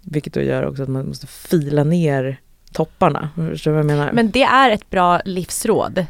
Vilket 0.00 0.32
då 0.32 0.40
gör 0.40 0.66
också 0.66 0.82
att 0.82 0.88
man 0.88 1.06
måste 1.06 1.26
fila 1.26 1.84
ner 1.84 2.40
topparna. 2.72 3.28
Förstår 3.36 3.70
du 3.70 3.74
vad 3.74 3.78
jag 3.78 3.96
menar? 3.96 4.12
Men 4.12 4.30
det 4.30 4.42
är 4.42 4.70
ett 4.70 4.90
bra 4.90 5.20
livsråd 5.24 6.06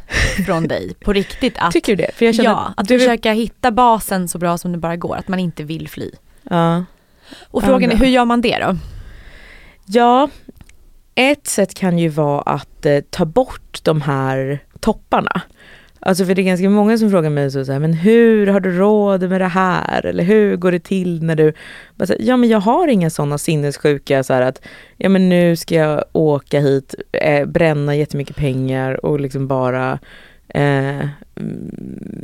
från 0.46 0.62
dig, 0.68 0.94
på 0.94 1.12
riktigt. 1.12 1.54
Att, 1.58 1.72
Tycker 1.72 1.96
du 1.96 2.02
det? 2.02 2.10
För 2.14 2.26
jag 2.26 2.34
känner 2.34 2.50
ja, 2.50 2.74
att 2.76 2.88
du... 2.88 2.98
försöka 2.98 3.32
hitta 3.32 3.70
basen 3.70 4.28
så 4.28 4.38
bra 4.38 4.58
som 4.58 4.72
det 4.72 4.78
bara 4.78 4.96
går, 4.96 5.16
att 5.16 5.28
man 5.28 5.38
inte 5.38 5.62
vill 5.62 5.88
fly. 5.88 6.10
Ja. 6.42 6.84
Och 7.50 7.62
frågan 7.62 7.90
är, 7.90 7.96
hur 7.96 8.06
gör 8.06 8.24
man 8.24 8.40
det 8.40 8.58
då? 8.58 8.76
Ja, 9.86 10.28
ett 11.14 11.46
sätt 11.46 11.74
kan 11.74 11.98
ju 11.98 12.08
vara 12.08 12.40
att 12.40 12.86
eh, 12.86 13.00
ta 13.10 13.24
bort 13.24 13.80
de 13.82 14.00
här 14.00 14.58
topparna. 14.80 15.40
Alltså 16.06 16.24
för 16.24 16.34
det 16.34 16.42
är 16.42 16.44
ganska 16.44 16.70
många 16.70 16.98
som 16.98 17.10
frågar 17.10 17.30
mig 17.30 17.50
så, 17.50 17.64
så 17.64 17.72
här, 17.72 17.78
men 17.78 17.92
hur 17.92 18.46
har 18.46 18.60
du 18.60 18.78
råd 18.78 19.30
med 19.30 19.40
det 19.40 19.48
här? 19.48 20.06
Eller 20.06 20.24
hur 20.24 20.56
går 20.56 20.72
det 20.72 20.84
till 20.84 21.22
när 21.22 21.36
du... 21.36 21.52
ja 22.18 22.36
men 22.36 22.48
jag 22.48 22.60
har 22.60 22.88
inga 22.88 23.10
sådana 23.10 23.38
sinnessjuka 23.38 24.22
så 24.22 24.32
här 24.34 24.42
att, 24.42 24.60
ja 24.96 25.08
men 25.08 25.28
nu 25.28 25.56
ska 25.56 25.74
jag 25.74 26.04
åka 26.12 26.60
hit, 26.60 26.94
eh, 27.12 27.46
bränna 27.46 27.96
jättemycket 27.96 28.36
pengar 28.36 29.06
och 29.06 29.20
liksom 29.20 29.48
bara 29.48 29.98
Eh, 30.48 31.08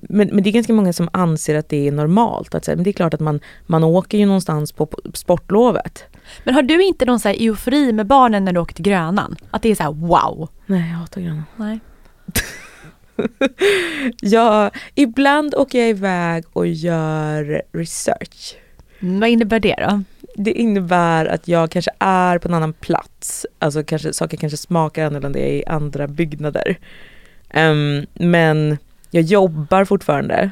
men, 0.03 0.29
men 0.33 0.43
det 0.43 0.51
är 0.51 0.53
ganska 0.53 0.73
många 0.73 0.93
som 0.93 1.09
anser 1.13 1.55
att 1.55 1.69
det 1.69 1.89
är 1.89 1.93
normalt. 1.93 2.55
Att, 2.55 2.67
men 2.67 2.83
det 2.83 2.91
är 2.91 2.93
klart 2.93 3.15
att 3.15 3.21
man, 3.21 3.41
man 3.67 3.85
åker 3.85 4.19
ju 4.19 4.27
någonstans 4.27 4.73
på, 4.73 4.87
på 4.87 4.99
sportlovet. 5.15 6.05
Men 6.45 6.55
har 6.55 6.63
du 6.63 6.83
inte 6.83 7.05
någon 7.05 7.21
så 7.21 7.29
här 7.29 7.37
eufori 7.41 7.93
med 7.93 8.07
barnen 8.07 8.45
när 8.45 8.53
du 8.53 8.61
åker 8.61 8.75
till 8.75 8.85
Grönan? 8.85 9.37
Att 9.51 9.63
det 9.63 9.71
är 9.71 9.75
så 9.75 9.83
här 9.83 9.93
wow? 9.93 10.49
Nej, 10.67 10.91
jag 10.91 10.97
hatar 10.99 11.21
Grönan. 11.21 11.45
Nej. 11.57 11.81
ja, 14.21 14.71
ibland 14.95 15.55
åker 15.55 15.79
jag 15.79 15.89
iväg 15.89 16.45
och 16.53 16.67
gör 16.67 17.63
research. 17.73 18.57
Mm, 19.01 19.21
vad 19.21 19.29
innebär 19.29 19.61
det 19.61 19.77
då? 19.89 20.03
Det 20.35 20.53
innebär 20.53 21.27
att 21.27 21.49
jag 21.49 21.71
kanske 21.71 21.91
är 21.99 22.39
på 22.39 22.49
en 22.49 22.55
annan 22.55 22.73
plats. 22.73 23.47
Alltså 23.59 23.85
kanske, 23.85 24.13
saker 24.13 24.37
kanske 24.37 24.57
smakar 24.57 25.07
annorlunda 25.07 25.39
i 25.39 25.65
andra 25.67 26.07
byggnader. 26.07 26.79
Um, 27.55 28.07
men 28.15 28.79
jag 29.11 29.23
jobbar 29.23 29.85
fortfarande. 29.85 30.51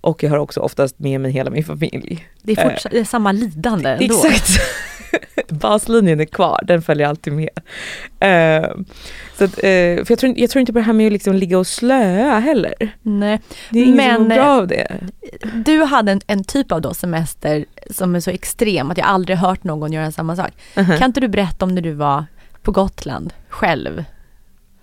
och 0.00 0.22
jag 0.22 0.30
har 0.30 0.38
också 0.38 0.60
oftast 0.60 0.98
med 0.98 1.20
mig 1.20 1.32
hela 1.32 1.50
min 1.50 1.64
familj. 1.64 2.28
Det 2.42 2.52
är, 2.52 2.70
fortsatt, 2.70 2.92
det 2.92 2.98
är 2.98 3.04
samma 3.04 3.32
lidande 3.32 3.88
ändå. 4.00 4.04
Exakt. 4.04 4.60
Baslinjen 5.48 6.20
är 6.20 6.24
kvar, 6.24 6.60
den 6.66 6.82
följer 6.82 7.08
alltid 7.08 7.32
med. 7.32 7.50
Uh, 8.24 8.84
så 9.38 9.44
att, 9.44 9.50
uh, 9.50 10.04
för 10.04 10.06
jag, 10.08 10.18
tror, 10.18 10.34
jag 10.36 10.50
tror 10.50 10.60
inte 10.60 10.72
på 10.72 10.78
det 10.78 10.84
här 10.84 10.92
med 10.92 11.06
att 11.06 11.12
liksom 11.12 11.34
ligga 11.34 11.58
och 11.58 11.66
slöa 11.66 12.38
heller. 12.38 12.74
Nej. 13.02 13.40
Det 13.70 13.78
är 13.78 13.84
ingen 13.84 13.96
Men, 13.96 14.16
som 14.16 14.28
bra 14.28 14.46
av 14.46 14.66
det. 14.66 15.00
Du 15.54 15.82
hade 15.82 16.12
en, 16.12 16.20
en, 16.26 16.44
typ 16.44 16.72
av 16.72 16.80
då 16.80 16.94
semester 16.94 17.64
som 17.90 18.14
är 18.14 18.20
så 18.20 18.30
extrem 18.30 18.90
att 18.90 18.98
jag 18.98 19.06
aldrig 19.06 19.38
hört 19.38 19.64
någon 19.64 19.92
göra 19.92 20.12
samma 20.12 20.36
sak. 20.36 20.50
Uh 20.78 20.84
-huh. 20.84 20.98
Kan 20.98 21.06
inte 21.06 21.20
du 21.20 21.28
berätta 21.28 21.64
om 21.64 21.74
när 21.74 21.82
du 21.82 21.92
var 21.92 22.24
på 22.62 22.72
Gotland 22.72 23.32
själv? 23.48 24.04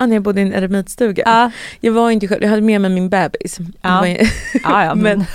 Ah, 0.04 0.06
när 0.06 0.16
jag 0.16 0.24
bodde 0.24 0.42
i 0.42 0.44
en 0.44 0.54
eremitstuga. 0.54 1.24
Ja. 1.26 1.52
Jag 1.80 1.94
var 1.94 2.12
inte 2.12 2.28
själv, 2.28 2.44
jag 2.44 2.50
hade 2.50 2.62
med 2.62 2.82
mig 2.82 2.92
min 2.92 3.10
bebis. 3.10 3.60
Ja, 3.82 4.08
ja, 4.64 4.96
men 4.96 5.26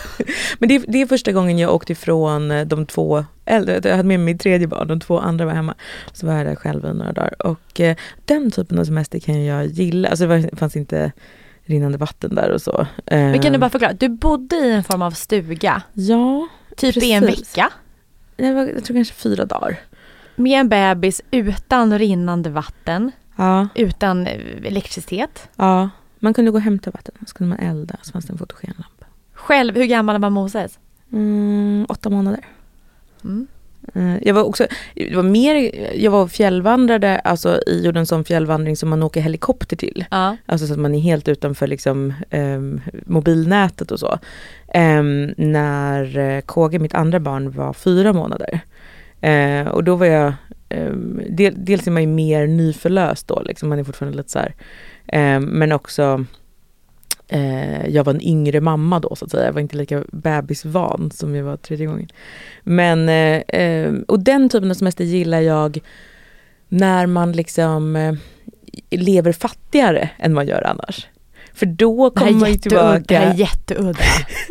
men, 0.58 0.68
det, 0.68 0.78
det, 0.88 1.02
är 1.02 1.06
första 1.06 1.32
gången 1.32 1.58
jag 1.58 1.74
åkte 1.74 1.92
ifrån 1.92 2.50
eh, 2.50 2.66
de 2.66 2.86
två 2.86 3.24
äldre, 3.44 3.80
jag 3.84 3.96
hade 3.96 4.08
med 4.08 4.20
mig 4.20 4.34
mitt 4.34 4.40
tredje 4.40 4.66
barn, 4.66 4.88
de 4.88 5.00
två 5.00 5.18
andra 5.18 5.44
var 5.44 5.52
hemma. 5.52 5.74
Så 6.12 6.26
var 6.26 6.34
jag 6.34 6.46
där 6.46 6.54
själv 6.54 6.84
i 6.84 6.94
några 6.94 7.12
dagar. 7.12 7.46
Och 7.46 7.80
eh, 7.80 7.96
den 8.24 8.50
typen 8.50 8.78
av 8.78 8.84
semester 8.84 9.18
kan 9.18 9.44
jag 9.44 9.66
gilla. 9.66 10.08
Alltså 10.08 10.26
det 10.26 10.56
fanns 10.56 10.76
inte 10.76 11.12
rinnande 11.64 11.98
vatten 11.98 12.34
där 12.34 12.50
och 12.50 12.62
så. 12.62 12.86
Men 13.04 13.42
kan 13.42 13.52
du 13.52 13.58
bara 13.58 13.70
förklara, 13.70 13.92
du 13.92 14.08
bodde 14.08 14.56
i 14.56 14.72
en 14.72 14.84
form 14.84 15.02
av 15.02 15.10
stuga? 15.10 15.82
Ja, 15.92 16.48
Typ 16.76 16.94
precis. 16.94 17.04
i 17.04 17.12
en 17.12 17.26
vecka? 17.26 17.72
Jag, 18.36 18.54
var, 18.54 18.66
jag 18.66 18.84
tror 18.84 18.96
kanske 18.96 19.14
fyra 19.14 19.44
dagar. 19.44 19.80
Med 20.36 20.60
en 20.60 20.68
bebis 20.68 21.22
utan 21.30 21.98
rinnande 21.98 22.50
vatten? 22.50 23.12
Ja. 23.38 23.68
Utan 23.74 24.26
eh, 24.26 24.40
elektricitet? 24.64 25.48
Ja, 25.56 25.90
man 26.18 26.34
kunde 26.34 26.50
gå 26.50 26.56
och 26.56 26.62
hämta 26.62 26.90
vatten, 26.90 27.14
så 27.26 27.34
kunde 27.34 27.56
man 27.56 27.66
elda, 27.66 27.96
så 28.02 28.12
fanns 28.12 28.24
det 28.24 28.32
en 28.32 28.38
fotogenlampa. 28.38 29.06
Själv, 29.32 29.74
hur 29.74 29.84
gammal 29.84 30.20
var 30.20 30.30
Moses? 30.30 30.78
Mm, 31.12 31.86
åtta 31.88 32.10
månader. 32.10 32.44
Mm. 33.24 33.46
Jag 34.22 34.34
var 34.34 34.42
också, 34.42 34.66
det 34.94 35.16
var 35.16 35.22
mer, 35.22 35.54
jag 35.94 36.10
var 36.10 36.26
fjällvandrare, 36.26 37.18
alltså 37.18 37.60
i 37.66 37.84
gjorde 37.84 38.00
en 38.00 38.06
sån 38.06 38.24
fjällvandring 38.24 38.76
som 38.76 38.88
man 38.88 39.02
åker 39.02 39.20
helikopter 39.20 39.76
till. 39.76 40.04
Ja. 40.10 40.36
Alltså 40.46 40.66
så 40.66 40.72
att 40.72 40.78
man 40.78 40.94
är 40.94 41.00
helt 41.00 41.28
utanför 41.28 41.66
liksom, 41.66 42.14
um, 42.30 42.80
mobilnätet 43.06 43.90
och 43.90 44.00
så. 44.00 44.18
Um, 44.74 45.34
när 45.36 46.40
KG, 46.40 46.78
mitt 46.78 46.94
andra 46.94 47.20
barn, 47.20 47.50
var 47.50 47.72
fyra 47.72 48.12
månader. 48.12 48.60
Uh, 49.24 49.68
och 49.68 49.84
då 49.84 49.96
var 49.96 50.06
jag, 50.06 50.32
um, 50.70 51.22
del, 51.28 51.54
dels 51.56 51.86
är 51.86 51.90
man 51.90 52.02
ju 52.02 52.08
mer 52.08 52.46
nyförlöst 52.46 53.28
då, 53.28 53.42
liksom, 53.42 53.68
man 53.68 53.78
är 53.78 53.84
fortfarande 53.84 54.16
lite 54.16 54.30
så 54.30 54.38
här, 54.38 55.40
men 55.40 55.72
också 55.72 56.24
Eh, 57.28 57.88
jag 57.88 58.04
var 58.04 58.14
en 58.14 58.22
yngre 58.22 58.60
mamma 58.60 59.00
då 59.00 59.16
så 59.16 59.24
att 59.24 59.30
säga. 59.30 59.46
Jag 59.46 59.52
var 59.52 59.60
inte 59.60 59.76
lika 59.76 60.04
bebisvan 60.12 61.10
som 61.14 61.34
jag 61.34 61.44
var 61.44 61.56
tredje 61.56 61.86
gången. 61.86 62.08
Men, 62.62 63.08
eh, 63.08 63.60
eh, 63.60 63.94
och 64.08 64.20
den 64.20 64.48
typen 64.48 64.70
av 64.70 64.74
semester 64.74 65.04
gillar 65.04 65.40
jag 65.40 65.78
när 66.68 67.06
man 67.06 67.32
liksom 67.32 67.96
eh, 67.96 68.14
lever 68.90 69.32
fattigare 69.32 70.10
än 70.18 70.34
man 70.34 70.46
gör 70.46 70.66
annars. 70.66 71.06
För 71.54 71.66
då 71.66 72.10
kommer 72.10 72.32
man 72.32 72.52
ju 72.52 72.58
tillbaka... 72.58 73.02
Det 73.08 73.16
här 73.16 73.30
är 73.30 73.34
jätteudda. 73.34 73.98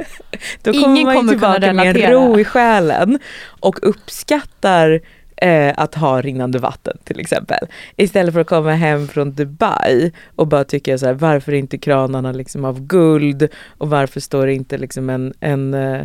då 0.64 0.72
kommer 0.72 0.88
Ingen 0.88 1.06
man 1.06 1.16
kommer 1.16 1.32
tillbaka 1.34 1.74
med 1.74 1.98
en 1.98 2.12
ro 2.12 2.40
i 2.40 2.46
själen 2.46 3.20
och 3.46 3.80
uppskattar 3.82 5.02
eh, 5.38 5.74
att 5.78 5.96
ha 5.96 6.22
rinnande 6.22 6.60
vatten 6.60 6.98
till 7.04 7.20
exempel. 7.20 7.68
Istället 7.96 8.34
för 8.34 8.42
att 8.42 8.48
komma 8.48 8.72
hem 8.72 9.08
från 9.08 9.34
Dubai 9.34 10.12
och 10.36 10.48
bara 10.48 10.64
tycka 10.64 10.98
så 10.98 11.06
här, 11.06 11.14
varför 11.14 11.52
är 11.52 11.58
inte 11.58 11.78
kranarna 11.78 12.32
liksom 12.32 12.66
av 12.66 12.82
guld 12.88 13.48
och 13.78 13.90
varför 13.90 14.20
står 14.20 14.46
det 14.48 14.54
inte 14.54 14.78
liksom 14.78 15.10
en, 15.10 15.34
en 15.40 15.74
eh, 15.74 16.02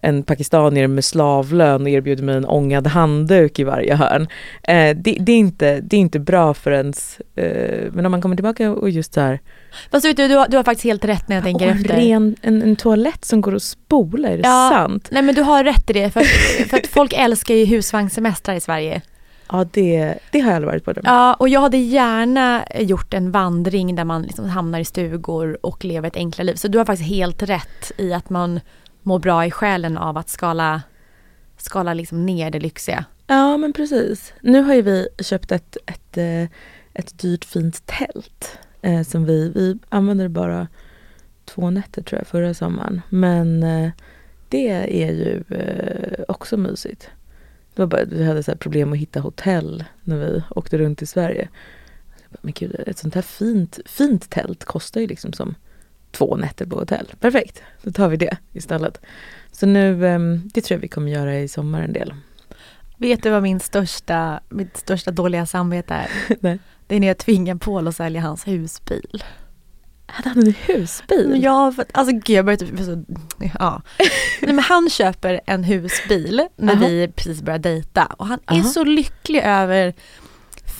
en 0.00 0.22
pakistanier 0.22 0.86
med 0.86 1.04
slavlön 1.04 1.82
och 1.82 1.88
erbjuder 1.88 2.22
mig 2.24 2.36
en 2.36 2.44
ångad 2.44 2.86
handduk 2.86 3.58
i 3.58 3.64
varje 3.64 3.94
hörn. 3.94 4.28
Eh, 4.62 4.96
det, 4.96 5.16
det, 5.20 5.32
är 5.32 5.36
inte, 5.36 5.80
det 5.80 5.96
är 5.96 6.00
inte 6.00 6.18
bra 6.18 6.54
för 6.54 6.70
ens, 6.70 7.20
eh, 7.36 7.92
men 7.92 8.06
om 8.06 8.12
man 8.12 8.22
kommer 8.22 8.36
tillbaka 8.36 8.70
och 8.70 8.90
just 8.90 9.14
så 9.14 9.20
här. 9.20 9.40
Fast 9.90 10.06
vet 10.06 10.16
du, 10.16 10.28
du 10.28 10.34
har, 10.36 10.48
du 10.48 10.56
har 10.56 10.64
faktiskt 10.64 10.84
helt 10.84 11.04
rätt 11.04 11.28
när 11.28 11.36
jag 11.36 11.44
tänker 11.44 11.64
och 11.64 11.70
en, 11.72 11.78
efter. 11.78 11.96
ren, 11.96 12.36
en, 12.42 12.62
en 12.62 12.76
toalett 12.76 13.24
som 13.24 13.40
går 13.40 13.54
att 13.54 13.62
spola, 13.62 14.28
är 14.28 14.36
det 14.36 14.42
Ja. 14.48 14.70
sant? 14.72 15.08
Nej 15.12 15.22
men 15.22 15.34
du 15.34 15.42
har 15.42 15.64
rätt 15.64 15.90
i 15.90 15.92
det, 15.92 16.10
för, 16.10 16.20
för 16.68 16.76
att 16.76 16.86
folk 16.86 17.12
älskar 17.12 17.54
ju 17.54 17.64
husvagnssemestrar 17.64 18.54
i 18.54 18.60
Sverige. 18.60 19.02
Ja 19.52 19.66
det, 19.72 20.14
det 20.32 20.40
har 20.40 20.50
jag 20.50 20.56
aldrig 20.56 20.84
varit 20.84 20.84
på. 20.84 21.00
Ja, 21.04 21.34
och 21.34 21.48
jag 21.48 21.60
hade 21.60 21.76
gärna 21.76 22.64
gjort 22.78 23.14
en 23.14 23.30
vandring 23.30 23.94
där 23.94 24.04
man 24.04 24.22
liksom 24.22 24.48
hamnar 24.48 24.80
i 24.80 24.84
stugor 24.84 25.58
och 25.62 25.84
lever 25.84 26.08
ett 26.08 26.16
enklare 26.16 26.46
liv. 26.46 26.54
Så 26.54 26.68
du 26.68 26.78
har 26.78 26.84
faktiskt 26.84 27.10
helt 27.10 27.42
rätt 27.42 27.92
i 27.96 28.12
att 28.12 28.30
man 28.30 28.60
mår 29.02 29.18
bra 29.18 29.46
i 29.46 29.50
själen 29.50 29.98
av 29.98 30.16
att 30.16 30.28
skala, 30.28 30.82
skala 31.56 31.94
liksom 31.94 32.26
ner 32.26 32.50
det 32.50 32.60
lyxiga. 32.60 33.04
Ja 33.26 33.56
men 33.56 33.72
precis. 33.72 34.32
Nu 34.40 34.62
har 34.62 34.74
ju 34.74 34.82
vi 34.82 35.08
köpt 35.18 35.52
ett, 35.52 35.76
ett, 35.86 36.16
eh, 36.16 36.42
ett 36.94 37.18
dyrt 37.18 37.44
fint 37.44 37.86
tält. 37.86 38.58
Eh, 38.82 39.02
som 39.02 39.24
vi, 39.24 39.48
vi 39.48 39.78
använde 39.88 40.24
det 40.24 40.28
bara 40.28 40.68
två 41.44 41.70
nätter 41.70 42.02
tror 42.02 42.20
jag 42.20 42.26
förra 42.26 42.54
sommaren. 42.54 43.02
Men 43.08 43.62
eh, 43.62 43.90
det 44.48 44.68
är 44.68 45.12
ju 45.12 45.44
eh, 45.48 46.24
också 46.28 46.56
mysigt. 46.56 47.10
Det 47.74 47.82
var 47.82 47.86
bara, 47.86 48.04
vi 48.04 48.24
hade 48.24 48.42
så 48.42 48.50
här 48.50 48.58
problem 48.58 48.92
att 48.92 48.98
hitta 48.98 49.20
hotell 49.20 49.84
när 50.02 50.16
vi 50.16 50.42
åkte 50.50 50.78
runt 50.78 51.02
i 51.02 51.06
Sverige. 51.06 51.48
Men 52.40 52.52
gud, 52.52 52.76
ett 52.86 52.98
sånt 52.98 53.14
här 53.14 53.22
fint, 53.22 53.78
fint 53.86 54.30
tält 54.30 54.64
kostar 54.64 55.00
ju 55.00 55.06
liksom 55.06 55.32
som 55.32 55.54
två 56.10 56.36
nätter 56.36 56.66
på 56.66 56.78
hotell. 56.78 57.06
Perfekt, 57.20 57.62
då 57.82 57.90
tar 57.90 58.08
vi 58.08 58.16
det 58.16 58.36
istället. 58.52 59.00
Så 59.52 59.66
nu, 59.66 60.06
ehm, 60.06 60.50
det 60.54 60.60
tror 60.60 60.76
jag 60.76 60.82
vi 60.82 60.88
kommer 60.88 61.12
göra 61.12 61.38
i 61.38 61.48
sommar 61.48 61.82
en 61.82 61.92
del. 61.92 62.14
Vet 62.96 63.22
du 63.22 63.30
vad 63.30 63.42
min 63.42 63.60
största, 63.60 64.40
mitt 64.48 64.76
största 64.76 65.10
dåliga 65.10 65.46
samvete 65.46 65.94
är? 65.94 66.08
Nej. 66.40 66.58
Det 66.86 66.96
är 66.96 67.00
när 67.00 67.06
jag 67.06 67.18
tvingar 67.18 67.54
Paul 67.54 67.88
att 67.88 67.96
sälja 67.96 68.20
hans 68.20 68.46
husbil. 68.48 69.24
Hade 70.06 70.28
han 70.28 70.38
en 70.38 70.54
husbil? 70.66 71.40
Ja, 71.42 71.72
för 71.72 71.84
alltså 71.92 72.14
gud 72.14 72.36
jag 72.36 72.44
börjar 72.44 72.56
typ, 72.56 72.78
så, 72.78 73.04
ja. 73.58 73.82
Nej, 74.42 74.54
men 74.54 74.58
han 74.58 74.90
köper 74.90 75.40
en 75.46 75.64
husbil 75.64 76.42
när 76.56 76.72
Aha. 76.72 76.86
vi 76.86 77.08
precis 77.08 77.42
börjar 77.42 77.58
dejta 77.58 78.06
och 78.06 78.26
han 78.26 78.38
är 78.46 78.54
Aha. 78.54 78.64
så 78.64 78.84
lycklig 78.84 79.40
över 79.44 79.94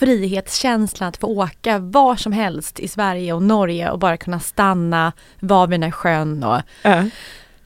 frihetskänslan 0.00 1.08
att 1.08 1.16
få 1.16 1.26
åka 1.26 1.78
var 1.78 2.16
som 2.16 2.32
helst 2.32 2.80
i 2.80 2.88
Sverige 2.88 3.32
och 3.32 3.42
Norge 3.42 3.90
och 3.90 3.98
bara 3.98 4.16
kunna 4.16 4.40
stanna, 4.40 5.12
vara 5.40 5.66
vid 5.66 5.80
den 5.80 5.82
här 5.82 5.90
sjön 5.90 6.44
och 6.44 6.60
Ja. 6.82 7.04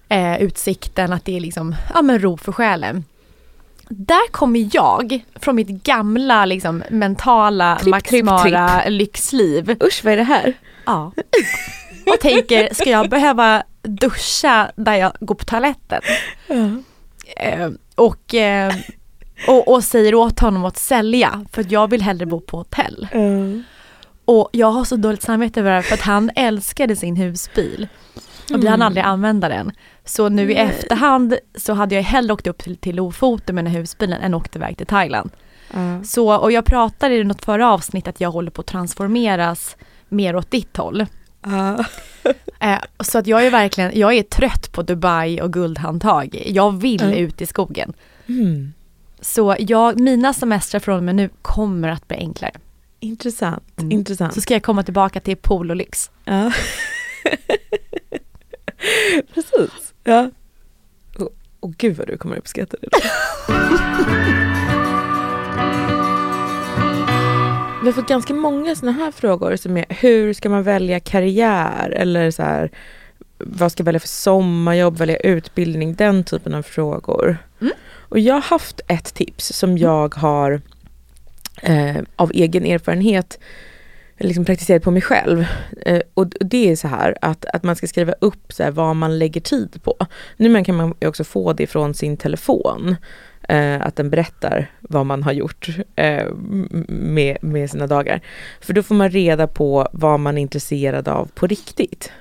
eh, 0.09 0.43
utsikten, 0.43 1.13
att 1.13 1.25
det 1.25 1.37
är 1.37 1.41
liksom, 1.41 1.75
ja 1.95 2.03
men 2.03 2.19
ro 2.19 2.37
för 2.37 2.53
själen. 2.53 3.05
Där 3.89 4.31
kommer 4.31 4.69
jag 4.73 5.25
från 5.41 5.57
mitt 5.57 5.69
gamla 5.69 6.45
liksom 6.45 6.83
mentala 6.91 7.77
tripp, 7.81 7.91
maximala 7.91 8.83
lyxliv. 8.89 9.77
Usch, 9.85 10.01
vad 10.05 10.13
är 10.13 10.17
det 10.17 10.23
här? 10.25 10.53
Ja. 10.87 11.13
Och 12.07 12.21
tänker, 12.21 12.75
ska 12.75 12.91
jag 12.91 13.11
behöva 13.11 13.63
duscha 13.83 14.71
där 14.77 14.95
jag 14.95 15.13
går 15.21 15.35
på 15.35 15.45
toaletten? 15.45 16.01
Eh, 17.37 17.69
och, 17.95 18.35
eh, 18.35 18.75
och, 19.49 19.69
och 19.73 19.85
säger 19.85 20.15
åt 20.15 20.41
honom 20.41 20.65
att 20.65 20.77
sälja 20.77 21.45
för 21.53 21.61
att 21.61 21.71
jag 21.71 21.91
vill 21.91 22.03
hellre 22.03 22.27
bo 22.27 22.41
på 22.41 22.57
hotell. 22.57 23.09
Och 24.25 24.49
jag 24.53 24.71
har 24.71 24.85
så 24.85 24.97
dåligt 24.97 25.23
samvete 25.23 25.61
över 25.61 25.71
det 25.71 25.77
här 25.77 25.83
för 25.83 25.95
att 25.95 26.01
han 26.01 26.31
älskade 26.37 26.97
sin 26.97 27.17
husbil. 27.17 27.89
Och 28.55 28.63
vi 28.65 28.67
hann 28.69 28.83
aldrig 28.83 29.05
använda 29.05 29.49
den. 29.49 29.73
Så 30.05 30.29
nu 30.29 30.53
i 30.53 30.55
efterhand 30.57 31.35
så 31.55 31.73
hade 31.73 31.95
jag 31.95 32.03
hellre 32.03 32.33
åkt 32.33 32.47
upp 32.47 32.59
till, 32.63 32.77
till 32.77 32.97
Lofoten 32.97 33.55
med 33.55 33.65
den 33.65 33.73
här 33.73 33.81
husbilen 33.81 34.21
än 34.21 34.35
åkt 34.35 34.57
iväg 34.57 34.77
till 34.77 34.87
Thailand. 34.87 35.31
Ja. 35.73 36.05
Så, 36.05 36.37
och 36.37 36.53
jag 36.53 36.65
pratade 36.65 37.15
i 37.15 37.25
något 37.25 37.45
förra 37.45 37.73
avsnitt 37.73 38.09
att 38.09 38.21
jag 38.21 38.31
håller 38.31 38.51
på 38.51 38.61
att 38.61 38.67
transformeras 38.67 39.77
mer 40.09 40.37
åt 40.37 40.51
ditt 40.51 40.77
håll. 40.77 41.07
Ja. 41.45 41.85
Eh, 42.61 42.79
så 43.01 43.19
att 43.19 43.27
jag 43.27 43.47
är 43.47 43.51
verkligen, 43.51 43.99
jag 43.99 44.15
är 44.15 44.23
trött 44.23 44.73
på 44.73 44.83
Dubai 44.83 45.41
och 45.41 45.53
guldhandtag. 45.53 46.43
Jag 46.47 46.81
vill 46.81 47.03
Mm. 47.03 47.15
ut 47.19 47.41
i 47.41 47.47
skogen. 47.47 47.93
Mm. 48.27 48.73
Så 49.25 49.57
jag, 49.59 50.01
mina 50.01 50.33
semestrar 50.35 50.81
från 50.81 50.97
och 50.97 51.03
med 51.03 51.15
nu 51.15 51.31
kommer 51.43 51.89
att 51.89 52.09
bli 52.09 52.17
enklare. 52.17 52.53
Intressant, 53.01 53.81
Mm. 53.81 53.93
intressant. 53.93 54.35
Så 54.35 54.41
ska 54.41 54.55
jag 54.55 54.63
komma 54.63 54.83
tillbaka 54.83 55.21
till 55.21 55.37
pool 55.37 55.71
och 55.71 55.77
lyx. 55.77 56.11
Ja. 56.25 56.53
Precis. 59.35 59.95
Ja. 60.05 60.31
Och, 61.19 61.29
och 61.61 61.73
gud 61.77 61.97
vad 61.97 62.07
du 62.07 62.17
kommer 62.17 62.37
uppskatta 62.37 62.77
det. 62.81 62.89
Vi 67.83 67.89
har 67.89 67.93
fått 67.93 68.09
ganska 68.09 68.35
många 68.35 68.75
sådana 68.77 68.99
här 68.99 69.11
frågor 69.13 69.57
som 69.57 69.77
är 69.77 69.85
hur 69.89 70.33
ska 70.33 70.49
man 70.49 70.63
välja 70.63 71.01
karriär 71.01 71.91
eller 71.91 72.31
så 72.31 72.43
här 72.43 72.71
vad 73.39 73.73
ska 73.73 73.81
jag 73.81 73.85
välja 73.85 74.01
för 74.01 74.09
sommarjobb, 74.09 74.97
välja 74.97 75.17
utbildning, 75.17 75.95
den 75.95 76.25
typen 76.25 76.55
av 76.55 76.63
frågor. 76.63 77.37
Mm. 77.61 77.73
Och 78.15 78.21
jag 78.21 78.35
har 78.35 78.41
haft 78.41 78.81
ett 78.89 79.15
tips 79.15 79.53
som 79.53 79.79
jag 79.79 80.15
har 80.15 80.61
eh, 81.63 81.97
av 82.17 82.31
egen 82.35 82.67
erfarenhet 82.67 83.39
liksom 84.19 84.45
praktiserat 84.45 84.83
på 84.83 84.91
mig 84.91 85.03
själv. 85.03 85.47
Eh, 85.87 86.01
och 86.15 86.27
det 86.41 86.71
är 86.71 86.77
så 86.77 86.89
här 86.89 87.17
att, 87.21 87.45
att 87.45 87.63
man 87.63 87.77
ska 87.77 87.87
skriva 87.87 88.13
upp 88.13 88.53
så 88.53 88.63
här, 88.63 88.71
vad 88.71 88.97
man 88.97 89.19
lägger 89.19 89.41
tid 89.41 89.83
på. 89.83 89.97
Nu 90.37 90.65
kan 90.65 90.75
man 90.75 90.95
också 91.01 91.25
få 91.25 91.53
det 91.53 91.67
från 91.67 91.95
sin 91.95 92.17
telefon. 92.17 92.97
Eh, 93.49 93.83
att 93.83 93.97
den 93.97 94.11
berättar 94.11 94.71
vad 94.81 95.07
man 95.07 95.23
har 95.23 95.33
gjort 95.33 95.69
eh, 95.97 96.27
med, 96.89 97.39
med 97.41 97.71
sina 97.71 97.87
dagar. 97.87 98.21
För 98.61 98.73
då 98.73 98.83
får 98.83 98.95
man 98.95 99.11
reda 99.11 99.47
på 99.47 99.89
vad 99.93 100.21
man 100.21 100.39
är 100.39 100.43
intresserad 100.43 101.09
av 101.09 101.31
på 101.35 101.47
riktigt. 101.47 102.13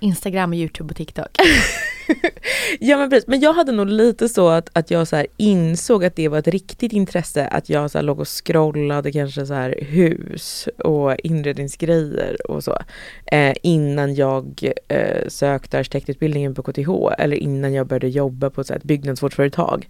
Instagram, 0.00 0.54
Youtube 0.54 0.90
och 0.90 0.96
TikTok. 0.96 1.28
ja 2.80 2.96
men 2.96 3.10
precis, 3.10 3.26
men 3.26 3.40
jag 3.40 3.52
hade 3.52 3.72
nog 3.72 3.86
lite 3.86 4.28
så 4.28 4.48
att, 4.48 4.70
att 4.72 4.90
jag 4.90 5.08
så 5.08 5.24
insåg 5.36 6.04
att 6.04 6.16
det 6.16 6.28
var 6.28 6.38
ett 6.38 6.48
riktigt 6.48 6.92
intresse, 6.92 7.46
att 7.46 7.68
jag 7.68 7.90
så 7.90 8.02
låg 8.02 8.20
och 8.20 8.28
scrollade 8.28 9.12
kanske 9.12 9.46
så 9.46 9.54
här 9.54 9.78
hus 9.82 10.68
och 10.78 11.16
inredningsgrejer 11.16 12.50
och 12.50 12.64
så. 12.64 12.78
Eh, 13.26 13.54
innan 13.62 14.14
jag 14.14 14.72
eh, 14.88 15.28
sökte 15.28 15.78
arkitektutbildningen 15.78 16.54
på 16.54 16.62
KTH 16.62 16.90
eller 17.18 17.36
innan 17.36 17.72
jag 17.72 17.86
började 17.86 18.08
jobba 18.08 18.50
på 18.50 18.64
så 18.64 18.72
här, 18.72 18.78
ett 18.78 18.84
byggnadsvårdsföretag. 18.84 19.88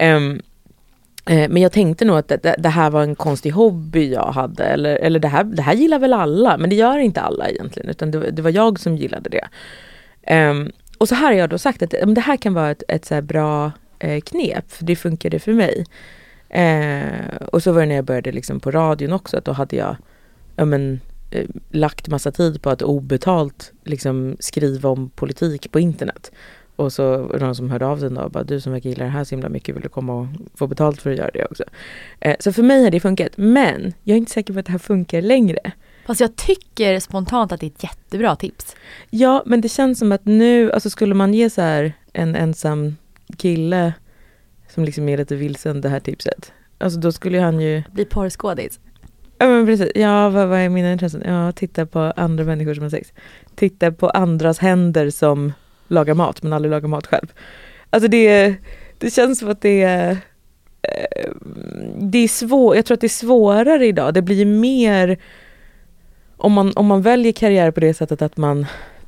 Um, 0.00 0.42
Eh, 1.26 1.48
men 1.48 1.62
jag 1.62 1.72
tänkte 1.72 2.04
nog 2.04 2.18
att 2.18 2.28
det, 2.28 2.54
det, 2.58 2.68
här 2.68 2.90
var 2.90 3.02
en 3.02 3.14
konstig 3.14 3.50
hobby 3.50 4.12
jag 4.12 4.32
hade 4.32 4.64
eller, 4.64 4.96
eller 4.96 5.18
det, 5.18 5.28
här, 5.28 5.44
det 5.44 5.62
här 5.62 5.74
gillar 5.74 5.98
väl 5.98 6.12
alla 6.12 6.56
men 6.56 6.70
det 6.70 6.76
gör 6.76 6.98
inte 6.98 7.20
alla 7.20 7.48
egentligen 7.48 7.90
utan 7.90 8.10
det, 8.10 8.30
det 8.30 8.42
var 8.42 8.50
jag 8.50 8.80
som 8.80 8.96
gillade 8.96 9.30
det. 9.30 9.48
Um, 10.34 10.72
och 10.98 11.08
så 11.08 11.14
här 11.14 11.26
har 11.26 11.32
jag 11.32 11.50
då 11.50 11.58
sagt 11.58 11.82
att 11.82 11.90
det 11.90 12.20
här 12.20 12.36
kan 12.36 12.54
vara 12.54 12.70
ett, 12.70 12.82
ett 12.88 13.04
så 13.04 13.22
bra 13.22 13.72
eh, 13.98 14.20
knep, 14.20 14.72
för 14.72 14.84
det 14.84 14.96
funkade 14.96 15.38
för 15.38 15.52
mig. 15.52 15.86
Eh, 16.48 17.36
och 17.52 17.62
så 17.62 17.72
var 17.72 17.80
det 17.80 17.86
när 17.86 17.94
jag 17.94 18.04
började 18.04 18.32
liksom 18.32 18.60
på 18.60 18.70
radion 18.70 19.12
också, 19.12 19.36
att 19.38 19.44
då 19.44 19.52
hade 19.52 19.76
jag 19.76 19.96
ja, 20.56 20.64
men, 20.64 21.00
eh, 21.30 21.46
lagt 21.70 22.08
massa 22.08 22.32
tid 22.32 22.62
på 22.62 22.70
att 22.70 22.82
obetalt 22.82 23.72
liksom, 23.84 24.36
skriva 24.40 24.88
om 24.88 25.10
politik 25.10 25.72
på 25.72 25.80
internet. 25.80 26.32
Och 26.76 26.92
så 26.92 27.16
var 27.16 27.38
det 27.38 27.44
någon 27.44 27.54
som 27.54 27.70
hörde 27.70 27.86
av 27.86 27.98
sig 27.98 28.08
och 28.08 28.30
bara 28.30 28.44
du 28.44 28.60
som 28.60 28.72
verkar 28.72 28.90
gilla 28.90 29.04
det 29.04 29.10
här 29.10 29.24
så 29.24 29.34
himla 29.34 29.48
mycket, 29.48 29.74
vill 29.74 29.82
du 29.82 29.88
komma 29.88 30.14
och 30.14 30.26
få 30.54 30.66
betalt 30.66 31.02
för 31.02 31.10
att 31.10 31.16
göra 31.16 31.30
det 31.34 31.44
också? 31.44 31.64
Eh, 32.20 32.36
så 32.40 32.52
för 32.52 32.62
mig 32.62 32.84
har 32.84 32.90
det 32.90 33.00
funkat, 33.00 33.32
men 33.36 33.92
jag 34.04 34.14
är 34.14 34.18
inte 34.18 34.32
säker 34.32 34.52
på 34.52 34.58
att 34.58 34.66
det 34.66 34.72
här 34.72 34.78
funkar 34.78 35.22
längre. 35.22 35.72
Fast 36.06 36.20
jag 36.20 36.36
tycker 36.36 37.00
spontant 37.00 37.52
att 37.52 37.60
det 37.60 37.66
är 37.66 37.70
ett 37.70 37.82
jättebra 37.82 38.36
tips. 38.36 38.76
Ja, 39.10 39.42
men 39.46 39.60
det 39.60 39.68
känns 39.68 39.98
som 39.98 40.12
att 40.12 40.24
nu, 40.24 40.72
alltså 40.72 40.90
skulle 40.90 41.14
man 41.14 41.34
ge 41.34 41.50
så 41.50 41.60
här 41.60 41.92
en 42.12 42.36
ensam 42.36 42.96
kille 43.36 43.92
som 44.68 44.84
liksom 44.84 45.08
är 45.08 45.16
lite 45.16 45.36
vilsen 45.36 45.80
det 45.80 45.88
här 45.88 46.00
tipset. 46.00 46.52
Alltså 46.78 47.00
då 47.00 47.12
skulle 47.12 47.40
han 47.40 47.60
ju... 47.60 47.82
Bli 47.92 48.04
porrskådis. 48.04 48.80
Ja 49.38 49.46
men 49.46 49.66
precis. 49.66 49.90
Ja 49.94 50.28
vad, 50.28 50.48
vad 50.48 50.58
är 50.58 50.68
mina 50.68 50.92
intressen? 50.92 51.22
Ja, 51.26 51.52
titta 51.52 51.86
på 51.86 51.98
andra 51.98 52.44
människor 52.44 52.74
som 52.74 52.82
har 52.82 52.90
sex. 52.90 53.12
Titta 53.54 53.92
på 53.92 54.10
andras 54.10 54.58
händer 54.58 55.10
som 55.10 55.52
lagar 55.90 56.14
mat 56.14 56.42
men 56.42 56.52
aldrig 56.52 56.70
lagar 56.70 56.88
mat 56.88 57.06
själv. 57.06 57.32
Alltså 57.90 58.08
det, 58.08 58.54
det 58.98 59.10
känns 59.10 59.38
som 59.38 59.48
att 59.48 59.60
det 59.60 59.82
är 59.82 60.16
det 61.98 62.18
är 62.18 62.28
svår, 62.28 62.76
jag 62.76 62.84
tror 62.84 62.94
att 62.94 63.00
det 63.00 63.06
är 63.06 63.08
svårare 63.08 63.86
idag. 63.86 64.14
Det 64.14 64.22
blir 64.22 64.46
mer 64.46 65.18
om 66.36 66.52
man, 66.52 66.72
om 66.76 66.86
man 66.86 67.02
väljer 67.02 67.32
karriär 67.32 67.70
på 67.70 67.80
det 67.80 67.94
sättet 67.94 68.22
att 68.22 68.36
man 68.36 68.66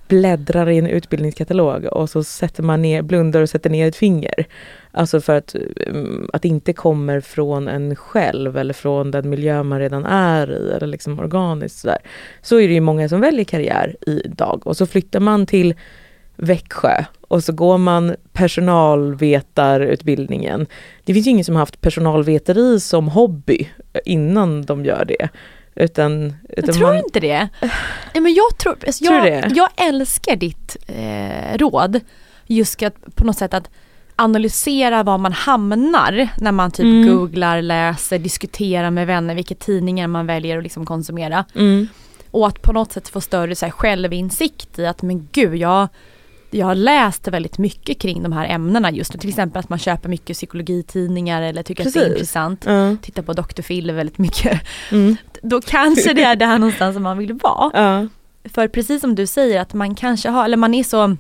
bläddrar 0.08 0.68
i 0.68 0.78
en 0.78 0.86
utbildningskatalog 0.86 1.84
och 1.84 2.10
så 2.10 2.24
sätter 2.24 2.62
man 2.62 2.82
ner, 2.82 3.02
blundar 3.02 3.42
och 3.42 3.48
sätter 3.48 3.70
ner 3.70 3.88
ett 3.88 3.96
finger. 3.96 4.46
Alltså 4.90 5.20
för 5.20 5.36
att, 5.36 5.54
mm, 5.86 6.30
att 6.32 6.42
det 6.42 6.48
inte 6.48 6.72
kommer 6.72 7.20
från 7.20 7.68
en 7.68 7.96
själv 7.96 8.56
eller 8.56 8.74
från 8.74 9.10
den 9.10 9.30
miljö 9.30 9.62
man 9.62 9.78
redan 9.78 10.04
är 10.04 10.52
i 10.52 10.72
eller 10.72 10.86
liksom 10.86 11.18
organiskt 11.18 11.78
sådär. 11.78 11.98
Så 12.42 12.60
är 12.60 12.68
det 12.68 12.74
ju 12.74 12.80
många 12.80 13.08
som 13.08 13.20
väljer 13.20 13.44
karriär 13.44 13.96
idag 14.06 14.66
och 14.66 14.76
så 14.76 14.86
flyttar 14.86 15.20
man 15.20 15.46
till 15.46 15.74
Växjö 16.36 17.04
och 17.28 17.44
så 17.44 17.52
går 17.52 17.78
man 17.78 18.16
personalvetarutbildningen. 18.32 20.66
Det 21.04 21.14
finns 21.14 21.26
ju 21.26 21.30
ingen 21.30 21.44
som 21.44 21.56
haft 21.56 21.80
personalveteri 21.80 22.80
som 22.80 23.08
hobby 23.08 23.68
innan 24.04 24.62
de 24.62 24.84
gör 24.84 25.04
det. 25.04 25.28
Utan, 25.74 26.34
utan 26.48 26.64
jag 26.66 26.74
tror 26.74 26.86
man... 26.86 26.96
inte 26.96 27.20
det. 27.20 27.48
Ja, 28.14 28.20
men 28.20 28.34
jag 28.34 28.58
tror, 28.58 28.76
alltså 28.86 29.04
tror 29.04 29.26
jag, 29.26 29.56
jag 29.56 29.68
älskar 29.76 30.36
ditt 30.36 30.76
eh, 30.86 31.58
råd. 31.58 32.00
Just 32.46 32.82
att 32.82 33.14
på 33.14 33.24
något 33.24 33.38
sätt 33.38 33.54
att 33.54 33.70
analysera 34.16 35.02
var 35.02 35.18
man 35.18 35.32
hamnar 35.32 36.28
när 36.36 36.52
man 36.52 36.70
typ 36.70 36.84
mm. 36.84 37.08
googlar, 37.08 37.62
läser, 37.62 38.18
diskuterar 38.18 38.90
med 38.90 39.06
vänner 39.06 39.34
vilka 39.34 39.54
tidningar 39.54 40.08
man 40.08 40.26
väljer 40.26 40.58
att 40.58 40.62
liksom 40.62 40.86
konsumera. 40.86 41.44
Mm. 41.54 41.88
Och 42.30 42.46
att 42.46 42.62
på 42.62 42.72
något 42.72 42.92
sätt 42.92 43.08
få 43.08 43.20
större 43.20 43.54
så 43.54 43.66
här, 43.66 43.70
självinsikt 43.70 44.78
i 44.78 44.86
att 44.86 45.02
men 45.02 45.28
gud 45.32 45.56
jag 45.56 45.88
jag 46.54 46.66
har 46.66 46.74
läst 46.74 47.28
väldigt 47.28 47.58
mycket 47.58 47.98
kring 47.98 48.22
de 48.22 48.32
här 48.32 48.48
ämnena 48.48 48.90
just 48.90 49.14
nu. 49.14 49.20
Till 49.20 49.28
exempel 49.28 49.60
att 49.60 49.68
man 49.68 49.78
köper 49.78 50.08
mycket 50.08 50.36
psykologitidningar 50.36 51.42
eller 51.42 51.62
tycker 51.62 51.84
Precis. 51.84 51.96
att 51.96 52.02
det 52.02 52.08
är 52.08 52.12
intressant. 52.12 52.66
Uh. 52.66 52.94
Tittar 52.96 53.22
på 53.22 53.32
Dr. 53.32 53.62
Phil 53.62 53.92
väldigt 53.92 54.18
mycket. 54.18 54.60
Mm. 54.90 55.16
Då 55.42 55.60
kanske 55.60 56.12
det 56.12 56.22
är 56.22 56.36
där 56.36 56.58
någonstans 56.58 56.94
som 56.94 57.02
man 57.02 57.18
vill 57.18 57.32
vara. 57.32 58.00
Uh. 58.00 58.08
För 58.44 58.68
precis 58.68 59.00
som 59.00 59.14
du 59.14 59.26
säger 59.26 59.60
att 59.60 59.74
man 59.74 59.94
kanske 59.94 60.28
har, 60.28 60.44
eller 60.44 60.56
man 60.56 60.74
är 60.74 60.84
så 60.84 61.16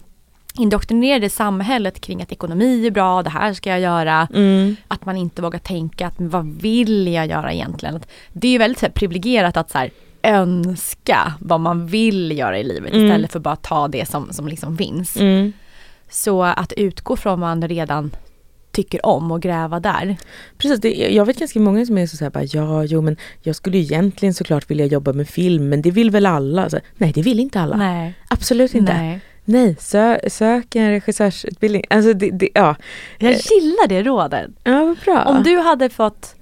indoktrinerad 0.54 1.24
i 1.24 1.28
samhället 1.28 2.00
kring 2.00 2.22
att 2.22 2.32
ekonomi 2.32 2.86
är 2.86 2.90
bra, 2.90 3.22
det 3.22 3.30
här 3.30 3.52
ska 3.52 3.70
jag 3.70 3.80
göra. 3.80 4.28
Mm. 4.34 4.76
Att 4.88 5.04
man 5.04 5.16
inte 5.16 5.42
vågar 5.42 5.58
tänka 5.58 6.06
att 6.06 6.14
vad 6.18 6.46
vill 6.46 7.08
jag 7.08 7.26
göra 7.26 7.52
egentligen? 7.52 8.00
Det 8.32 8.48
är 8.48 8.52
ju 8.52 8.58
väldigt 8.58 8.78
så 8.78 8.86
privilegierat 8.90 9.56
att 9.56 9.70
så 9.70 9.78
här, 9.78 9.90
önska 10.22 11.34
vad 11.40 11.60
man 11.60 11.86
vill 11.86 12.38
göra 12.38 12.58
i 12.58 12.64
livet 12.64 12.92
mm. 12.92 13.04
istället 13.06 13.32
för 13.32 13.40
bara 13.40 13.56
ta 13.56 13.88
det 13.88 14.08
som, 14.08 14.32
som 14.32 14.48
liksom 14.48 14.78
finns. 14.78 15.16
Mm. 15.16 15.52
Så 16.10 16.42
att 16.42 16.72
utgå 16.72 17.16
från 17.16 17.30
vad 17.30 17.38
man 17.38 17.68
redan 17.68 18.10
tycker 18.72 19.06
om 19.06 19.30
och 19.30 19.42
gräva 19.42 19.80
där. 19.80 20.16
Precis, 20.58 20.80
det, 20.80 20.90
jag 20.90 21.26
vet 21.26 21.38
ganska 21.38 21.60
många 21.60 21.86
som 21.86 21.98
är 21.98 22.06
så, 22.06 22.16
så 22.16 22.24
här, 22.24 22.30
bara, 22.30 22.44
ja, 22.44 22.84
jo 22.84 23.00
men 23.00 23.16
jag 23.42 23.56
skulle 23.56 23.78
egentligen 23.78 24.34
såklart 24.34 24.70
vilja 24.70 24.86
jobba 24.86 25.12
med 25.12 25.28
film 25.28 25.68
men 25.68 25.82
det 25.82 25.90
vill 25.90 26.10
väl 26.10 26.26
alla? 26.26 26.70
Så, 26.70 26.78
nej 26.96 27.12
det 27.12 27.22
vill 27.22 27.40
inte 27.40 27.60
alla. 27.60 27.76
Nej. 27.76 28.14
Absolut 28.28 28.74
inte. 28.74 28.92
Nej. 28.92 29.20
Nej, 29.44 29.76
sö, 29.80 30.18
sök 30.28 30.76
en 30.76 30.90
regissörsutbildning. 30.90 31.84
Alltså 31.90 32.12
det, 32.12 32.30
det, 32.30 32.48
ja. 32.54 32.76
Jag 33.18 33.32
gillar 33.32 33.88
det 33.88 34.02
rådet. 34.02 34.50
Ja, 34.64 34.84
vad 34.84 34.96
bra. 35.04 35.24
Om 35.24 35.42
du 35.42 35.58
hade 35.58 35.88
fått 35.88 36.34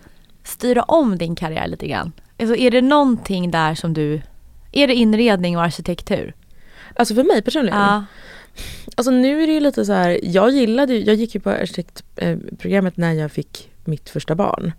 styra 0.45 0.83
om 0.83 1.19
din 1.19 1.37
karriär 1.37 1.67
lite 1.67 1.87
grann, 1.87 2.13
Alltså 2.41 2.57
är 2.57 2.71
det 2.71 2.81
någonting 2.81 3.51
där 3.51 3.75
som 3.75 3.95
du, 3.95 4.21
är 4.73 4.87
det 4.87 4.95
inredning 4.95 5.57
och 5.57 5.63
arkitektur? 5.63 6.35
Alltså 6.97 7.15
för 7.15 7.25
mig 7.25 7.43
personligen? 7.43 7.79
Ja. 7.79 8.05
Alltså 8.95 9.11
nu 9.11 9.43
är 9.43 9.47
det 9.47 9.53
ju 9.53 9.61
lite 9.61 9.85
så 9.85 9.93
här, 9.93 10.21
jag 10.23 10.51
gillade 10.51 10.99
jag 10.99 11.17
gick 11.17 11.35
ju 11.35 11.41
på 11.41 11.51
arkitektprogrammet 11.51 12.97
när 12.97 13.13
jag 13.13 13.33
fick 13.33 13.71
mitt 13.85 14.11
första 14.11 14.35
barn. 14.35 14.73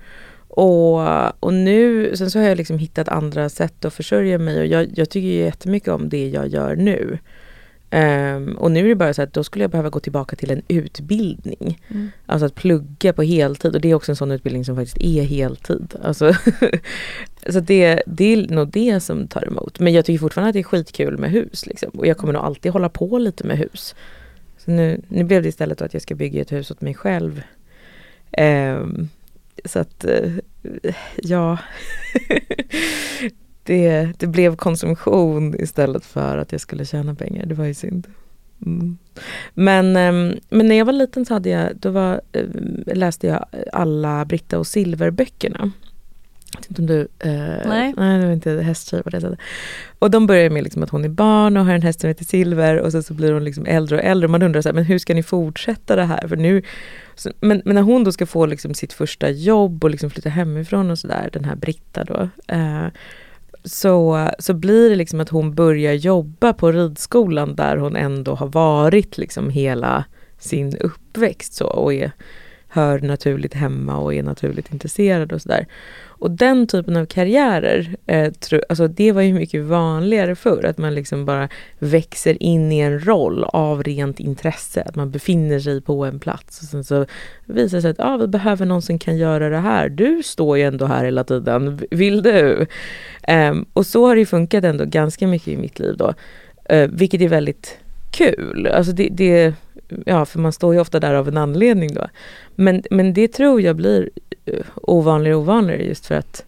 Och, 0.48 1.44
och 1.44 1.54
nu, 1.54 2.12
sen 2.16 2.32
så 2.32 2.40
har 2.40 2.46
jag 2.46 2.58
liksom 2.58 2.78
hittat 2.78 3.10
andra 3.10 3.50
sätt 3.50 3.86
att 3.86 3.94
försörja 3.94 4.38
mig 4.38 4.60
och 4.60 4.66
jag, 4.66 4.88
jag 4.96 5.10
tycker 5.10 5.28
jättemycket 5.28 5.90
om 5.90 6.10
det 6.10 6.30
jag 6.30 6.48
gör 6.48 6.76
nu. 6.76 7.20
Um, 7.94 8.58
och 8.58 8.72
nu 8.72 8.80
är 8.80 8.90
det 8.90 8.96
bara 8.96 9.14
så 9.14 9.22
att 9.22 9.34
då 9.34 9.44
skulle 9.44 9.64
jag 9.64 9.72
behöva 9.72 9.90
gå 9.90 10.00
tillbaka 10.00 10.36
till 10.36 10.52
en 10.52 10.62
utbildning. 10.68 11.80
Mm. 11.88 12.12
Alltså 12.26 12.46
att 12.46 12.56
plugga 12.56 13.14
på 13.14 13.24
heltid 13.24 13.76
och 13.76 13.82
det 13.82 13.90
är 13.90 13.96
också 13.96 14.12
en 14.12 14.16
sån 14.16 14.32
utbildning 14.32 14.66
som 14.66 14.76
faktiskt 14.76 15.02
är 15.02 15.24
heltid. 15.24 15.96
Alltså 16.04 16.34
så 17.50 17.60
det, 17.60 18.04
det 18.06 18.34
är 18.34 18.48
nog 18.48 18.68
det 18.68 19.00
som 19.00 19.28
tar 19.28 19.48
emot. 19.48 19.80
Men 19.80 19.94
jag 19.94 20.06
tycker 20.06 20.20
fortfarande 20.20 20.50
att 20.50 20.54
det 20.54 20.60
är 20.60 20.64
skitkul 20.64 21.18
med 21.18 21.32
hus. 21.32 21.66
Liksom. 21.66 21.90
Och 21.90 22.08
jag 22.08 22.18
kommer 22.18 22.34
nog 22.34 22.44
alltid 22.44 22.72
hålla 22.72 22.90
på 22.90 23.18
lite 23.18 23.44
med 23.44 23.58
hus. 23.58 23.96
Så 24.58 24.72
nu, 24.72 25.02
nu 25.08 25.24
blev 25.24 25.44
det 25.44 25.50
istället 25.50 25.82
att 25.82 25.94
jag 25.94 26.02
ska 26.02 26.16
bygga 26.16 26.42
ett 26.42 26.52
hus 26.52 26.72
åt 26.72 26.82
mig 26.82 26.94
själv. 26.94 27.42
Um, 28.38 29.10
så 29.66 29.80
att, 29.80 30.06
uh, 30.06 30.40
ja. 31.16 31.58
det, 33.64 34.10
det 34.18 34.28
blev 34.28 34.56
konsumtion 34.56 35.56
istället 35.60 36.06
för 36.06 36.38
att 36.38 36.52
jag 36.52 36.62
skulle 36.62 36.86
tjäna 36.86 37.16
pengar. 37.16 37.46
Det 37.46 37.56
var 37.56 37.66
ju 37.66 37.74
synd. 37.74 38.08
Mm. 38.66 38.98
Men, 39.54 39.86
um, 39.86 40.40
men 40.50 40.68
när 40.68 40.76
jag 40.76 40.86
var 40.86 40.94
liten 40.94 41.26
så 41.26 41.34
hade 41.34 41.50
jag, 41.50 41.76
då 41.76 41.90
var, 41.90 42.22
uh, 42.38 42.96
läste 42.96 43.28
jag 43.28 43.46
alla 43.74 44.26
Britta 44.26 44.60
och 44.60 44.68
Silver-böckerna. 44.68 45.72
Jag 46.54 46.60
vet 46.60 46.70
inte 46.70 46.82
om 46.82 46.88
du... 46.88 47.00
Uh, 47.00 47.70
nej. 47.70 47.94
nej, 47.98 48.20
det 48.20 48.26
var 48.26 48.34
inte 48.34 48.52
hästtjej 48.52 49.04
på 49.04 49.10
det 49.10 49.22
sättet. 49.22 49.40
Och 50.00 50.12
de 50.12 50.28
börjar 50.28 50.50
med 50.50 50.64
liksom 50.64 50.84
att 50.84 50.90
hon 50.90 51.06
är 51.06 51.10
barn 51.10 51.58
och 51.58 51.66
har 51.66 51.74
en 51.74 51.82
häst 51.82 52.00
som 52.00 52.08
heter 52.08 52.26
Silver 52.26 52.80
och 52.80 52.92
sen 52.92 53.04
så 53.04 53.14
blir 53.14 53.32
hon 53.32 53.44
liksom 53.44 53.66
äldre 53.66 53.98
och 53.98 54.04
äldre. 54.04 54.26
Och 54.28 54.32
man 54.32 54.44
undrar 54.44 54.62
så 54.62 54.70
här, 54.70 54.74
men 54.74 54.84
hur 54.84 54.98
ska 55.00 55.14
ni 55.14 55.24
fortsätta 55.24 55.96
det 55.96 56.06
här? 56.06 56.28
För 56.28 56.36
nu, 56.36 56.62
så, 57.16 57.32
men, 57.40 57.62
men 57.66 57.76
när 57.76 57.82
hon 57.82 58.04
då 58.04 58.12
ska 58.12 58.26
få 58.26 58.46
liksom 58.46 58.74
sitt 58.74 58.94
första 58.94 59.30
jobb 59.30 59.84
och 59.84 59.90
liksom 59.90 60.10
flytta 60.10 60.30
hemifrån 60.30 60.92
och 60.92 61.00
sådär, 61.00 61.30
den 61.34 61.46
här 61.46 61.56
Britta 61.56 62.04
då. 62.04 62.30
Uh, 62.56 62.88
så, 63.64 64.30
så 64.40 64.54
blir 64.54 64.90
det 64.90 64.96
liksom 64.96 65.20
att 65.20 65.30
hon 65.30 65.56
börjar 65.56 65.94
jobba 65.94 66.54
på 66.54 66.72
ridskolan 66.72 67.56
där 67.56 67.78
hon 67.78 67.96
ändå 67.96 68.36
har 68.36 68.48
varit 68.48 69.18
liksom 69.18 69.50
hela 69.50 70.06
sin 70.38 70.78
uppväxt 70.78 71.54
så 71.54 71.66
och 71.66 71.94
är 71.94 72.12
hör 72.74 73.00
naturligt 73.00 73.54
hemma 73.54 73.98
och 73.98 74.14
är 74.14 74.24
naturligt 74.24 74.74
intresserad 74.74 75.34
och 75.34 75.42
sådär. 75.42 75.68
Och 76.04 76.32
den 76.32 76.68
typen 76.68 76.98
av 76.98 77.06
karriärer, 77.06 77.96
eh, 78.08 78.32
tro, 78.32 78.62
alltså 78.70 78.88
det 78.88 79.12
var 79.12 79.22
ju 79.22 79.34
mycket 79.34 79.64
vanligare 79.64 80.36
förr, 80.36 80.66
att 80.66 80.78
man 80.78 80.96
liksom 80.96 81.26
bara 81.26 81.50
växer 81.80 82.44
in 82.44 82.72
i 82.72 82.80
en 82.80 83.06
roll 83.06 83.44
av 83.44 83.84
rent 83.84 84.20
intresse, 84.20 84.82
att 84.82 84.96
man 84.96 85.12
befinner 85.12 85.60
sig 85.60 85.82
på 85.82 86.06
en 86.06 86.20
plats 86.20 86.62
och 86.62 86.68
sen 86.68 86.84
så 86.84 87.06
visar 87.46 87.78
det 87.78 87.82
sig 87.82 87.92
att 87.92 88.00
ah, 88.00 88.18
vi 88.18 88.28
behöver 88.28 88.66
någon 88.66 88.82
som 88.82 89.00
kan 89.00 89.18
göra 89.18 89.50
det 89.50 89.58
här. 89.58 89.90
Du 89.90 90.24
står 90.24 90.58
ju 90.58 90.64
ändå 90.64 90.86
här 90.86 91.06
hela 91.06 91.24
tiden, 91.24 91.80
vill 91.92 92.22
du? 92.22 92.68
Eh, 93.24 93.54
och 93.74 93.86
så 93.86 94.08
har 94.08 94.16
det 94.16 94.26
funkat 94.26 94.64
ändå 94.64 94.86
ganska 94.86 95.28
mycket 95.28 95.48
i 95.48 95.58
mitt 95.58 95.80
liv 95.80 95.98
då, 95.98 96.14
eh, 96.66 96.90
vilket 96.94 97.22
är 97.22 97.28
väldigt 97.28 97.78
kul. 98.12 98.68
Alltså 98.68 98.92
det, 98.92 99.10
det, 99.12 99.54
ja, 100.06 100.26
för 100.26 100.40
man 100.40 100.54
står 100.54 100.74
ju 100.74 100.80
ofta 100.80 101.00
där 101.00 101.14
av 101.14 101.28
en 101.28 101.38
anledning 101.38 101.94
då. 101.94 102.08
Men, 102.56 102.84
men 102.92 103.14
det 103.14 103.28
tror 103.28 103.62
jag 103.62 103.76
blir 103.76 104.10
eh, 104.46 104.66
ovanligare 104.76 105.36
och 105.36 105.42
ovanligare 105.42 105.84
just 105.84 106.06
för 106.06 106.16
att 106.16 106.46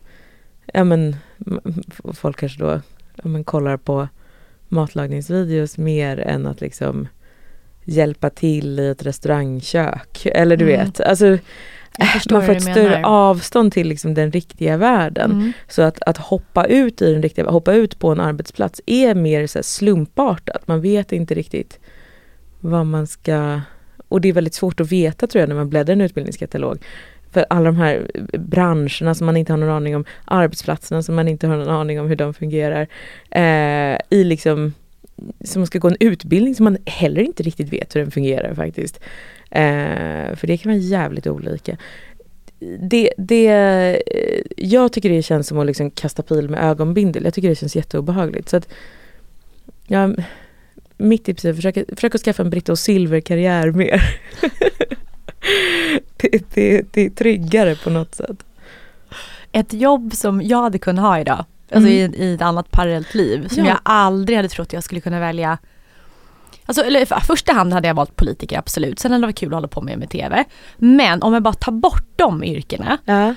ja, 0.73 0.83
men, 0.83 1.15
folk 2.13 2.39
kanske 2.39 2.59
då 2.59 2.81
ja, 3.15 3.29
men, 3.29 3.43
kollar 3.43 3.77
på 3.77 4.07
matlagningsvideos 4.67 5.77
mer 5.77 6.19
än 6.19 6.47
att 6.47 6.61
liksom 6.61 7.07
hjälpa 7.83 8.29
till 8.29 8.79
i 8.79 8.87
ett 8.87 9.03
restaurangkök. 9.03 10.25
Eller 10.25 10.57
du 10.57 10.73
mm. 10.73 10.85
vet, 10.85 11.01
alltså 11.01 11.37
man 12.31 12.45
får 12.45 12.55
ett 12.55 12.63
större 12.63 13.05
avstånd 13.05 13.73
till 13.73 13.87
liksom 13.87 14.13
den 14.13 14.31
riktiga 14.31 14.77
världen. 14.77 15.31
Mm. 15.31 15.53
Så 15.67 15.81
att, 15.81 16.03
att 16.03 16.17
hoppa 16.17 16.65
ut 16.65 17.01
i 17.01 17.13
den 17.13 17.21
riktiga 17.21 17.49
hoppa 17.49 17.73
ut 17.73 17.99
på 17.99 18.09
en 18.09 18.19
arbetsplats 18.19 18.81
är 18.85 19.15
mer 19.15 19.47
så 19.47 19.63
slumpartat. 19.63 20.67
Man 20.67 20.81
vet 20.81 21.11
inte 21.11 21.33
riktigt 21.33 21.79
vad 22.63 22.85
man 22.85 23.07
ska... 23.07 23.61
Och 24.07 24.21
det 24.21 24.29
är 24.29 24.33
väldigt 24.33 24.53
svårt 24.53 24.79
att 24.79 24.91
veta 24.91 25.27
tror 25.27 25.39
jag 25.39 25.49
när 25.49 25.55
man 25.55 25.69
bläddrar 25.69 25.93
i 25.93 25.97
en 25.97 26.01
utbildningskatalog. 26.01 26.77
För 27.31 27.45
alla 27.49 27.65
de 27.65 27.75
här 27.75 28.11
eh, 28.13 28.39
branscherna 28.39 29.15
som 29.15 29.25
man 29.25 29.37
inte 29.37 29.53
har 29.53 29.57
någon 29.57 29.69
aning 29.69 29.95
om, 29.95 30.05
arbetsplatserna 30.25 31.03
som 31.03 31.15
man 31.15 31.27
inte 31.27 31.47
har 31.47 31.57
någon 31.57 31.69
aning 31.69 31.99
om 31.99 32.07
hur 32.07 32.15
de 32.15 32.33
fungerar. 32.33 32.87
Eh, 33.31 33.99
I 34.09 34.23
liksom, 34.23 34.73
som 35.43 35.59
man 35.59 35.67
ska 35.67 35.79
gå 35.79 35.87
en 35.87 35.97
utbildning 35.99 36.55
som 36.55 36.63
man 36.63 36.77
heller 36.85 37.21
inte 37.21 37.43
riktigt 37.43 37.73
vet 37.73 37.95
hur 37.95 38.01
den 38.01 38.11
fungerar 38.11 38.53
faktiskt. 38.53 38.99
Eh, 39.51 40.35
för 40.35 40.47
det 40.47 40.57
kan 40.57 40.71
vara 40.71 40.81
jävligt 40.81 41.27
olika. 41.27 41.77
Det, 42.79 43.13
det, 43.17 43.47
eh, 43.47 43.99
jag 44.57 44.93
tycker 44.93 45.09
det 45.09 45.21
känns 45.21 45.47
som 45.47 45.59
att 45.59 45.65
liksom 45.65 45.91
kasta 45.91 46.23
pil 46.23 46.49
med 46.49 46.63
ögonbindel. 46.63 47.23
Jag 47.23 47.33
tycker 47.33 47.49
det 47.49 47.55
känns 47.55 47.75
jätteobehagligt. 47.75 48.49
Så 48.49 48.57
att, 48.57 48.69
ja, 49.87 50.09
mitt 50.97 51.25
tips 51.25 51.45
är 51.45 51.49
att 51.49 51.55
försöka, 51.55 51.83
försöka 51.95 52.17
skaffa 52.17 52.43
en 52.43 52.49
Britta 52.49 52.71
och 52.71 52.79
Silver-karriär 52.79 53.71
mer. 53.71 54.19
det, 56.17 56.43
det, 56.53 56.81
det 56.91 57.05
är 57.05 57.09
tryggare 57.09 57.75
på 57.75 57.89
något 57.89 58.15
sätt. 58.15 58.43
Ett 59.51 59.73
jobb 59.73 60.13
som 60.13 60.41
jag 60.41 60.61
hade 60.61 60.77
kunnat 60.77 61.05
ha 61.05 61.19
idag, 61.19 61.45
alltså 61.71 61.89
mm. 61.89 62.13
i, 62.13 62.17
i 62.17 62.33
ett 62.33 62.41
annat 62.41 62.71
parallellt 62.71 63.13
liv, 63.13 63.47
som 63.47 63.65
ja. 63.65 63.69
jag 63.69 63.79
aldrig 63.83 64.37
hade 64.37 64.49
trott 64.49 64.73
jag 64.73 64.83
skulle 64.83 65.01
kunna 65.01 65.19
välja 65.19 65.57
Alltså, 66.65 66.83
eller 66.83 67.05
för 67.05 67.19
första 67.19 67.53
hand 67.53 67.73
hade 67.73 67.87
jag 67.87 67.95
valt 67.95 68.15
politiker 68.15 68.57
absolut, 68.57 68.99
sen 68.99 69.11
hade 69.11 69.21
det 69.21 69.27
varit 69.27 69.37
kul 69.37 69.49
att 69.49 69.53
hålla 69.53 69.67
på 69.67 69.81
med 69.81 69.99
med 69.99 70.09
TV. 70.09 70.43
Men 70.77 71.23
om 71.23 71.33
jag 71.33 71.43
bara 71.43 71.53
tar 71.53 71.71
bort 71.71 72.07
de 72.15 72.43
yrkena. 72.43 72.97
Ja. 73.05 73.35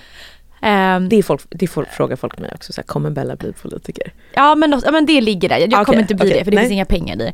Um, 0.66 1.08
det, 1.08 1.16
är 1.16 1.22
folk, 1.22 1.42
det 1.48 1.66
folk, 1.66 1.88
frågar 1.88 2.16
folk 2.16 2.38
mig 2.38 2.50
också, 2.54 2.72
så 2.72 2.80
här, 2.80 2.86
kommer 2.86 3.10
Bella 3.10 3.36
bli 3.36 3.52
politiker? 3.52 4.12
Ja 4.34 4.54
men, 4.54 4.80
ja, 4.84 4.90
men 4.90 5.06
det 5.06 5.20
ligger 5.20 5.48
där, 5.48 5.58
jag 5.58 5.68
okay, 5.68 5.84
kommer 5.84 6.00
inte 6.00 6.14
bli 6.14 6.26
okay, 6.26 6.38
det 6.38 6.44
för 6.44 6.50
det 6.50 6.54
nej. 6.54 6.64
finns 6.64 6.72
inga 6.72 6.84
pengar 6.84 7.14
i 7.14 7.18
det. 7.18 7.32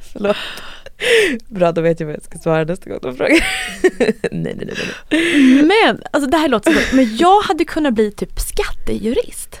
Förlåt. 0.12 0.36
Bra, 1.48 1.72
då 1.72 1.80
vet 1.80 2.00
jag 2.00 2.06
vad 2.06 2.16
jag 2.16 2.22
ska 2.22 2.38
svara 2.38 2.64
nästa 2.64 2.90
gång 2.90 2.98
de 3.02 3.16
frågar. 3.16 3.38
nej, 4.30 4.54
nej, 4.56 4.56
nej, 4.56 4.74
nej. 5.10 5.62
Men, 5.62 6.02
alltså 6.10 6.30
det 6.30 6.36
här 6.36 6.48
låter 6.48 6.72
så 6.72 6.96
men 6.96 7.16
jag 7.16 7.40
hade 7.40 7.64
kunnat 7.64 7.94
bli 7.94 8.12
typ 8.12 8.40
skattejurist. 8.40 9.60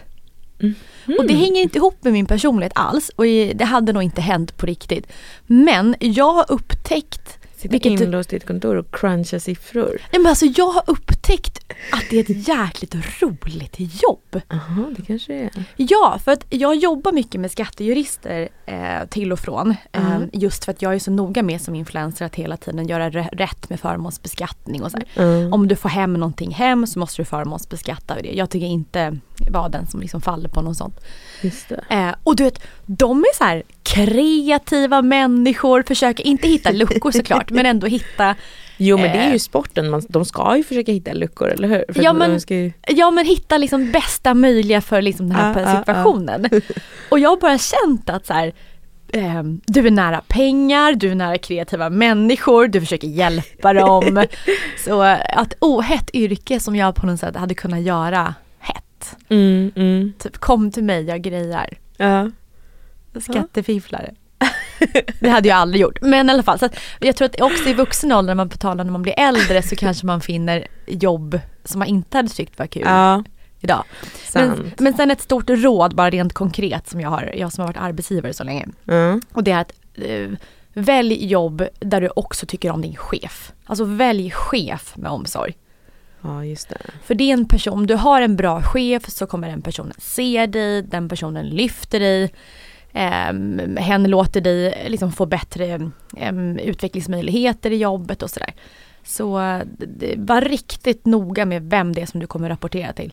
Mm. 0.60 0.74
Mm. 1.06 1.18
Och 1.18 1.26
det 1.26 1.34
hänger 1.34 1.62
inte 1.62 1.78
ihop 1.78 1.96
med 2.00 2.12
min 2.12 2.26
personlighet 2.26 2.72
alls 2.74 3.10
och 3.16 3.24
det 3.54 3.64
hade 3.64 3.92
nog 3.92 4.02
inte 4.02 4.20
hänt 4.20 4.56
på 4.56 4.66
riktigt. 4.66 5.06
Men 5.46 5.96
jag 5.98 6.32
har 6.32 6.44
upptäckt 6.48 7.38
Sitta 7.56 7.72
vilket 7.72 8.00
inlåst 8.00 8.32
i 8.32 8.36
ett 8.36 8.46
kontor 8.46 8.76
och 8.76 8.94
cruncha 8.94 9.40
siffror. 9.40 10.00
Ja, 10.10 10.18
men 10.18 10.26
alltså, 10.26 10.46
jag 10.46 10.68
har 10.68 10.84
upptäckt 11.24 11.58
att 11.92 12.04
det 12.10 12.16
är 12.16 12.20
ett 12.20 12.48
jäkligt 12.48 12.94
roligt 13.22 13.76
jobb. 13.78 14.40
Jaha, 14.48 14.94
det 14.96 15.02
kanske 15.02 15.32
det 15.32 15.40
är. 15.40 15.64
Ja, 15.76 16.18
för 16.24 16.32
att 16.32 16.46
jag 16.50 16.76
jobbar 16.76 17.12
mycket 17.12 17.40
med 17.40 17.50
skattejurister 17.50 18.48
eh, 18.66 19.08
till 19.08 19.32
och 19.32 19.38
från. 19.38 19.74
Eh, 19.92 20.20
just 20.32 20.64
för 20.64 20.72
att 20.72 20.82
jag 20.82 20.94
är 20.94 20.98
så 20.98 21.10
noga 21.10 21.42
med 21.42 21.60
som 21.60 21.74
influencer 21.74 22.26
att 22.26 22.34
hela 22.34 22.56
tiden 22.56 22.88
göra 22.88 23.10
rätt 23.10 23.70
med 23.70 23.80
förmånsbeskattning 23.80 24.82
och 24.82 24.90
så 24.90 24.98
mm. 25.16 25.52
Om 25.52 25.68
du 25.68 25.76
får 25.76 25.88
hem 25.88 26.14
någonting 26.14 26.50
hem 26.50 26.86
så 26.86 26.98
måste 26.98 27.22
du 27.22 27.26
förmånsbeskatta 27.26 28.14
det. 28.14 28.32
Jag 28.32 28.50
tycker 28.50 28.66
inte 28.66 29.18
vara 29.50 29.68
den 29.68 29.86
som 29.86 30.00
liksom 30.00 30.20
faller 30.20 30.48
på 30.48 30.62
något 30.62 30.76
sånt. 30.76 31.00
Eh, 31.88 32.14
och 32.22 32.36
du 32.36 32.44
vet, 32.44 32.62
de 32.86 33.20
är 33.20 33.36
så 33.36 33.44
här 33.44 33.62
kreativa 33.82 35.02
människor, 35.02 35.82
försöker 35.82 36.26
inte 36.26 36.48
hitta 36.48 36.70
luckor 36.70 37.10
såklart 37.10 37.50
men 37.50 37.66
ändå 37.66 37.86
hitta 37.86 38.34
Jo 38.76 38.96
men 38.96 39.12
det 39.12 39.18
är 39.18 39.28
ju 39.28 39.34
eh, 39.34 39.38
sporten, 39.38 39.90
man, 39.90 40.02
de 40.08 40.24
ska 40.24 40.56
ju 40.56 40.64
försöka 40.64 40.92
hitta 40.92 41.12
luckor, 41.12 41.48
eller 41.48 41.68
hur? 41.68 41.84
För 41.94 42.02
ja, 42.02 42.12
men, 42.12 42.40
ju... 42.48 42.72
ja 42.88 43.10
men 43.10 43.26
hitta 43.26 43.58
liksom 43.58 43.92
bästa 43.92 44.34
möjliga 44.34 44.80
för 44.80 45.02
liksom 45.02 45.28
den 45.28 45.36
här 45.36 45.64
ah, 45.64 45.78
situationen. 45.78 46.48
Ah, 46.52 46.56
ah. 46.56 46.60
Och 47.08 47.18
jag 47.18 47.30
har 47.30 47.36
bara 47.36 47.58
känt 47.58 48.10
att 48.10 48.26
så 48.26 48.32
här, 48.32 48.52
eh, 49.12 49.42
du 49.66 49.86
är 49.86 49.90
nära 49.90 50.20
pengar, 50.28 50.92
du 50.92 51.10
är 51.10 51.14
nära 51.14 51.38
kreativa 51.38 51.90
människor, 51.90 52.68
du 52.68 52.80
försöker 52.80 53.08
hjälpa 53.08 53.72
dem. 53.72 54.24
Så 54.84 55.00
att 55.28 55.54
oh, 55.60 55.82
hett 55.82 56.10
yrke 56.14 56.60
som 56.60 56.76
jag 56.76 56.94
på 56.94 57.06
något 57.06 57.20
sätt 57.20 57.36
hade 57.36 57.54
kunnat 57.54 57.82
göra 57.82 58.34
Mm, 59.28 59.72
mm. 59.76 60.12
Typ 60.18 60.38
kom 60.38 60.70
till 60.70 60.84
mig, 60.84 61.04
jag 61.04 61.22
grejar. 61.22 61.68
Ja. 61.96 62.30
Skattefifflare. 63.20 64.14
det 65.20 65.28
hade 65.28 65.48
jag 65.48 65.58
aldrig 65.58 65.82
gjort. 65.82 65.98
Men 66.00 66.28
i 66.28 66.32
alla 66.32 66.42
fall, 66.42 66.58
så 66.58 66.68
jag 67.00 67.16
tror 67.16 67.26
att 67.26 67.40
också 67.40 67.68
i 67.68 67.74
vuxen 67.74 68.12
ålder 68.12 68.30
när 68.30 68.34
man 68.34 68.48
betalar 68.48 68.84
när 68.84 68.92
man 68.92 69.02
blir 69.02 69.14
äldre 69.18 69.62
så 69.62 69.76
kanske 69.76 70.06
man 70.06 70.20
finner 70.20 70.66
jobb 70.86 71.40
som 71.64 71.78
man 71.78 71.88
inte 71.88 72.18
hade 72.18 72.28
tyckt 72.28 72.58
var 72.58 72.66
kul. 72.66 72.82
Ja. 72.86 73.24
Idag. 73.60 73.84
Men, 74.34 74.72
men 74.78 74.94
sen 74.94 75.10
ett 75.10 75.20
stort 75.20 75.50
råd 75.50 75.94
bara 75.94 76.10
rent 76.10 76.32
konkret 76.32 76.88
som 76.88 77.00
jag 77.00 77.10
har, 77.10 77.34
jag 77.36 77.52
som 77.52 77.62
har 77.62 77.68
varit 77.68 77.82
arbetsgivare 77.82 78.32
så 78.32 78.44
länge. 78.44 78.66
Mm. 78.88 79.22
Och 79.32 79.44
det 79.44 79.50
är 79.50 79.58
att 79.58 79.72
uh, 80.08 80.36
välj 80.72 81.26
jobb 81.26 81.64
där 81.80 82.00
du 82.00 82.08
också 82.16 82.46
tycker 82.46 82.70
om 82.70 82.82
din 82.82 82.96
chef. 82.96 83.52
Alltså 83.64 83.84
välj 83.84 84.30
chef 84.30 84.96
med 84.96 85.10
omsorg. 85.10 85.54
Ja, 86.24 86.44
just 86.44 86.68
det. 86.68 86.76
För 87.04 87.14
det 87.14 87.24
är 87.24 87.32
en 87.32 87.48
person, 87.48 87.72
om 87.72 87.86
du 87.86 87.94
har 87.94 88.22
en 88.22 88.36
bra 88.36 88.62
chef 88.62 89.08
så 89.08 89.26
kommer 89.26 89.48
den 89.48 89.62
personen 89.62 89.94
se 89.98 90.46
dig, 90.46 90.82
den 90.82 91.08
personen 91.08 91.46
lyfter 91.46 92.00
dig 92.00 92.32
Um, 93.30 93.76
hen 93.76 94.10
låter 94.10 94.40
dig 94.40 94.86
liksom 94.88 95.12
få 95.12 95.26
bättre 95.26 95.90
um, 96.30 96.58
utvecklingsmöjligheter 96.58 97.70
i 97.70 97.76
jobbet 97.76 98.22
och 98.22 98.30
sådär. 98.30 98.54
Så 99.04 99.30
var 100.16 100.40
riktigt 100.40 101.06
noga 101.06 101.44
med 101.44 101.62
vem 101.62 101.92
det 101.92 102.02
är 102.02 102.06
som 102.06 102.20
du 102.20 102.26
kommer 102.26 102.48
rapportera 102.48 102.92
till. 102.92 103.10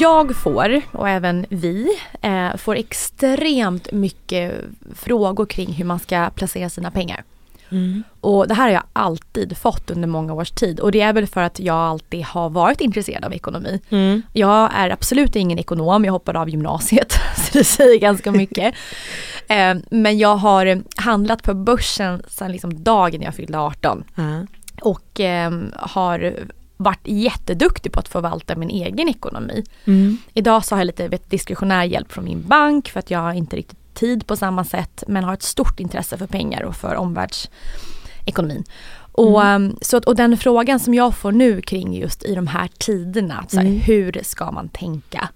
Jag 0.00 0.36
får, 0.36 0.80
och 0.92 1.08
även 1.08 1.46
vi, 1.48 1.88
eh, 2.20 2.56
får 2.56 2.76
extremt 2.76 3.92
mycket 3.92 4.54
frågor 4.94 5.46
kring 5.46 5.72
hur 5.72 5.84
man 5.84 5.98
ska 5.98 6.30
placera 6.30 6.70
sina 6.70 6.90
pengar. 6.90 7.24
Mm. 7.70 8.02
Och 8.20 8.48
det 8.48 8.54
här 8.54 8.64
har 8.64 8.70
jag 8.70 8.82
alltid 8.92 9.56
fått 9.56 9.90
under 9.90 10.08
många 10.08 10.34
års 10.34 10.50
tid 10.50 10.80
och 10.80 10.92
det 10.92 11.00
är 11.00 11.12
väl 11.12 11.26
för 11.26 11.40
att 11.40 11.60
jag 11.60 11.76
alltid 11.76 12.24
har 12.24 12.50
varit 12.50 12.80
intresserad 12.80 13.24
av 13.24 13.34
ekonomi. 13.34 13.80
Mm. 13.90 14.22
Jag 14.32 14.70
är 14.74 14.90
absolut 14.90 15.36
ingen 15.36 15.58
ekonom, 15.58 16.04
jag 16.04 16.12
hoppade 16.12 16.38
av 16.38 16.48
gymnasiet 16.48 17.12
så 17.36 17.58
det 17.58 17.64
säger 17.64 17.98
ganska 17.98 18.32
mycket. 18.32 18.74
eh, 19.48 19.74
men 19.90 20.18
jag 20.18 20.36
har 20.36 20.82
handlat 20.96 21.42
på 21.42 21.54
börsen 21.54 22.22
sedan 22.28 22.52
liksom 22.52 22.84
dagen 22.84 23.22
jag 23.22 23.34
fyllde 23.34 23.58
18. 23.58 24.04
Mm. 24.16 24.46
Och 24.80 25.20
eh, 25.20 25.52
har 25.76 26.34
varit 26.76 27.00
jätteduktig 27.04 27.92
på 27.92 28.00
att 28.00 28.08
förvalta 28.08 28.56
min 28.56 28.70
egen 28.70 29.08
ekonomi. 29.08 29.64
Mm. 29.84 30.18
Idag 30.34 30.64
så 30.64 30.74
har 30.74 30.80
jag 30.80 30.86
lite 30.86 31.08
vet, 31.08 31.30
diskretionär 31.30 31.84
hjälp 31.84 32.12
från 32.12 32.24
min 32.24 32.42
bank 32.42 32.88
för 32.88 32.98
att 32.98 33.10
jag 33.10 33.34
inte 33.34 33.56
riktigt 33.56 33.87
tid 33.98 34.26
på 34.26 34.36
samma 34.36 34.64
sätt 34.64 35.04
men 35.06 35.24
har 35.24 35.34
ett 35.34 35.42
stort 35.42 35.80
intresse 35.80 36.18
för 36.18 36.26
pengar 36.26 36.62
och 36.62 36.76
för 36.76 36.94
omvärldsekonomin. 36.94 38.64
Och, 39.12 39.42
mm. 39.44 39.62
Um, 39.62 39.78
så 39.80 39.96
att, 39.96 40.04
och 40.04 40.16
den 40.16 40.36
frågan 40.36 40.80
som 40.80 40.94
jag 40.94 41.14
får 41.14 41.32
nu 41.32 41.60
kring 41.60 41.94
just 41.94 42.24
i 42.24 42.34
de 42.34 42.46
här 42.46 42.68
tiderna, 42.78 43.44
så 43.48 43.56
här, 43.56 43.66
mm. 43.66 43.80
hur 43.80 44.20
ska 44.22 44.50
man 44.50 44.68
tänka? 44.68 45.28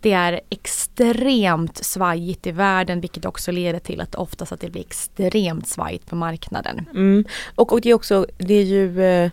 Det 0.00 0.12
är 0.12 0.40
extremt 0.50 1.84
svajigt 1.84 2.46
i 2.46 2.50
världen 2.50 3.00
vilket 3.00 3.24
också 3.24 3.52
leder 3.52 3.78
till 3.78 4.00
att 4.00 4.14
oftast 4.14 4.52
att 4.52 4.60
det 4.60 4.70
blir 4.70 4.82
extremt 4.82 5.68
svajigt 5.68 6.06
på 6.06 6.16
marknaden. 6.16 6.86
Mm. 6.90 7.24
Och, 7.54 7.72
och 7.72 7.80
det 7.80 7.90
är 7.90 7.94
också, 7.94 8.26
det 8.38 8.54
är 8.54 8.64
ju 8.64 9.04
eh, 9.04 9.30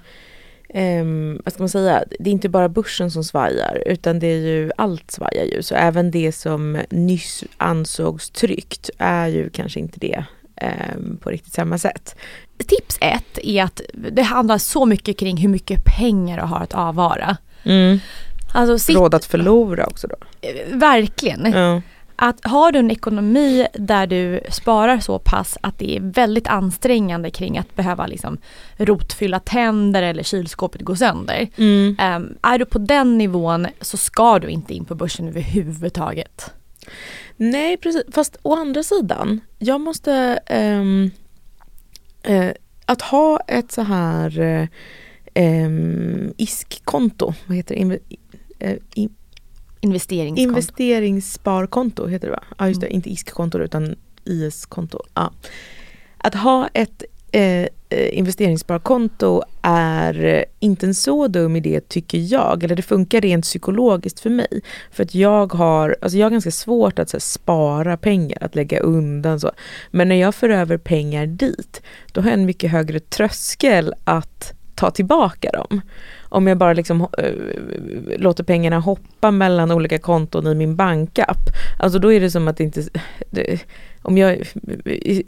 Um, 0.74 1.42
vad 1.46 1.54
ska 1.54 1.64
man 1.64 1.70
säga, 1.70 2.04
det 2.20 2.30
är 2.30 2.32
inte 2.32 2.50
bara 2.50 2.70
börsen 2.70 3.12
som 3.12 3.24
svajar 3.24 3.84
utan 3.86 4.20
det 4.20 4.28
är 4.28 4.40
ju 4.40 4.72
allt 4.78 5.12
svajar 5.12 5.46
ju. 5.46 5.64
Så 5.64 5.76
även 5.76 6.12
det 6.12 6.32
som 6.32 6.82
nyss 6.90 7.44
ansågs 7.58 8.30
tryggt 8.30 8.90
är 8.98 9.28
ju 9.28 9.50
kanske 9.50 9.80
inte 9.80 10.00
det 10.00 10.26
um, 10.96 11.18
på 11.18 11.30
riktigt 11.30 11.54
samma 11.54 11.78
sätt. 11.78 12.16
Tips 12.68 12.98
ett 13.02 13.40
är 13.44 13.64
att 13.64 13.82
det 14.12 14.22
handlar 14.22 14.58
så 14.58 14.86
mycket 14.86 15.18
kring 15.18 15.38
hur 15.38 15.50
mycket 15.50 15.84
pengar 15.98 16.38
du 16.38 16.44
har 16.44 16.60
att 16.60 16.74
avvara. 16.74 17.38
Mm. 17.64 18.00
Alltså, 18.54 18.80
sitt, 18.80 18.96
Råd 18.96 19.14
att 19.14 19.26
förlora 19.26 19.86
också 19.86 20.08
då? 20.08 20.16
Verkligen. 20.78 21.54
Ja. 21.54 21.82
Att 22.22 22.46
har 22.46 22.72
du 22.72 22.80
en 22.80 22.92
ekonomi 22.92 23.68
där 23.74 24.08
du 24.08 24.42
sparar 24.50 25.00
så 25.00 25.20
pass 25.20 25.58
att 25.62 25.80
det 25.80 25.98
är 25.98 26.02
väldigt 26.02 26.48
ansträngande 26.48 27.32
kring 27.32 27.58
att 27.58 27.76
behöva 27.76 28.08
liksom 28.08 28.38
rotfylla 28.78 29.40
tänder 29.40 30.04
eller 30.04 30.24
kylskåpet 30.24 30.82
går 30.82 30.96
sönder. 30.96 31.50
Mm. 31.56 31.98
Um, 32.16 32.38
är 32.42 32.58
du 32.58 32.66
på 32.66 32.80
den 32.80 33.18
nivån 33.18 33.68
så 33.82 33.98
ska 33.98 34.40
du 34.40 34.48
inte 34.48 34.74
in 34.74 34.86
på 34.86 34.96
börsen 34.96 35.28
överhuvudtaget. 35.28 36.54
Nej 37.38 37.78
precis, 37.78 38.04
fast 38.12 38.38
å 38.42 38.56
andra 38.56 38.84
sidan, 38.84 39.42
jag 39.60 39.82
måste 39.82 40.40
um, 40.50 41.12
uh, 42.30 42.52
att 42.86 43.02
ha 43.02 43.40
ett 43.48 43.72
så 43.72 43.82
här 43.82 44.40
um, 45.36 46.34
ISK-konto, 46.38 47.34
vad 47.46 47.58
heter 47.58 47.76
det? 47.76 48.00
Uh, 48.68 48.78
in, 48.94 49.16
Investeringskonto. 49.82 50.50
Investeringssparkonto 50.50 52.08
heter 52.08 52.28
det 52.28 52.34
va? 52.34 52.44
Ja 52.58 52.68
just 52.68 52.82
det, 52.82 52.88
Mm. 52.88 52.96
inte 52.96 53.10
ISK-konto 53.10 53.60
utan 53.60 53.96
IS-konto. 54.26 55.00
Ja. 55.14 55.32
Att 56.18 56.36
ha 56.36 56.70
ett 56.74 57.04
eh, 57.32 57.68
investeringssparkonto 57.90 59.44
är 59.62 60.26
eh, 60.26 60.44
inte 60.60 60.86
en 60.86 60.94
så 60.94 61.28
dum 61.28 61.56
idé 61.56 61.80
tycker 61.88 62.18
jag. 62.18 62.64
Eller 62.64 62.76
det 62.76 62.82
funkar 62.82 63.22
rent 63.22 63.46
psykologiskt 63.46 64.20
för 64.20 64.30
mig. 64.30 64.62
För 64.92 65.04
att 65.04 65.16
jag 65.16 65.54
har, 65.54 65.98
alltså 66.02 66.18
jag 66.18 66.26
har 66.26 66.32
ganska 66.32 66.52
svårt 66.52 67.00
att 67.00 67.12
här, 67.12 67.20
spara 67.20 67.98
pengar, 67.98 68.38
att 68.42 68.56
lägga 68.56 68.80
undan 68.80 69.40
så. 69.40 69.52
Men 69.92 70.10
när 70.10 70.16
jag 70.16 70.36
för 70.36 70.50
över 70.50 70.78
pengar 70.78 71.26
dit, 71.26 71.82
då 72.12 72.22
har 72.22 72.30
jag 72.30 72.40
en 72.40 72.46
mycket 72.46 72.72
högre 72.72 73.00
tröskel 73.00 73.94
att 74.04 74.54
ta 74.76 74.92
tillbaka 74.92 75.52
dem. 75.52 75.82
Om 76.30 76.48
jag 76.48 76.58
bara 76.58 76.74
liksom 76.74 77.02
äh, 77.02 77.34
låter 78.18 78.44
pengarna 78.44 78.80
hoppa 78.80 79.32
mellan 79.32 79.72
olika 79.72 79.98
konton 79.98 80.48
i 80.48 80.56
min 80.56 80.76
bankapp. 80.76 81.50
Alltså 81.80 82.00
då 82.00 82.14
är 82.14 82.20
det 82.20 82.32
som 82.32 82.48
att 82.48 82.58
det 82.58 82.64
inte... 82.64 82.84
Det, 83.30 83.66
om 84.02 84.18
jag 84.18 84.32
är, 84.32 84.48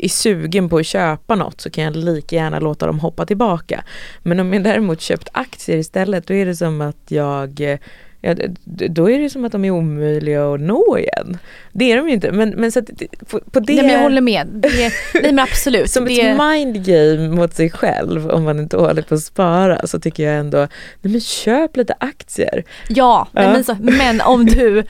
är 0.05 0.09
sugen 0.09 0.69
på 0.69 0.77
att 0.77 0.85
köpa 0.85 1.35
något 1.35 1.61
så 1.61 1.69
kan 1.69 1.83
jag 1.83 1.95
lika 1.95 2.35
gärna 2.35 2.59
låta 2.59 2.87
dem 2.87 2.99
hoppa 2.99 3.25
tillbaka. 3.25 3.83
Men 4.23 4.39
om 4.39 4.53
jag 4.53 4.63
däremot 4.63 5.01
köpt 5.01 5.29
aktier 5.33 5.77
istället 5.77 6.27
då 6.27 6.33
är 6.33 6.45
det 6.45 6.55
som 6.55 6.81
att 6.81 7.01
jag 7.07 7.61
eh, 7.61 7.79
Ja, 8.21 8.35
då 8.63 9.09
är 9.09 9.19
det 9.19 9.29
som 9.29 9.45
att 9.45 9.51
de 9.51 9.65
är 9.65 9.71
omöjliga 9.71 10.53
att 10.53 10.59
nå 10.59 10.97
igen. 10.97 11.37
Det 11.71 11.91
är 11.91 11.97
de 11.97 12.07
ju 12.07 12.13
inte. 12.13 12.31
Men, 12.31 12.49
men 12.49 12.71
så 12.71 12.79
att, 12.79 12.89
på, 13.29 13.39
på 13.39 13.59
det... 13.59 13.73
Nej 13.73 13.83
men 13.83 13.93
jag 13.93 14.01
håller 14.01 14.21
med. 14.21 14.47
Det, 14.53 14.93
nej 15.13 15.23
men 15.23 15.39
absolut. 15.39 15.89
som 15.91 16.05
det... 16.05 16.21
ett 16.21 16.37
mind 16.37 16.85
game 16.85 17.29
mot 17.29 17.53
sig 17.53 17.69
själv 17.69 18.29
om 18.29 18.43
man 18.43 18.59
är 18.59 18.63
dålig 18.63 19.07
på 19.07 19.15
att 19.15 19.23
spara 19.23 19.87
så 19.87 19.99
tycker 19.99 20.23
jag 20.23 20.39
ändå, 20.39 20.57
nej 20.57 21.11
men 21.11 21.21
köp 21.21 21.77
lite 21.77 21.93
aktier. 21.99 22.63
Ja, 22.89 23.11
Ja. 23.11 23.27
Men, 23.33 23.63
så, 23.63 23.75
men 23.79 24.21
om 24.21 24.45
du, 24.45 24.83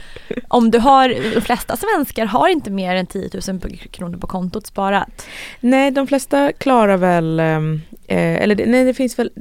om 0.48 0.72
du 0.72 0.80
har, 0.80 1.34
de 1.34 1.42
flesta 1.42 1.78
svenskar 1.78 2.26
har 2.26 2.48
inte 2.48 2.72
mer 2.72 2.96
än 2.96 3.06
10 3.06 3.30
000 3.48 3.60
kronor 3.92 4.18
på 4.18 4.28
kontot 4.28 4.68
sparat. 4.68 5.28
Nej, 5.60 5.92
de 5.92 6.08
flesta 6.08 6.52
klarar 6.52 6.98
väl, 6.98 7.40
ehm, 7.40 7.82
eh, 8.08 8.42
eller 8.44 8.66
nej 8.66 8.86
det 8.86 8.94
finns 8.94 9.20
väl, 9.20 9.32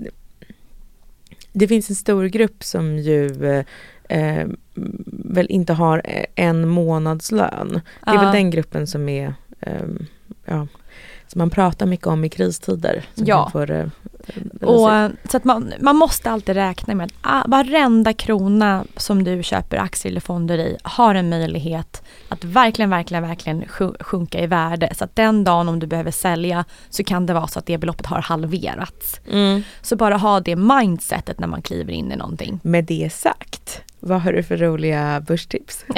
det 1.52 1.68
finns 1.68 1.90
en 1.90 1.96
stor 1.96 2.24
grupp 2.24 2.64
som 2.64 2.98
ju 2.98 3.44
eh, 3.44 3.64
eh, 4.18 4.46
väl 5.06 5.46
inte 5.50 5.72
har 5.72 6.02
en 6.34 6.68
månadslön. 6.68 7.80
Det 8.04 8.10
är 8.10 8.18
väl 8.18 8.32
den 8.32 8.50
gruppen 8.50 8.86
som 8.86 9.08
är, 9.08 9.34
ehm, 9.60 10.06
ja, 10.44 10.66
som 11.32 11.38
man 11.38 11.50
pratar 11.50 11.86
mycket 11.86 12.06
om 12.06 12.24
i 12.24 12.28
kristider. 12.28 13.04
Ja. 13.14 13.42
kan 13.42 13.52
få 13.52 13.64
det, 13.66 13.90
eh, 14.60 14.68
Och, 14.68 15.10
så 15.30 15.36
att 15.36 15.44
man, 15.44 15.72
man 15.80 15.96
måste 15.96 16.30
alltid 16.30 16.54
räkna 16.54 16.94
med 16.94 17.04
att 17.06 17.12
ah, 17.20 17.42
varenda 17.46 18.12
krona 18.12 18.84
som 18.96 19.24
du 19.24 19.42
köper 19.42 19.76
aktier 19.76 20.10
eller 20.12 20.20
fonder 20.20 20.58
i 20.58 20.76
har 20.82 21.14
en 21.14 21.28
möjlighet 21.28 22.02
att 22.28 22.44
verkligen, 22.44 22.90
verkligen, 22.90 23.22
verkligen 23.22 23.64
sju- 23.68 23.94
sjunka 24.00 24.40
i 24.40 24.46
värde. 24.46 24.92
Så 24.96 25.04
att 25.04 25.16
den 25.16 25.44
dagen 25.44 25.68
om 25.68 25.78
du 25.78 25.86
behöver 25.86 26.10
sälja 26.10 26.64
så 26.90 27.04
kan 27.04 27.26
det 27.26 27.34
vara 27.34 27.46
så 27.46 27.58
att 27.58 27.66
det 27.66 27.78
beloppet 27.78 28.06
har 28.06 28.20
halverats. 28.20 29.20
mm. 29.30 29.62
Så 29.82 29.96
bara 29.96 30.16
ha 30.16 30.40
det 30.40 30.56
mindsetet 30.56 31.38
när 31.40 31.46
man 31.48 31.62
kliver 31.62 31.92
in 31.92 32.12
i 32.12 32.16
någonting. 32.16 32.60
Med 32.62 32.84
det 32.84 33.12
sagt, 33.12 33.82
vad 34.00 34.20
har 34.22 34.32
du 34.32 34.42
för 34.42 34.56
roliga 34.56 35.20
börstips? 35.20 35.84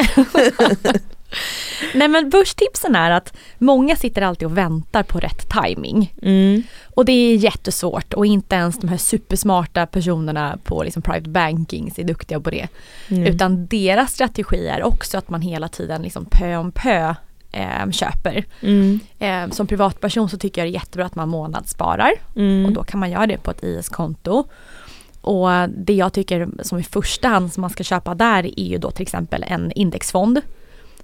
Nej 1.95 2.09
men 2.09 2.31
börstipsen 2.31 2.95
är 2.95 3.11
att 3.11 3.37
många 3.59 3.97
sitter 3.97 4.23
alltid 4.23 4.47
och 4.47 4.59
väntar 4.59 5.03
på 5.03 5.19
rätt 5.19 5.49
timing. 5.63 6.15
Mm. 6.23 6.63
Och 6.95 7.05
det 7.05 7.13
är 7.13 7.37
jättesvårt 7.37 8.15
och 8.15 8.27
inte 8.27 8.55
ens 8.55 8.79
de 8.79 8.89
här 8.89 8.97
supersmarta 8.97 9.87
personerna 9.87 10.59
på 10.65 10.83
liksom 10.83 11.03
private 11.03 11.31
banking 11.31 11.93
är 11.97 12.05
duktiga 12.05 12.41
på 12.41 12.51
det. 12.51 12.69
Mm. 13.09 13.27
Utan 13.27 13.67
deras 13.67 14.13
strategi 14.13 14.69
är 14.69 14.83
också 14.83 15.19
att 15.19 15.31
man 15.31 15.43
hela 15.43 15.69
tiden 15.69 16.03
liksom 16.03 16.25
pö 16.25 16.57
om 16.57 16.73
pö 16.73 17.15
eh, 17.53 17.91
köper. 17.91 18.45
Mm. 18.61 19.01
Eh, 19.19 19.51
som 19.51 19.67
privatperson 19.67 20.29
så 20.29 20.39
tycker 20.39 20.61
jag 20.61 20.67
det 20.67 20.71
är 20.71 20.81
jättebra 20.81 21.07
att 21.07 21.15
man 21.15 21.29
månadssparar 21.29 22.13
Mm. 22.37 22.67
och 22.67 22.73
då 22.73 22.85
kan 22.85 23.01
man 23.01 23.11
göra 23.11 23.27
det 23.27 23.39
på 23.39 23.51
ett 23.51 23.63
IS-konto. 23.63 24.45
Och 25.21 25.49
det 25.69 25.95
jag 25.95 26.13
tycker 26.13 26.49
som 26.63 26.79
i 26.79 26.83
första 26.83 27.29
hand 27.29 27.53
som 27.53 27.61
man 27.61 27.71
ska 27.71 27.85
köpa 27.85 28.15
där 28.15 28.61
är 28.61 28.65
ju 28.65 28.79
då 28.79 28.91
till 28.91 29.03
exempel 29.03 29.45
en 29.49 29.73
indexfond. 29.73 30.41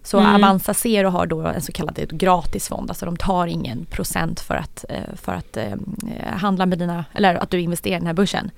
Så 0.08 0.18
Mm. 0.18 0.34
Avanza 0.34 0.74
Zero 0.74 1.08
har 1.08 1.26
då 1.26 1.40
en 1.40 1.62
så 1.62 1.72
kallad 1.72 2.18
gratisfond, 2.18 2.90
alltså 2.90 3.06
de 3.06 3.16
tar 3.16 3.46
ingen 3.46 3.84
procent 3.84 4.40
för 4.40 4.54
att, 4.54 4.84
eh, 4.88 5.14
för 5.16 5.32
att 5.32 5.56
eh, 5.56 5.74
handla 6.26 6.66
med 6.66 6.78
dina, 6.78 7.04
eller 7.14 7.34
att 7.34 7.50
du 7.50 7.60
investerar 7.60 7.96
i 7.96 7.98
den 7.98 8.06
här 8.06 8.14
börsen. 8.14 8.50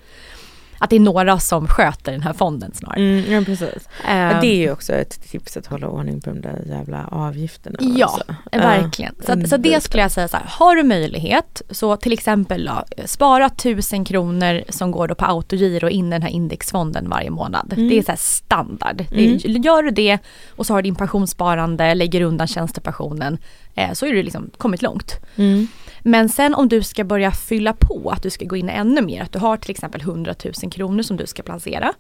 Att 0.83 0.91
det 0.91 0.97
är 0.97 1.01
några 1.01 1.39
som 1.39 1.69
sköter 1.69 2.13
den 2.13 2.23
här 2.23 2.33
fonden 2.33 2.75
snarare. 2.75 3.01
Mm, 3.01 3.33
ja, 3.33 3.43
precis. 3.45 3.89
Ja, 4.07 4.39
det 4.41 4.47
är 4.47 4.57
ju 4.57 4.73
också 4.73 4.93
ett 4.93 5.31
tips 5.31 5.57
att 5.57 5.67
hålla 5.67 5.89
ordning 5.89 6.21
på 6.21 6.31
de 6.31 6.41
där 6.41 6.63
jävla 6.67 7.07
avgifterna. 7.07 7.77
Ja, 7.81 8.07
alltså. 8.07 8.35
verkligen. 8.53 9.15
Så, 9.27 9.33
att, 9.33 9.49
så 9.49 9.57
det 9.57 9.83
skulle 9.83 10.03
jag 10.03 10.11
säga 10.11 10.29
så 10.29 10.37
här, 10.37 10.47
har 10.49 10.77
du 10.77 10.83
möjlighet 10.83 11.63
så 11.71 11.97
till 11.97 12.13
exempel 12.13 12.65
då, 12.65 13.05
spara 13.07 13.47
1000 13.47 14.05
kronor 14.05 14.63
som 14.69 14.91
går 14.91 15.09
då 15.09 15.15
på 15.15 15.25
autogiro 15.25 15.89
in 15.89 16.07
i 16.07 16.11
den 16.11 16.23
här 16.23 16.31
indexfonden 16.31 17.09
varje 17.09 17.31
månad. 17.31 17.73
Mm. 17.77 17.89
Det 17.89 17.99
är 17.99 18.03
så 18.03 18.13
här 18.13 18.19
standard. 18.19 19.05
Det 19.11 19.25
är, 19.25 19.49
gör 19.49 19.83
du 19.83 19.91
det 19.91 20.19
och 20.57 20.67
så 20.67 20.75
har 20.75 20.83
du 20.83 20.87
din 20.87 20.95
pensionssparande, 20.95 21.95
lägger 21.95 22.21
undan 22.21 22.47
tjänstepensionen 22.47 23.39
eh, 23.75 23.93
så 23.93 24.07
är 24.07 24.13
du 24.13 24.23
liksom 24.23 24.51
kommit 24.59 24.83
långt. 24.83 25.17
Mm. 25.37 25.67
Men 26.01 26.29
sen 26.29 26.55
om 26.55 26.69
du 26.69 26.83
ska 26.83 27.05
börja 27.05 27.33
fylla 27.33 27.73
på, 27.73 28.11
att 28.11 28.23
du 28.23 28.31
ska 28.31 28.45
gå 28.45 28.57
in 28.57 28.69
ännu 28.69 29.03
mer, 29.03 29.23
att 29.23 29.33
du 29.33 29.39
har 29.39 29.57
till 29.57 29.71
exempel 29.71 30.01
100 30.01 30.35
000 30.63 30.73
kronor 30.73 31.03
som 31.03 31.17
du 31.17 31.27
ska 31.27 31.43
placera. 31.43 31.93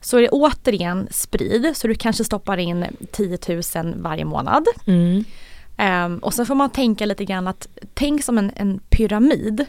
Så 0.00 0.16
är 0.16 0.22
det 0.22 0.28
återigen 0.28 1.08
sprid, 1.10 1.72
så 1.74 1.88
du 1.88 1.94
kanske 1.94 2.24
stoppar 2.24 2.56
in 2.56 2.86
10 3.12 3.38
000 3.74 3.94
varje 3.96 4.24
månad. 4.24 4.66
Mm. 4.86 5.24
Ehm, 5.76 6.18
och 6.18 6.34
sen 6.34 6.46
får 6.46 6.54
man 6.54 6.70
tänka 6.70 7.06
lite 7.06 7.24
grann 7.24 7.46
att, 7.48 7.68
tänk 7.94 8.24
som 8.24 8.38
en, 8.38 8.52
en 8.56 8.80
pyramid. 8.88 9.66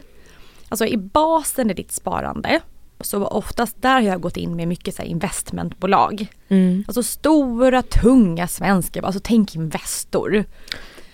Alltså 0.68 0.86
i 0.86 0.96
basen 0.96 1.70
i 1.70 1.74
ditt 1.74 1.92
sparande, 1.92 2.60
så 3.00 3.26
oftast 3.26 3.82
där 3.82 3.92
har 3.92 4.00
jag 4.00 4.20
gått 4.20 4.36
in 4.36 4.56
med 4.56 4.68
mycket 4.68 4.94
så 4.94 5.02
investmentbolag. 5.02 6.26
Mm. 6.48 6.84
Alltså 6.86 7.02
stora, 7.02 7.82
tunga 7.82 8.48
svenska, 8.48 9.02
alltså 9.02 9.20
tänk 9.24 9.54
Investor. 9.54 10.44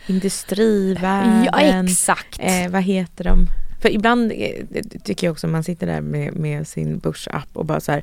Industrivärlden. 0.07 1.49
Ja 1.53 1.83
exakt. 1.85 2.41
Eh, 2.41 2.71
vad 2.71 2.83
heter 2.83 3.25
de? 3.25 3.47
För 3.83 3.89
ibland 3.89 4.33
eh, 4.33 4.83
tycker 5.05 5.27
jag 5.27 5.33
också 5.33 5.47
man 5.47 5.65
sitter 5.65 5.87
där 5.87 6.01
med, 6.01 6.35
med 6.35 6.67
sin 6.69 6.99
börsapp 6.99 7.49
och 7.53 7.67
bara 7.67 7.81
så 7.81 7.93
här 7.93 8.03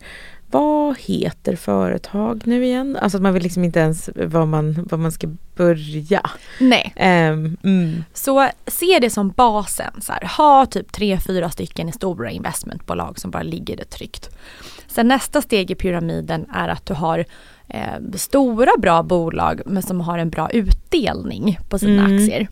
vad 0.51 0.97
heter 0.99 1.55
företag 1.55 2.41
nu 2.45 2.65
igen? 2.65 2.97
Alltså 3.01 3.17
att 3.17 3.21
man 3.21 3.33
vet 3.33 3.43
liksom 3.43 3.63
inte 3.63 3.79
ens 3.79 4.09
var 4.15 4.45
man, 4.45 4.87
var 4.89 4.97
man 4.97 5.11
ska 5.11 5.27
börja. 5.55 6.29
Nej. 6.59 6.93
Ehm, 6.95 7.57
mm. 7.63 8.03
Så 8.13 8.49
se 8.67 8.99
det 9.01 9.09
som 9.09 9.29
basen. 9.29 10.01
Så 10.01 10.11
här, 10.13 10.37
ha 10.37 10.65
typ 10.65 10.91
tre, 10.91 11.19
fyra 11.19 11.49
stycken 11.49 11.91
stora 11.91 12.31
investmentbolag 12.31 13.19
som 13.19 13.31
bara 13.31 13.43
ligger 13.43 13.77
det 13.77 13.85
tryggt. 13.85 14.29
Sen 14.87 15.07
nästa 15.07 15.41
steg 15.41 15.71
i 15.71 15.75
pyramiden 15.75 16.45
är 16.53 16.67
att 16.67 16.85
du 16.85 16.93
har 16.93 17.25
eh, 17.73 18.17
stora 18.17 18.71
bra 18.79 19.03
bolag 19.03 19.61
men 19.65 19.83
som 19.83 20.01
har 20.01 20.17
en 20.17 20.29
bra 20.29 20.49
utdelning 20.49 21.59
på 21.69 21.79
sina 21.79 22.05
Mm. 22.05 22.15
aktier. 22.17 22.47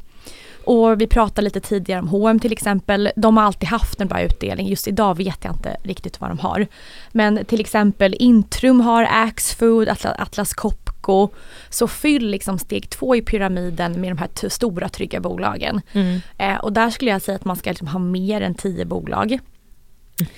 Och 0.64 1.02
vi 1.02 1.08
pratade 1.08 1.42
lite 1.46 1.60
tidigare 1.60 2.02
om 2.02 2.08
H&M 2.08 2.40
till 2.40 2.52
exempel. 2.52 3.12
De 3.16 3.38
har 3.38 3.44
alltid 3.44 3.70
haft 3.70 4.02
en 4.02 4.08
bra 4.08 4.22
utdelning. 4.22 4.68
Just 4.68 4.88
idag 4.88 5.18
vet 5.18 5.44
jag 5.44 5.54
inte 5.54 5.76
riktigt 5.84 6.22
vad 6.22 6.30
de 6.30 6.40
har. 6.40 6.68
Men 7.12 7.46
till 7.46 7.60
exempel 7.60 8.16
Intrum 8.20 8.82
har 8.82 9.08
Axfood, 9.12 9.90
Atlas, 10.18 10.54
Copco. 10.54 11.30
Så 11.70 11.88
fyll 11.88 12.28
liksom 12.30 12.60
steg 12.60 12.90
två 12.90 13.16
i 13.16 13.22
pyramiden 13.22 14.02
med 14.02 14.12
de 14.12 14.18
här 14.18 14.50
stora 14.50 14.90
trygga 14.90 15.20
bolagen. 15.20 15.82
Mm. 15.94 16.22
Eh, 16.38 16.58
och 16.58 16.74
där 16.74 16.90
skulle 16.90 17.12
jag 17.12 17.22
säga 17.22 17.36
att 17.36 17.46
man 17.46 17.56
ska 17.56 17.70
liksom 17.70 17.88
ha 17.88 18.00
mer 18.00 18.42
än 18.42 18.56
tio 18.56 18.86
bolag. 18.86 19.40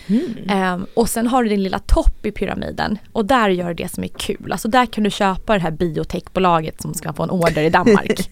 Mm. 0.07 0.73
Um, 0.73 0.85
och 0.93 1.09
sen 1.09 1.27
har 1.27 1.43
du 1.43 1.49
din 1.49 1.63
lilla 1.63 1.79
topp 1.79 2.25
i 2.25 2.31
pyramiden 2.31 2.97
och 3.11 3.25
där 3.25 3.49
gör 3.49 3.67
du 3.67 3.73
det 3.73 3.91
som 3.91 4.03
är 4.03 4.07
kul. 4.07 4.51
Alltså 4.51 4.67
där 4.67 4.85
kan 4.85 5.03
du 5.03 5.09
köpa 5.09 5.53
det 5.53 5.59
här 5.59 5.71
biotechbolaget 5.71 6.81
som 6.81 6.93
ska 6.93 7.13
få 7.13 7.23
en 7.23 7.29
order 7.29 7.63
i 7.63 7.69
Danmark. 7.69 8.29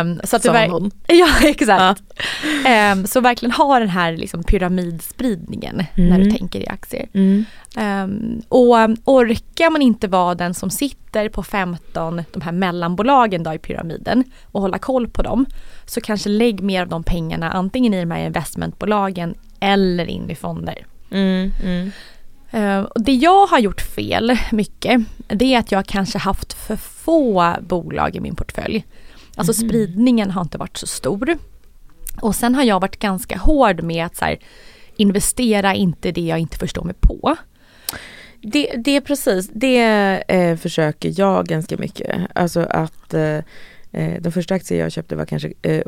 um, 0.00 0.20
så 0.24 0.36
att 0.36 0.42
Sa 0.42 0.52
du 0.52 0.70
hon. 0.70 0.90
Ja 1.06 1.28
exakt. 1.42 2.02
Ja. 2.64 2.92
Um, 2.92 3.06
så 3.06 3.20
verkligen 3.20 3.52
ha 3.52 3.78
den 3.78 3.88
här 3.88 4.16
liksom 4.16 4.42
pyramidspridningen 4.42 5.82
mm. 5.94 6.08
när 6.08 6.18
du 6.18 6.30
tänker 6.30 6.60
i 6.60 6.68
aktier. 6.68 7.08
Mm. 7.12 7.44
Um, 7.76 8.42
och 8.48 8.74
orkar 9.04 9.70
man 9.70 9.82
inte 9.82 10.08
vara 10.08 10.34
den 10.34 10.54
som 10.54 10.70
sitter 10.70 11.28
på 11.28 11.42
15, 11.42 12.22
de 12.32 12.42
här 12.42 12.52
mellanbolagen 12.52 13.42
då 13.42 13.54
i 13.54 13.58
pyramiden 13.58 14.24
och 14.44 14.62
hålla 14.62 14.78
koll 14.78 15.08
på 15.08 15.22
dem, 15.22 15.46
så 15.86 16.00
kanske 16.00 16.28
lägg 16.28 16.60
mer 16.60 16.82
av 16.82 16.88
de 16.88 17.02
pengarna 17.02 17.50
antingen 17.50 17.94
i 17.94 18.00
de 18.00 18.10
här 18.10 18.26
investmentbolagen 18.26 19.34
eller 19.64 20.06
in 20.06 20.30
i 20.30 20.34
fonder. 20.34 20.86
Mm, 21.10 21.52
mm. 21.62 21.90
Uh, 22.54 22.88
det 22.94 23.12
jag 23.12 23.46
har 23.46 23.58
gjort 23.58 23.80
fel 23.80 24.38
mycket, 24.52 25.00
det 25.26 25.54
är 25.54 25.58
att 25.58 25.72
jag 25.72 25.86
kanske 25.86 26.18
haft 26.18 26.52
för 26.52 26.76
få 26.76 27.54
bolag 27.60 28.16
i 28.16 28.20
min 28.20 28.34
portfölj. 28.34 28.84
Alltså 29.36 29.62
mm. 29.62 29.68
spridningen 29.68 30.30
har 30.30 30.42
inte 30.42 30.58
varit 30.58 30.76
så 30.76 30.86
stor. 30.86 31.38
Och 32.20 32.34
sen 32.34 32.54
har 32.54 32.62
jag 32.62 32.80
varit 32.80 32.98
ganska 32.98 33.38
hård 33.38 33.82
med 33.82 34.06
att 34.06 34.16
så 34.16 34.24
här, 34.24 34.38
investera 34.96 35.74
inte 35.74 36.12
det 36.12 36.20
jag 36.20 36.38
inte 36.38 36.58
förstår 36.58 36.84
mig 36.84 36.94
på. 37.00 37.36
Det, 38.40 38.72
det 38.76 38.96
är 38.96 39.00
precis, 39.00 39.50
det 39.54 39.82
eh, 40.28 40.56
försöker 40.56 41.20
jag 41.20 41.46
ganska 41.46 41.76
mycket. 41.76 42.20
Alltså 42.34 42.60
att 42.60 43.14
eh, 43.14 43.38
eh 43.94 44.22
de 44.22 44.32
första 44.32 44.54
aktier 44.54 44.80
jag 44.80 44.92
köpte 44.92 45.16
var 45.16 45.24
kanske 45.24 45.52
eh, 45.62 45.82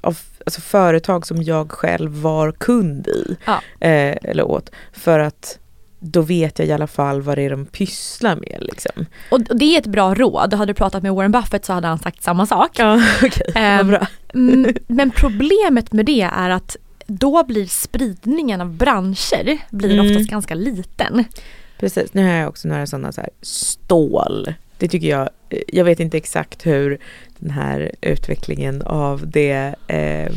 av 0.00 0.18
alltså 0.44 0.60
företag 0.60 1.26
som 1.26 1.42
jag 1.42 1.70
själv 1.72 2.12
var 2.12 2.52
kund 2.52 3.08
i. 3.08 3.36
Ja. 3.44 3.60
Eh, 3.80 4.16
eller 4.22 4.42
åt. 4.42 4.70
För 4.92 5.18
att 5.18 5.58
då 5.98 6.20
vet 6.20 6.58
jag 6.58 6.68
i 6.68 6.72
alla 6.72 6.86
fall 6.86 7.22
vad 7.22 7.38
det 7.38 7.42
är 7.42 7.50
de 7.50 7.66
pysslar 7.66 8.36
med. 8.36 8.58
Liksom. 8.60 9.06
Och 9.30 9.40
det 9.40 9.74
är 9.74 9.78
ett 9.78 9.86
bra 9.86 10.14
råd. 10.14 10.54
Hade 10.54 10.72
du 10.72 10.74
pratat 10.74 11.02
med 11.02 11.14
Warren 11.14 11.32
Buffett 11.32 11.64
så 11.64 11.72
hade 11.72 11.86
han 11.88 11.98
sagt 11.98 12.22
samma 12.22 12.46
sak. 12.46 12.70
Ja, 12.78 12.94
okay. 13.22 13.80
um, 13.80 13.88
bra. 13.88 14.06
men 14.86 15.10
problemet 15.10 15.92
med 15.92 16.06
det 16.06 16.20
är 16.20 16.50
att 16.50 16.76
då 17.06 17.44
blir 17.44 17.66
spridningen 17.66 18.60
av 18.60 18.72
branscher 18.72 19.58
blir 19.70 19.94
mm. 19.94 20.06
oftast 20.06 20.30
ganska 20.30 20.54
liten. 20.54 21.24
Precis, 21.78 22.14
nu 22.14 22.24
har 22.24 22.32
jag 22.32 22.48
också 22.48 22.68
några 22.68 22.86
sådana 22.86 23.12
så 23.12 23.20
här 23.20 23.30
stål. 23.42 24.54
Det 24.78 24.88
tycker 24.88 25.08
jag, 25.08 25.28
jag 25.68 25.84
vet 25.84 26.00
inte 26.00 26.16
exakt 26.16 26.66
hur 26.66 26.98
den 27.38 27.50
här 27.50 27.90
utvecklingen 28.00 28.82
av 28.82 29.30
det 29.30 29.74
eh, 29.86 30.32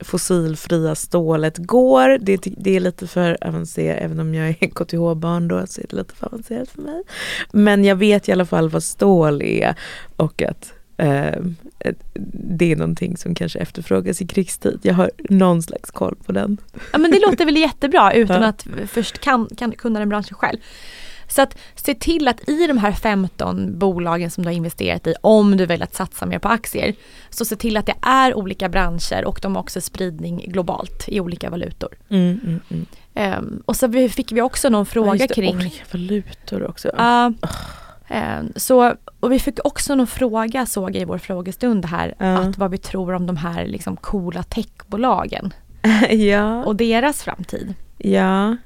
fossilfria 0.00 0.94
stålet 0.94 1.58
går. 1.58 2.18
Det, 2.20 2.40
det, 2.56 2.76
är 2.76 2.80
lite 2.80 3.06
för 3.06 3.38
avancerat, 3.40 3.98
även 4.00 4.20
om 4.20 4.34
jag 4.34 4.48
är 4.48 4.52
KTH-barn 4.68 5.48
då 5.48 5.66
så 5.66 5.80
är 5.80 5.86
det 5.90 5.96
lite 5.96 6.14
för 6.14 6.26
avancerat 6.26 6.68
för 6.68 6.82
mig. 6.82 7.02
Men 7.52 7.84
jag 7.84 7.96
vet 7.96 8.28
i 8.28 8.32
alla 8.32 8.46
fall 8.46 8.68
vad 8.68 8.82
stål 8.82 9.42
är 9.42 9.74
och 10.16 10.42
att 10.42 10.72
eh, 10.96 11.40
det 12.32 12.72
är 12.72 12.76
någonting 12.76 13.16
som 13.16 13.34
kanske 13.34 13.58
efterfrågas 13.58 14.20
i 14.20 14.26
krigstid. 14.26 14.80
Jag 14.82 14.94
har 14.94 15.10
någon 15.18 15.62
slags 15.62 15.90
koll 15.90 16.16
på 16.26 16.32
den. 16.32 16.56
Ja 16.92 16.98
men 16.98 17.10
det 17.10 17.20
låter 17.20 17.44
väl 17.44 17.56
jättebra 17.56 18.12
utan 18.12 18.42
ja. 18.42 18.48
att 18.48 18.66
först 18.86 19.18
kan, 19.18 19.48
kan 19.56 19.72
kunna 19.72 19.98
den 19.98 20.08
branschen 20.08 20.34
själv. 20.34 20.58
Så 21.34 21.42
att 21.42 21.58
se 21.74 21.94
till 21.94 22.28
att 22.28 22.48
i 22.48 22.66
de 22.66 22.78
här 22.78 22.92
15 22.92 23.78
bolagen 23.78 24.30
som 24.30 24.44
du 24.44 24.48
har 24.48 24.54
investerat 24.54 25.06
i, 25.06 25.14
om 25.20 25.56
du 25.56 25.66
väljer 25.66 25.84
att 25.84 25.94
satsa 25.94 26.26
mer 26.26 26.38
på 26.38 26.48
aktier, 26.48 26.94
så 27.30 27.44
se 27.44 27.56
till 27.56 27.76
att 27.76 27.86
det 27.86 27.94
är 28.02 28.34
olika 28.34 28.68
branscher 28.68 29.24
och 29.24 29.38
de 29.42 29.54
har 29.54 29.62
också 29.62 29.80
spridning 29.80 30.44
globalt 30.48 31.04
i 31.08 31.20
olika 31.20 31.50
valutor. 31.50 31.88
Mm, 32.08 32.40
mm, 32.44 32.60
mm. 32.68 32.86
Um, 33.38 33.62
och 33.66 33.76
så 33.76 33.92
fick 33.92 34.32
vi 34.32 34.42
också 34.42 34.68
någon 34.68 34.86
fråga 34.86 35.16
ja, 35.16 35.26
det, 35.28 35.34
kring... 35.34 35.56
Olika 35.56 35.84
valutor 35.92 36.66
också. 36.66 36.88
Uh, 36.88 37.28
uh. 38.10 38.42
Så, 38.56 38.94
och 39.20 39.32
vi 39.32 39.38
fick 39.38 39.58
också 39.64 39.94
någon 39.94 40.06
fråga 40.06 40.66
såg 40.66 40.96
jag 40.96 41.02
i 41.02 41.04
vår 41.04 41.18
frågestund 41.18 41.84
här, 41.84 42.14
uh. 42.22 42.36
att 42.36 42.58
vad 42.58 42.70
vi 42.70 42.78
tror 42.78 43.12
om 43.14 43.26
de 43.26 43.36
här 43.36 43.66
liksom 43.66 43.96
coola 43.96 44.42
techbolagen. 44.42 45.54
ja. 46.10 46.64
Och 46.64 46.76
deras 46.76 47.22
framtid. 47.22 47.74
Ja. 47.98 48.56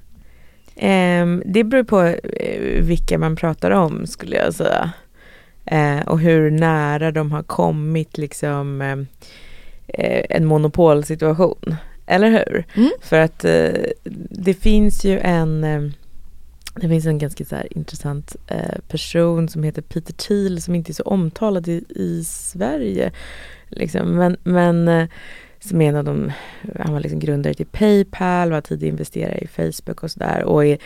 Um, 0.83 1.43
det 1.47 1.65
beror 1.65 1.85
på 1.85 2.03
uh, 2.03 2.83
vilka 2.83 3.19
man 3.19 3.37
pratar 3.37 3.71
om 3.71 4.07
skulle 4.07 4.37
jag 4.37 4.55
säga. 4.55 4.93
Uh, 5.73 6.09
och 6.09 6.21
hur 6.21 6.51
nära 6.51 7.13
de 7.13 7.33
har 7.33 7.43
kommit 7.43 8.19
liksom 8.19 8.81
uh, 8.81 9.05
en 10.31 10.47
monopolsituation. 10.47 11.77
Eller 12.07 12.31
hur? 12.31 12.65
Mm. 12.75 12.91
För 13.01 13.19
att 13.19 13.45
det 14.31 14.55
finns 14.55 15.05
ju 15.05 15.19
en 15.19 15.61
det 16.75 16.89
finns 16.89 17.07
en 17.07 17.19
ganska 17.19 17.45
så 17.45 17.57
intressant 17.71 18.37
person 18.89 19.49
som 19.49 19.63
heter 19.63 19.83
Peter 19.83 20.13
Thiel 20.13 20.63
som 20.63 20.75
inte 20.75 20.93
är 20.93 20.95
så 20.95 21.03
omtalad 21.03 21.69
i, 21.69 21.85
i 21.89 22.25
Sverige. 22.25 23.13
Liksom. 23.69 24.17
Men, 24.17 24.37
men 24.43 25.09
som 25.61 25.81
är 25.81 25.89
en 25.89 25.97
av 25.97 26.05
de, 26.05 26.33
han 26.79 26.93
var 26.93 27.01
liksom 27.01 27.19
grundare 27.19 27.55
till 27.55 27.67
Paypal, 27.67 28.51
var 28.51 28.61
tidig 28.61 28.89
investerare 28.89 29.39
i 29.39 29.47
Facebook 29.47 30.03
och 30.03 30.11
sådär 30.11 30.45
och 30.45 30.65
är 30.65 30.79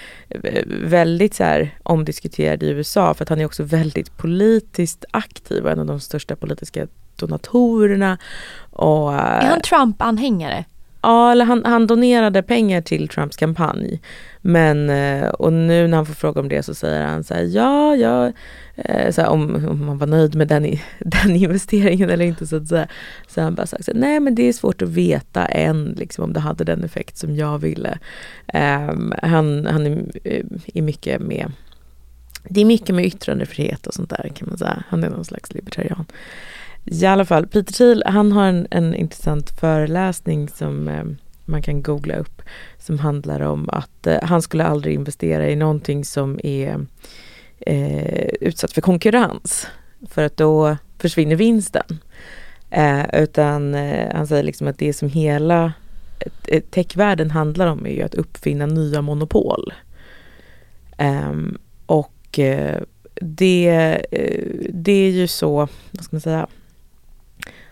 väldigt 0.86 1.34
så 1.34 1.44
här 1.44 1.70
omdiskuterad 1.82 2.62
i 2.62 2.70
USA 2.70 3.14
för 3.14 3.24
att 3.24 3.28
han 3.28 3.40
är 3.40 3.44
också 3.44 3.62
väldigt 3.62 4.16
politiskt 4.16 5.04
aktiv 5.10 5.64
och 5.64 5.70
en 5.70 5.78
av 5.78 5.86
de 5.86 6.00
största 6.00 6.36
politiska 6.36 6.86
donatorerna. 7.16 8.18
Och, 8.70 9.14
är 9.14 9.46
han 9.46 9.60
Trump-anhängare? 9.60 10.64
Ja, 11.02 11.32
eller 11.32 11.44
han, 11.44 11.64
han 11.64 11.86
donerade 11.86 12.42
pengar 12.42 12.80
till 12.80 13.08
Trumps 13.08 13.36
kampanj. 13.36 14.00
Men, 14.40 14.90
eh, 14.90 15.28
och 15.28 15.52
nu 15.52 15.88
när 15.88 15.96
han 15.96 16.06
får 16.06 16.14
fråga 16.14 16.40
om 16.40 16.48
det 16.48 16.62
så 16.62 16.74
säger 16.74 17.06
han 17.06 17.24
så 17.24 17.34
här, 17.34 17.42
ja, 17.42 17.96
ja, 17.96 18.32
eh, 18.76 19.10
så 19.10 19.20
här, 19.20 19.28
om, 19.28 19.68
om 19.68 19.86
man 19.86 19.98
var 19.98 20.06
nöjd 20.06 20.34
med 20.34 20.48
den, 20.48 20.62
den 20.98 21.36
investeringen 21.36 22.10
eller 22.10 22.24
inte. 22.24 22.46
Så, 22.46 22.66
så, 22.66 22.84
så 23.28 23.40
han 23.40 23.54
bara 23.54 23.66
sagt 23.66 23.88
nej 23.94 24.20
men 24.20 24.34
det 24.34 24.42
är 24.42 24.52
svårt 24.52 24.82
att 24.82 24.88
veta 24.88 25.46
än 25.46 25.94
liksom, 25.98 26.24
om 26.24 26.32
det 26.32 26.40
hade 26.40 26.64
den 26.64 26.84
effekt 26.84 27.16
som 27.16 27.36
jag 27.36 27.58
ville. 27.58 27.98
Um, 28.54 29.14
han, 29.22 29.66
han 29.66 29.86
är, 29.86 30.04
eh, 30.24 30.44
är 30.74 30.82
mycket 30.82 31.20
med 31.20 31.52
det 32.48 32.60
är 32.60 32.64
mycket 32.64 32.94
med 32.94 33.04
yttrandefrihet 33.04 33.86
och 33.86 33.94
sånt 33.94 34.10
där 34.10 34.32
kan 34.34 34.48
man 34.48 34.58
säga. 34.58 34.84
Han 34.88 35.04
är 35.04 35.10
någon 35.10 35.24
slags 35.24 35.54
libertarian. 35.54 36.04
I 36.84 37.06
alla 37.06 37.24
fall, 37.24 37.46
Peter 37.46 37.72
Thiel, 37.72 38.02
han 38.06 38.32
har 38.32 38.46
en, 38.46 38.66
en 38.70 38.94
intressant 38.94 39.50
föreläsning 39.60 40.48
som 40.48 40.88
eh, 40.88 41.04
man 41.44 41.62
kan 41.62 41.82
googla 41.82 42.16
upp 42.16 42.42
som 42.78 42.98
handlar 42.98 43.40
om 43.40 43.68
att 43.68 44.06
eh, 44.06 44.18
han 44.22 44.42
skulle 44.42 44.64
aldrig 44.64 44.94
investera 44.94 45.48
i 45.48 45.56
någonting 45.56 46.04
som 46.04 46.40
är 46.42 46.86
eh, 47.66 48.28
utsatt 48.40 48.72
för 48.72 48.80
konkurrens. 48.80 49.66
För 50.08 50.24
att 50.24 50.36
då 50.36 50.76
försvinner 50.98 51.36
vinsten. 51.36 51.98
Eh, 52.70 53.22
utan 53.22 53.74
eh, 53.74 54.14
han 54.14 54.26
säger 54.26 54.42
liksom 54.42 54.68
att 54.68 54.78
det 54.78 54.92
som 54.92 55.08
hela 55.08 55.72
techvärlden 56.70 57.30
handlar 57.30 57.66
om 57.66 57.86
är 57.86 57.90
ju 57.90 58.02
att 58.02 58.14
uppfinna 58.14 58.66
nya 58.66 59.02
monopol. 59.02 59.72
Ehm, 60.96 61.58
och 61.86 62.38
eh, 62.38 62.82
det, 63.14 63.68
eh, 64.10 64.46
det 64.70 64.92
är 64.92 65.10
ju 65.10 65.26
så, 65.26 65.68
vad 65.90 66.04
ska 66.04 66.16
man 66.16 66.20
säga, 66.20 66.46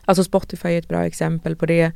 Alltså 0.04 0.24
Spotify 0.24 0.68
är 0.68 0.78
ett 0.78 0.88
bra 0.88 1.04
exempel 1.04 1.56
på 1.56 1.66
det. 1.66 1.92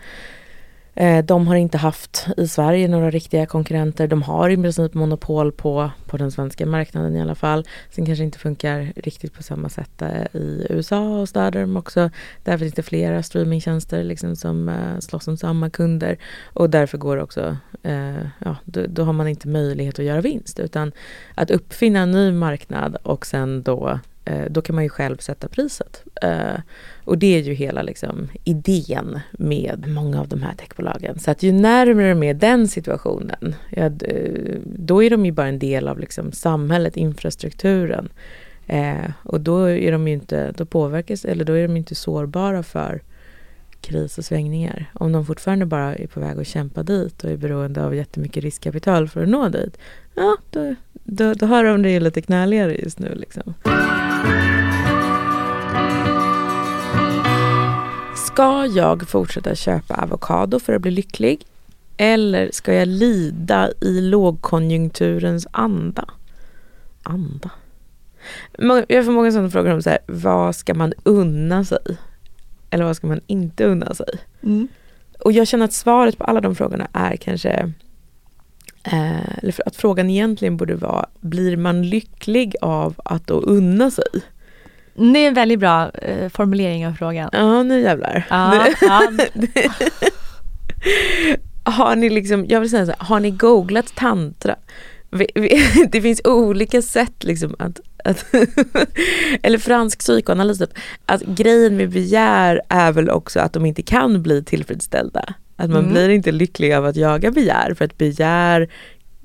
Eh, 0.95 1.25
de 1.25 1.47
har 1.47 1.57
inte 1.57 1.79
haft 1.79 2.27
i 2.37 2.49
Sverige 2.49 2.89
några 2.89 3.11
riktiga 3.11 3.47
konkurrenter. 3.47 4.07
De 4.09 4.23
har 4.23 4.51
i 4.51 4.57
princip 4.57 4.95
monopol 4.95 5.53
på, 5.53 5.91
på 6.07 6.17
den 6.17 6.31
svenska 6.31 6.67
marknaden 6.67 7.17
i 7.17 7.21
alla 7.21 7.35
fall. 7.35 7.65
Sen 7.91 8.07
kanske 8.07 8.25
inte 8.25 8.39
funkar 8.39 8.93
riktigt 8.97 9.33
på 9.33 9.43
samma 9.43 9.69
sätt 9.69 10.03
eh, 10.03 10.41
i 10.41 10.67
USA 10.71 11.21
och 11.21 11.29
städer 11.29 11.61
de 11.61 11.77
också. 11.77 12.11
Där 12.45 12.59
finns 12.59 12.75
det 12.75 12.83
flera 12.83 13.23
streamingtjänster 13.23 14.05
liksom 14.05 14.37
som 14.37 14.69
eh, 14.69 14.99
slåss 15.01 15.29
om 15.29 15.37
samma 15.37 15.71
kunder. 15.71 16.19
Och 16.45 16.71
därför 16.71 16.99
går 16.99 17.17
det 17.17 17.23
också, 17.23 17.57
eh, 17.83 18.23
ja, 18.39 18.57
då, 18.65 18.81
då, 18.89 19.05
har 19.05 19.13
man 19.13 19.29
inte 19.29 19.49
möjlighet 19.49 19.99
att 19.99 20.05
göra 20.05 20.21
vinst. 20.21 20.61
Utan 20.61 20.93
att 21.35 21.51
uppfinna 21.51 22.01
en 22.01 22.11
ny 22.11 22.33
marknad 22.33 22.97
och 23.03 23.27
sen 23.27 23.63
då 23.63 23.99
Eh, 24.25 24.45
då 24.51 24.63
kan 24.63 24.75
man 24.75 24.85
ju 24.85 24.91
själv 24.91 25.17
sätta 25.17 25.49
priset. 25.49 26.03
Eh, 26.23 26.61
och 27.05 27.19
det 27.19 27.39
är 27.39 27.43
ju 27.43 27.55
hela 27.55 27.83
liksom, 27.83 28.29
idén 28.45 29.21
med 29.33 29.85
många 29.89 30.21
av 30.21 30.29
de 30.29 30.43
här 30.43 30.55
techbolagen. 30.55 31.19
Så 31.19 31.31
att 31.31 31.43
ju 31.43 31.53
närmare 31.53 32.09
de 32.09 32.23
är 32.23 32.35
den 32.35 32.69
situationen, 32.69 33.55
ja, 33.71 33.85
eh, 33.85 34.59
då 34.65 35.03
är 35.03 35.11
de 35.11 35.27
ju 35.27 35.33
bara 35.33 35.49
en 35.49 35.59
del 35.59 35.89
av 35.89 35.99
liksom, 35.99 36.33
samhället, 36.33 36.97
infrastrukturen. 36.97 38.09
Eh, 38.67 39.11
och 39.23 39.41
då 39.41 39.71
är 39.71 39.93
de 39.93 40.09
ju 40.09 40.15
inte, 40.15 40.53
då 40.57 40.67
påverkas, 40.67 41.25
eller 41.25 41.45
då 41.45 41.53
är 41.53 41.69
de 41.69 41.77
inte 41.77 41.95
sårbara 41.95 42.63
för 42.63 43.03
kris 43.81 44.19
och 44.19 44.25
svängningar. 44.25 44.91
Om 44.93 45.13
de 45.13 45.27
fortfarande 45.27 45.67
bara 45.67 45.95
är 45.95 46.07
på 46.07 46.21
väg 46.21 46.39
att 46.39 46.47
kämpa 46.47 46.83
dit 46.83 47.25
och 47.25 47.31
är 47.31 47.37
beroende 47.37 47.85
av 47.85 47.95
jättemycket 47.95 48.45
riskkapital 48.45 49.09
för 49.09 49.23
att 49.23 49.29
nå 49.29 49.49
dit, 49.49 49.79
ja 50.15 50.37
då, 50.51 50.75
då, 50.93 51.35
då 51.35 51.47
har 51.47 51.65
de 51.65 51.83
det 51.83 51.91
ju 51.91 52.01
lite 52.01 52.23
knöligare 52.23 52.75
just 52.75 52.99
nu. 52.99 53.15
Liksom. 53.15 53.55
Ska 58.35 58.67
jag 58.67 59.09
fortsätta 59.09 59.55
köpa 59.55 59.95
avokado 59.95 60.61
för 60.61 60.73
att 60.73 60.83
bli 60.83 60.91
lycklig? 60.91 61.47
Eller 61.97 62.51
ska 62.53 62.75
jag 62.75 62.89
lida 62.89 63.71
i 63.81 64.01
lågkonjunkturens 64.01 65.47
anda? 65.51 66.05
Anda? 67.03 67.51
Jag 68.89 69.05
får 69.05 69.13
många 69.13 69.33
sådana 69.33 69.51
frågor 69.51 69.71
om 69.71 69.83
så 69.83 69.91
här, 69.91 69.99
vad 70.07 70.57
ska 70.57 70.75
man 70.75 70.93
unna 71.03 71.65
sig? 71.65 71.79
Eller 72.71 72.85
vad 72.85 72.97
ska 72.97 73.07
man 73.07 73.21
inte 73.27 73.65
unna 73.65 73.95
sig? 73.95 74.09
Mm. 74.43 74.69
Och 75.21 75.33
jag 75.33 75.49
känner 75.49 75.65
att 75.65 75.73
svaret 75.73 76.19
på 76.19 76.25
alla 76.25 76.41
de 76.41 76.55
frågorna 76.55 76.89
är 76.93 77.17
kanske 77.17 77.73
eh, 78.85 79.39
eller 79.39 79.55
att 79.67 79.77
frågan 79.77 80.11
egentligen 80.11 80.57
borde 80.57 80.75
vara, 80.75 81.07
blir 81.21 81.57
man 81.57 81.83
lycklig 81.83 82.57
av 82.61 82.95
att 83.05 83.27
då 83.27 83.35
unna 83.35 83.91
sig? 83.91 84.23
Det 84.95 85.19
är 85.19 85.29
en 85.29 85.35
väldigt 85.35 85.59
bra 85.59 85.91
eh, 85.91 86.29
formulering 86.29 86.87
av 86.87 86.93
frågan. 86.93 87.31
Ja, 87.33 87.63
nu 87.63 87.81
jävlar. 87.81 88.27
Ja, 88.31 88.67
ja. 88.81 89.03
har 91.71 91.97
ni 91.97 92.11
liksom, 92.11 92.47
jag 92.49 92.61
vill 92.61 92.71
säga 92.71 92.87
så 92.87 92.93
här, 92.99 93.07
har 93.07 93.21
ni 93.21 93.31
googlat 93.31 93.95
tantra? 93.95 94.57
Det 95.89 96.03
finns 96.03 96.21
olika 96.25 96.83
sätt 96.83 97.25
liksom 97.25 97.57
att, 97.59 97.81
att 98.05 98.25
eller 99.43 99.59
fransk 99.59 99.99
psykoanalys, 99.99 100.59
typ, 100.59 100.79
att 101.07 101.23
grejen 101.23 101.77
med 101.77 101.91
begär 101.91 102.63
är 102.69 102.93
väl 102.93 103.11
också 103.11 103.41
att 103.41 103.53
de 103.53 103.67
inte 103.67 103.83
kan 103.83 104.23
bli 104.23 104.45
tillfredsställda. 104.45 105.35
Att 105.57 105.71
man 105.71 105.79
mm. 105.79 105.93
blir 105.93 106.09
inte 106.09 106.33
lycklig 106.33 106.73
av 106.73 106.87
att 106.87 106.97
jaga 106.97 107.31
begär 107.31 107.75
för 107.75 107.85
att 107.85 107.99
begär 107.99 108.69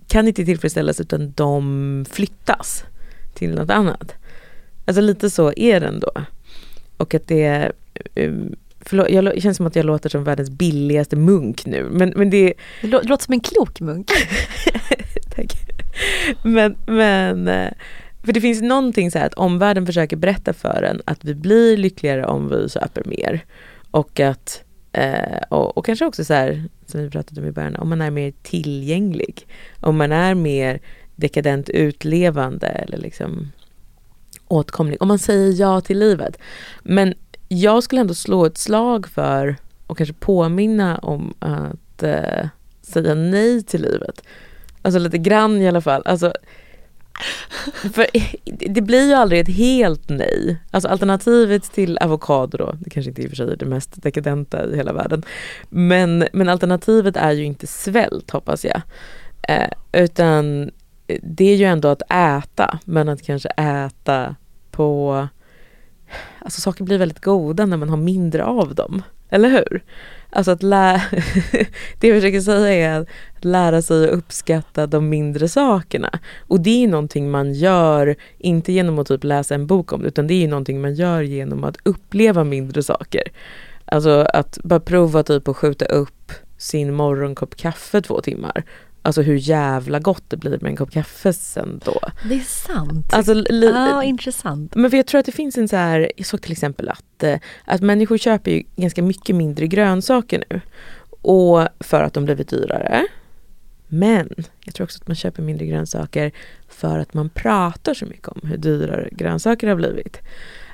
kan 0.07 0.27
inte 0.27 0.45
tillfredsställas 0.45 0.99
utan 0.99 1.31
de 1.35 2.05
flyttas 2.11 2.83
till 3.33 3.55
något 3.55 3.69
annat. 3.69 4.13
Alltså 4.89 5.01
lite 5.01 5.29
så 5.29 5.53
är 5.55 5.79
det 5.79 5.87
ändå. 5.87 6.11
Och 6.97 7.13
att 7.13 7.27
det 7.27 7.71
um, 8.15 8.55
Förlåt, 8.79 9.09
jag, 9.09 9.25
det 9.25 9.41
känns 9.41 9.57
som 9.57 9.67
att 9.67 9.75
jag 9.75 9.85
låter 9.85 10.09
som 10.09 10.23
världens 10.23 10.49
billigaste 10.49 11.15
munk 11.15 11.65
nu. 11.65 11.87
Men, 11.91 12.13
men 12.15 12.29
det... 12.29 12.53
Det 12.81 12.87
låter 12.87 13.25
som 13.25 13.33
en 13.33 13.39
klok 13.39 13.79
munk. 13.79 14.07
Tack. 15.35 15.53
Men, 16.43 16.77
men, 16.87 17.47
eh, 17.47 17.71
för 18.23 18.33
det 18.33 18.41
finns 18.41 18.61
någonting 18.61 19.11
så 19.11 19.19
här 19.19 19.25
att 19.25 19.33
omvärlden 19.33 19.85
försöker 19.85 20.17
berätta 20.17 20.53
för 20.53 20.83
en 20.83 21.01
att 21.05 21.25
vi 21.25 21.35
blir 21.35 21.77
lyckligare 21.77 22.25
om 22.25 22.49
vi 22.49 22.69
köper 22.69 23.03
mer. 23.05 23.45
Och 23.91 24.19
att, 24.19 24.63
eh, 24.91 25.41
och, 25.49 25.77
och, 25.77 25.85
kanske 25.85 26.05
också 26.05 26.25
så 26.25 26.33
här, 26.33 26.63
som 26.85 27.01
vi 27.01 27.09
pratade 27.09 27.41
om 27.41 27.47
i 27.47 27.51
början, 27.51 27.75
om 27.75 27.89
man 27.89 28.01
är 28.01 28.11
mer 28.11 28.33
tillgänglig. 28.43 29.47
Om 29.79 29.97
man 29.97 30.11
är 30.11 30.35
mer 30.35 30.79
dekadent 31.15 31.69
utlevande 31.69 32.67
eller 32.67 32.97
liksom 32.97 33.51
åtkomlig. 34.49 35.01
Om 35.01 35.07
man 35.07 35.19
säger 35.19 35.61
ja 35.61 35.81
till 35.81 35.99
livet. 35.99 36.37
Men 36.83 37.13
jag 37.47 37.83
skulle 37.83 38.01
ändå 38.01 38.13
slå 38.13 38.45
ett 38.45 38.57
slag 38.57 39.07
för 39.07 39.55
och 39.87 39.97
kanske 39.97 40.13
påminna 40.13 40.97
om 40.97 41.33
att 41.39 42.03
eh, 42.03 42.47
säga 42.81 43.15
nej 43.15 43.63
till 43.63 43.81
livet. 43.81 44.21
Alltså 44.81 44.99
lite 44.99 45.17
grann 45.17 45.61
i 45.61 45.67
alla 45.67 45.81
fall. 45.81 46.01
Alltså, 46.05 46.33
för 47.93 48.07
det 48.69 48.81
blir 48.81 49.07
ju 49.07 49.13
aldrig 49.13 49.41
ett 49.41 49.55
helt 49.55 50.09
nej. 50.09 50.57
Alltså 50.71 50.89
alternativet 50.89 51.63
till 51.63 51.97
avokado 51.97 52.57
då, 52.57 52.75
det 52.79 52.89
kanske 52.89 53.09
inte 53.09 53.21
i 53.21 53.25
och 53.25 53.29
för 53.29 53.35
sig 53.35 53.51
är 53.51 53.55
det 53.55 53.65
mest 53.65 54.03
dekadenta 54.03 54.65
i 54.65 54.75
hela 54.75 54.93
världen. 54.93 55.23
Men, 55.69 56.27
men 56.33 56.49
alternativet 56.49 57.17
är 57.17 57.31
ju 57.31 57.43
inte 57.43 57.67
svält 57.67 58.31
hoppas 58.31 58.65
jag. 58.65 58.81
Eh, 59.41 59.69
utan 59.91 60.71
eh, 61.07 61.19
det 61.23 61.45
är 61.45 61.55
ju 61.55 61.65
ändå 61.65 61.87
att 61.87 62.01
äta, 62.11 62.79
men 62.85 63.09
att 63.09 63.21
kanske 63.21 63.49
äta 63.49 64.35
på 64.79 65.27
Alltså 66.39 66.61
saker 66.61 66.83
blir 66.83 66.97
väldigt 66.97 67.21
goda 67.21 67.65
när 67.65 67.77
man 67.77 67.89
har 67.89 67.97
mindre 67.97 68.43
av 68.43 68.75
dem. 68.75 69.01
Eller 69.29 69.49
hur? 69.49 69.83
Alltså 70.29 70.51
att 70.51 70.63
lä 70.63 71.01
det 71.99 72.07
jag 72.07 72.17
försöker 72.17 72.41
säga 72.41 72.91
är 72.91 72.99
att 73.01 73.07
lära 73.45 73.81
sig 73.81 74.03
att 74.03 74.09
uppskatta 74.09 74.87
de 74.87 75.09
mindre 75.09 75.47
sakerna. 75.47 76.19
Och 76.39 76.59
det 76.59 76.83
är 76.83 76.87
någonting 76.87 77.31
man 77.31 77.53
gör, 77.53 78.15
inte 78.37 78.71
genom 78.71 78.99
att 78.99 79.07
typ 79.07 79.23
läsa 79.23 79.55
en 79.55 79.67
bok 79.67 79.93
om 79.93 80.01
det, 80.01 80.07
utan 80.07 80.27
det 80.27 80.43
är 80.43 80.47
någonting 80.47 80.81
man 80.81 80.93
gör 80.93 81.21
genom 81.21 81.63
att 81.63 81.77
uppleva 81.83 82.43
mindre 82.43 82.83
saker. 82.83 83.23
Alltså 83.85 84.27
att 84.33 84.59
bara 84.63 84.79
prova 84.79 85.23
typ 85.23 85.47
att 85.47 85.57
skjuta 85.57 85.85
upp 85.85 86.31
sin 86.57 86.93
morgonkopp 86.93 87.55
kaffe 87.55 88.01
två 88.01 88.21
timmar 88.21 88.63
Alltså 89.01 89.21
hur 89.21 89.35
jävla 89.35 89.99
gott 89.99 90.23
det 90.27 90.37
blir 90.37 90.51
med 90.61 90.69
en 90.69 90.75
kopp 90.75 90.91
kaffe 90.91 91.33
sen 91.33 91.79
då. 91.85 91.99
Det 92.29 92.35
är 92.35 92.39
sant. 92.39 93.13
Alltså, 93.13 93.33
li- 93.33 93.71
ja, 93.73 94.03
intressant. 94.03 94.75
Men 94.75 94.89
för 94.89 94.97
jag 94.97 95.05
tror 95.05 95.19
att 95.19 95.25
det 95.25 95.31
finns 95.31 95.57
en 95.57 95.67
så 95.67 95.75
här, 95.75 96.11
jag 96.17 96.25
såg 96.25 96.41
till 96.41 96.51
exempel 96.51 96.89
att, 96.89 97.23
eh, 97.23 97.39
att 97.65 97.81
människor 97.81 98.17
köper 98.17 98.51
ju 98.51 98.63
ganska 98.75 99.03
mycket 99.03 99.35
mindre 99.35 99.67
grönsaker 99.67 100.43
nu. 100.49 100.61
Och 101.21 101.67
för 101.79 102.03
att 102.03 102.13
de 102.13 102.25
blivit 102.25 102.47
dyrare. 102.49 103.05
Men 103.87 104.29
jag 104.65 104.73
tror 104.75 104.83
också 104.85 104.99
att 105.01 105.07
man 105.07 105.15
köper 105.15 105.43
mindre 105.43 105.65
grönsaker 105.65 106.31
för 106.67 106.99
att 106.99 107.13
man 107.13 107.29
pratar 107.29 107.93
så 107.93 108.05
mycket 108.05 108.27
om 108.27 108.41
hur 108.43 108.57
dyrare 108.57 109.09
grönsaker 109.11 109.67
har 109.67 109.75
blivit. 109.75 110.17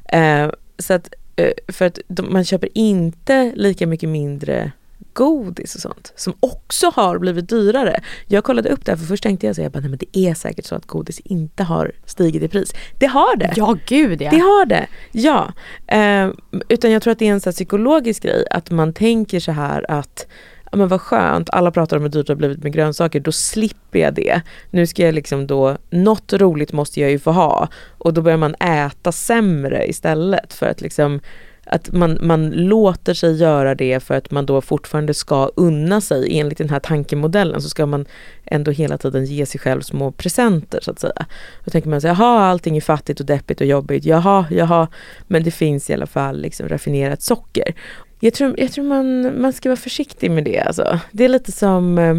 Eh, 0.09 0.49
så 0.77 0.93
att, 0.93 1.13
eh, 1.35 1.51
för 1.67 1.85
att 1.85 1.99
de, 2.07 2.33
man 2.33 2.45
köper 2.45 2.69
inte 2.73 3.51
lika 3.55 3.87
mycket 3.87 4.09
mindre 4.09 4.71
godis 5.13 5.75
och 5.75 5.81
sånt 5.81 6.13
som 6.15 6.33
också 6.39 6.91
har 6.95 7.19
blivit 7.19 7.49
dyrare. 7.49 7.99
Jag 8.27 8.43
kollade 8.43 8.69
upp 8.69 8.85
det 8.85 8.91
här 8.91 8.97
för 8.97 9.05
först 9.05 9.23
tänkte 9.23 9.47
jag 9.47 9.55
säga 9.55 9.67
att 9.67 9.99
det 9.99 10.17
är 10.17 10.33
säkert 10.33 10.65
så 10.65 10.75
att 10.75 10.85
godis 10.85 11.19
inte 11.19 11.63
har 11.63 11.91
stigit 12.05 12.43
i 12.43 12.47
pris. 12.47 12.73
Det 12.99 13.05
har 13.05 13.35
det! 13.35 13.53
Ja 13.55 13.77
gud 13.87 14.21
ja! 14.21 14.31
Det 14.31 14.39
har 14.39 14.65
det, 14.65 14.87
ja. 15.11 15.53
Eh, 15.87 16.29
utan 16.69 16.91
jag 16.91 17.01
tror 17.01 17.11
att 17.11 17.19
det 17.19 17.27
är 17.27 17.31
en 17.31 17.41
så 17.41 17.51
psykologisk 17.51 18.23
grej 18.23 18.45
att 18.51 18.71
man 18.71 18.93
tänker 18.93 19.39
så 19.39 19.51
här 19.51 19.91
att 19.91 20.27
men 20.71 20.87
vad 20.87 21.01
skönt, 21.01 21.49
alla 21.49 21.71
pratar 21.71 21.97
om 21.97 22.03
hur 22.03 22.09
dyrt 22.09 22.27
det 22.27 22.33
har 22.33 22.37
blivit 22.37 22.63
med 22.63 22.73
grönsaker, 22.73 23.19
då 23.19 23.31
slipper 23.31 23.99
jag 23.99 24.13
det. 24.13 24.41
Nu 24.69 24.87
ska 24.87 25.05
jag 25.05 25.15
liksom 25.15 25.47
då, 25.47 25.77
något 25.89 26.33
roligt 26.33 26.73
måste 26.73 27.01
jag 27.01 27.11
ju 27.11 27.19
få 27.19 27.31
ha. 27.31 27.67
Och 27.97 28.13
då 28.13 28.21
börjar 28.21 28.37
man 28.37 28.55
äta 28.55 29.11
sämre 29.11 29.87
istället 29.87 30.53
för 30.53 30.65
att 30.65 30.81
liksom 30.81 31.19
att 31.65 31.91
man, 31.91 32.17
man 32.21 32.49
låter 32.49 33.13
sig 33.13 33.35
göra 33.35 33.75
det 33.75 33.99
för 33.99 34.13
att 34.13 34.31
man 34.31 34.45
då 34.45 34.61
fortfarande 34.61 35.13
ska 35.13 35.51
unna 35.55 36.01
sig. 36.01 36.39
Enligt 36.39 36.57
den 36.57 36.69
här 36.69 36.79
tankemodellen 36.79 37.61
så 37.61 37.69
ska 37.69 37.85
man 37.85 38.05
ändå 38.45 38.71
hela 38.71 38.97
tiden 38.97 39.25
ge 39.25 39.45
sig 39.45 39.59
själv 39.59 39.81
små 39.81 40.11
presenter 40.11 40.79
så 40.81 40.91
att 40.91 40.99
säga. 40.99 41.25
Då 41.65 41.71
tänker 41.71 41.89
man 41.89 42.01
så 42.01 42.07
jaha 42.07 42.45
allting 42.45 42.77
är 42.77 42.81
fattigt 42.81 43.19
och 43.19 43.25
deppigt 43.25 43.61
och 43.61 43.67
jobbigt, 43.67 44.05
jaha, 44.05 44.45
jaha, 44.49 44.87
men 45.27 45.43
det 45.43 45.51
finns 45.51 45.89
i 45.89 45.93
alla 45.93 46.07
fall 46.07 46.41
liksom 46.41 46.69
raffinerat 46.69 47.21
socker. 47.21 47.73
Jag 48.19 48.33
tror, 48.33 48.59
jag 48.59 48.71
tror 48.71 48.85
man, 48.85 49.41
man 49.41 49.53
ska 49.53 49.69
vara 49.69 49.77
försiktig 49.77 50.31
med 50.31 50.43
det 50.43 50.59
alltså. 50.59 50.99
Det 51.11 51.25
är 51.25 51.29
lite 51.29 51.51
som 51.51 51.97
eh, 51.97 52.15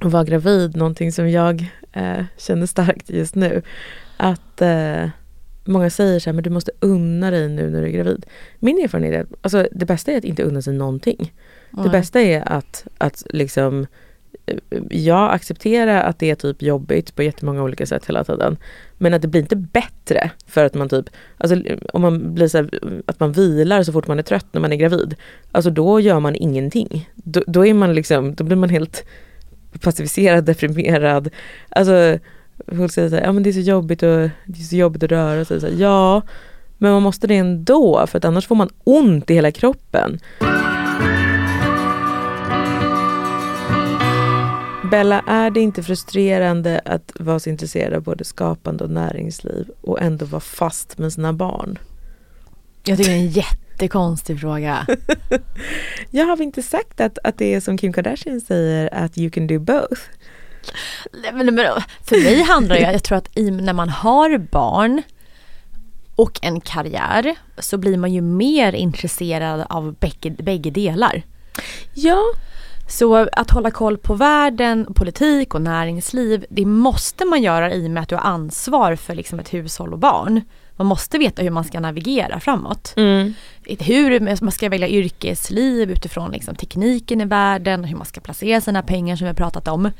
att 0.00 0.12
vara 0.12 0.24
gravid, 0.24 0.76
någonting 0.76 1.12
som 1.12 1.30
jag 1.30 1.66
eh, 1.92 2.24
känner 2.38 2.66
starkt 2.66 3.10
just 3.10 3.34
nu. 3.34 3.62
Att 4.16 4.62
eh, 4.62 5.08
många 5.64 5.90
säger 5.90 6.18
så 6.18 6.30
här, 6.30 6.34
men 6.34 6.44
du 6.44 6.50
måste 6.50 6.72
unna 6.80 7.30
dig 7.30 7.48
nu 7.48 7.70
när 7.70 7.82
du 7.82 7.86
är 7.86 7.92
gravid. 7.92 8.26
Min 8.58 8.78
erfarenhet 8.78 9.14
är 9.14 9.20
att 9.20 9.28
alltså, 9.42 9.68
det 9.72 9.86
bästa 9.86 10.12
är 10.12 10.18
att 10.18 10.24
inte 10.24 10.42
unna 10.42 10.62
sig 10.62 10.74
någonting. 10.74 11.32
Mm. 11.72 11.84
Det 11.84 11.90
bästa 11.90 12.20
är 12.20 12.52
att, 12.52 12.86
att 12.98 13.22
liksom 13.30 13.86
eh, 14.46 14.58
jag 14.90 15.32
accepterar 15.32 16.02
att 16.02 16.18
det 16.18 16.30
är 16.30 16.34
typ 16.34 16.62
jobbigt 16.62 17.14
på 17.14 17.22
jättemånga 17.22 17.62
olika 17.62 17.86
sätt 17.86 18.06
hela 18.06 18.24
tiden. 18.24 18.56
Men 18.98 19.14
att 19.14 19.22
det 19.22 19.28
blir 19.28 19.40
inte 19.40 19.56
bättre 19.56 20.30
för 20.46 20.64
att 20.64 20.74
man 20.74 20.88
typ, 20.88 21.10
alltså 21.36 21.56
om 21.92 22.02
man 22.02 22.34
blir 22.34 22.48
så 22.48 22.58
här, 22.58 22.70
att 23.06 23.20
man 23.20 23.32
vilar 23.32 23.82
så 23.82 23.92
fort 23.92 24.06
man 24.06 24.18
är 24.18 24.22
trött 24.22 24.46
när 24.52 24.60
man 24.60 24.72
är 24.72 24.76
gravid. 24.76 25.14
Alltså 25.52 25.70
då 25.70 26.00
gör 26.00 26.20
man 26.20 26.34
ingenting. 26.34 27.10
Då, 27.14 27.42
då 27.46 27.66
är 27.66 27.74
man 27.74 27.94
liksom, 27.94 28.34
då 28.34 28.44
blir 28.44 28.56
man 28.56 28.68
helt 28.68 29.04
passiviserad, 29.80 30.44
deprimerad. 30.44 31.30
Alltså 31.68 32.18
Folk 32.72 32.92
säger 32.92 33.08
så 33.08 33.16
här, 33.16 33.22
ja 33.22 33.32
men 33.32 33.42
det 33.42 33.50
är 33.50 33.52
så 33.52 33.60
jobbigt, 33.60 34.02
och, 34.02 34.30
det 34.44 34.60
är 34.60 34.64
så 34.64 34.76
jobbigt 34.76 35.02
att 35.02 35.10
röra 35.10 35.44
sig. 35.44 35.60
Så 35.60 35.66
här, 35.66 35.74
ja, 35.74 36.22
men 36.78 36.92
man 36.92 37.02
måste 37.02 37.26
det 37.26 37.36
ändå 37.36 38.06
för 38.06 38.18
att 38.18 38.24
annars 38.24 38.46
får 38.46 38.54
man 38.54 38.70
ont 38.84 39.30
i 39.30 39.34
hela 39.34 39.50
kroppen. 39.50 40.20
Bella, 44.90 45.20
är 45.26 45.50
det 45.50 45.60
inte 45.60 45.82
frustrerande 45.82 46.80
att 46.84 47.12
vara 47.14 47.38
så 47.38 47.50
intresserad 47.50 47.94
av 47.94 48.02
både 48.02 48.24
skapande 48.24 48.84
och 48.84 48.90
näringsliv 48.90 49.70
och 49.80 50.02
ändå 50.02 50.24
vara 50.24 50.40
fast 50.40 50.98
med 50.98 51.12
sina 51.12 51.32
barn? 51.32 51.78
Jag 52.84 52.98
tycker 52.98 53.10
det 53.10 53.16
är 53.16 53.20
en 53.20 53.28
jättekonstig 53.28 54.40
fråga. 54.40 54.86
jag 56.10 56.26
har 56.26 56.42
inte 56.42 56.62
sagt 56.62 57.00
att, 57.00 57.18
att 57.24 57.38
det 57.38 57.54
är 57.54 57.60
som 57.60 57.78
Kim 57.78 57.92
Kardashian 57.92 58.40
säger, 58.40 58.94
att 58.94 59.18
you 59.18 59.30
can 59.30 59.46
do 59.46 59.58
both? 59.58 60.00
Men, 61.32 61.54
men, 61.54 61.82
för 62.04 62.24
mig 62.24 62.42
handlar 62.42 62.76
det, 62.76 62.92
jag 62.92 63.02
tror 63.02 63.18
att 63.18 63.38
i, 63.38 63.50
när 63.50 63.72
man 63.72 63.88
har 63.88 64.38
barn 64.38 65.02
och 66.16 66.38
en 66.42 66.60
karriär 66.60 67.34
så 67.58 67.78
blir 67.78 67.96
man 67.96 68.12
ju 68.12 68.20
mer 68.20 68.72
intresserad 68.72 69.66
av 69.68 69.94
bägge, 69.94 70.30
bägge 70.30 70.70
delar. 70.70 71.22
Ja. 71.94 72.22
Så 72.88 73.14
att 73.32 73.50
hålla 73.50 73.70
koll 73.70 73.98
på 73.98 74.14
världen, 74.14 74.94
politik 74.94 75.54
och 75.54 75.62
näringsliv, 75.62 76.46
det 76.50 76.64
måste 76.64 77.24
man 77.24 77.42
göra 77.42 77.72
i 77.72 77.86
och 77.86 77.90
med 77.90 78.02
att 78.02 78.08
du 78.08 78.14
har 78.14 78.22
ansvar 78.22 78.96
för 78.96 79.14
liksom 79.14 79.38
ett 79.38 79.54
hushåll 79.54 79.92
och 79.92 79.98
barn. 79.98 80.40
Man 80.76 80.86
måste 80.86 81.18
veta 81.18 81.42
hur 81.42 81.50
man 81.50 81.64
ska 81.64 81.80
navigera 81.80 82.40
framåt. 82.40 82.94
Mm. 82.96 83.34
Hur 83.78 84.42
man 84.44 84.52
ska 84.52 84.68
välja 84.68 84.88
yrkesliv 84.88 85.90
utifrån 85.90 86.30
liksom 86.30 86.54
tekniken 86.54 87.20
i 87.20 87.24
världen, 87.24 87.84
hur 87.84 87.96
man 87.96 88.06
ska 88.06 88.20
placera 88.20 88.60
sina 88.60 88.82
pengar 88.82 89.16
som 89.16 89.24
vi 89.24 89.28
har 89.28 89.34
pratat 89.34 89.68
om. 89.68 89.90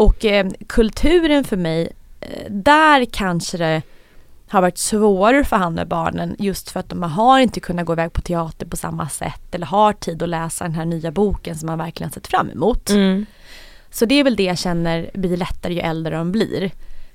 Och 0.00 0.24
eh, 0.24 0.46
kulturen 0.66 1.44
för 1.44 1.56
mig, 1.56 1.92
eh, 2.20 2.50
där 2.50 3.04
kanske 3.04 3.58
det 3.58 3.82
har 4.48 4.60
varit 4.60 4.78
svårare 4.78 5.44
för 5.44 5.56
han 5.56 5.74
med 5.74 5.88
barnen 5.88 6.36
just 6.38 6.70
för 6.70 6.80
att 6.80 6.88
de 6.88 7.02
har 7.02 7.40
inte 7.40 7.60
kunnat 7.60 7.86
gå 7.86 7.92
iväg 7.92 8.12
på 8.12 8.20
teater 8.20 8.66
på 8.66 8.76
samma 8.76 9.08
sätt 9.08 9.54
eller 9.54 9.66
har 9.66 9.92
tid 9.92 10.22
att 10.22 10.28
läsa 10.28 10.64
den 10.64 10.74
här 10.74 10.84
nya 10.84 11.10
boken 11.10 11.58
som 11.58 11.66
man 11.66 11.78
verkligen 11.78 12.12
sett 12.12 12.26
fram 12.26 12.50
emot. 12.50 12.90
Mm. 12.90 13.26
Så 13.90 14.04
det 14.06 14.14
är 14.14 14.24
väl 14.24 14.36
det 14.36 14.42
jag 14.42 14.58
känner 14.58 15.10
blir 15.14 15.36
lättare 15.36 15.74
ju 15.74 15.80
äldre 15.80 16.16
de 16.16 16.32
blir. 16.32 16.70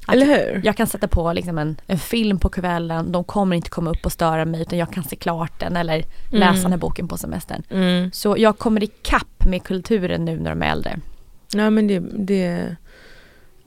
Att 0.06 0.16
Eller 0.16 0.26
hur? 0.26 0.62
Jag 0.64 0.78
kan 0.78 0.88
sätta 0.88 1.07
på 1.07 1.34
liksom 1.34 1.57
en, 1.57 1.78
en 1.88 1.99
film 1.99 2.40
på 2.40 2.49
kvällen, 2.49 3.12
de 3.12 3.24
kommer 3.24 3.56
inte 3.56 3.70
komma 3.70 3.90
upp 3.90 4.06
och 4.06 4.12
störa 4.12 4.45
mig 4.45 4.62
utan 4.62 4.80
jag 4.80 4.94
kan 4.94 5.03
se 5.03 5.16
klart 5.16 5.60
den 5.60 5.78
eller 5.78 6.06
läsa 6.32 6.62
den 6.62 6.72
här 6.72 6.80
boken 6.80 7.07
på 7.07 7.18
semestern. 7.18 7.64
Mm. 7.70 8.12
Så 8.12 8.36
jag 8.38 8.57
kommer 8.57 8.84
ikapp 8.84 9.45
med 9.45 9.64
kulturen 9.64 10.26
nu 10.26 10.40
när 10.40 10.49
de 10.49 10.62
är 10.62 10.72
äldre. 10.72 10.99
Ja 11.53 11.69
men 11.69 11.88
det, 11.88 11.99
det 11.99 12.76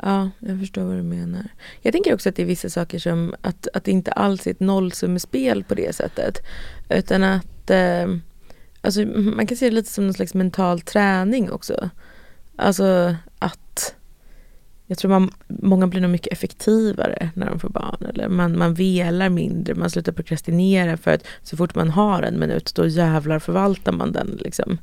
Ja, 0.02 0.30
jag 0.38 0.60
förstår 0.60 0.82
vad 0.82 0.96
du 0.96 1.02
menar. 1.02 1.44
Jag 1.80 1.92
tänker 1.92 2.14
också 2.14 2.28
att 2.28 2.36
det 2.36 2.42
är 2.42 2.46
vissa 2.46 2.70
saker 2.70 2.98
som 2.98 3.34
att, 3.40 3.68
att 3.74 3.84
det 3.84 3.90
inte 3.90 4.12
alls 4.12 4.46
är 4.46 4.50
ett 4.50 4.60
nollsummespel 4.60 5.64
på 5.64 5.74
det 5.74 5.94
sättet. 5.94 6.42
Utan 6.88 7.22
att 7.22 7.70
eh, 7.70 8.06
alltså, 8.80 9.00
man 9.06 9.46
kan 9.46 9.56
se 9.56 9.64
det 9.64 9.74
lite 9.74 9.90
som 9.90 10.04
någon 10.04 10.14
slags 10.14 10.34
mental 10.34 10.80
träning 10.80 11.50
också. 11.50 11.90
Alltså 12.56 13.16
att 13.38 13.94
jag 14.86 14.98
tror 14.98 15.10
man, 15.10 15.30
många 15.48 15.86
blir 15.86 16.00
nog 16.00 16.10
mycket 16.10 16.32
effektivare 16.32 17.30
när 17.34 17.46
de 17.46 17.60
får 17.60 17.68
barn. 17.68 18.06
Eller 18.06 18.28
man, 18.28 18.58
man 18.58 18.74
velar 18.74 19.28
mindre, 19.28 19.74
man 19.74 19.90
slutar 19.90 20.12
prokrastinera 20.12 20.96
för 20.96 21.10
att 21.10 21.26
så 21.42 21.56
fort 21.56 21.74
man 21.74 21.90
har 21.90 22.22
en 22.22 22.40
minut 22.40 22.72
då 22.74 22.86
jävlar 22.86 23.38
förvaltar 23.38 23.92
man 23.92 24.12
den. 24.12 24.38
Liksom. 24.40 24.78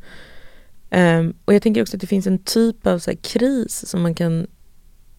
Um, 0.91 1.33
och 1.45 1.53
jag 1.53 1.61
tänker 1.61 1.81
också 1.81 1.97
att 1.97 2.01
det 2.01 2.07
finns 2.07 2.27
en 2.27 2.39
typ 2.39 2.87
av 2.87 2.99
så 2.99 3.11
här, 3.11 3.17
kris 3.17 3.85
som 3.87 4.01
man 4.01 4.15
kan 4.15 4.47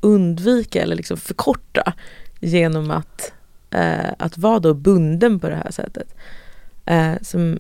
undvika 0.01 0.82
eller 0.82 0.97
liksom 0.97 1.16
förkorta 1.16 1.93
genom 2.40 2.90
att, 2.90 3.32
uh, 3.74 4.12
att 4.18 4.38
vara 4.38 4.59
då 4.59 4.74
bunden 4.74 5.40
på 5.40 5.48
det 5.48 5.56
här 5.56 5.70
sättet. 5.70 6.14
Uh, 6.90 7.14
som, 7.22 7.59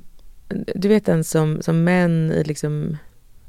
du 0.74 0.88
vet 0.88 1.08
en 1.08 1.24
som, 1.24 1.62
som 1.62 1.84
män 1.84 2.32
i 2.32 2.44
liksom 2.44 2.96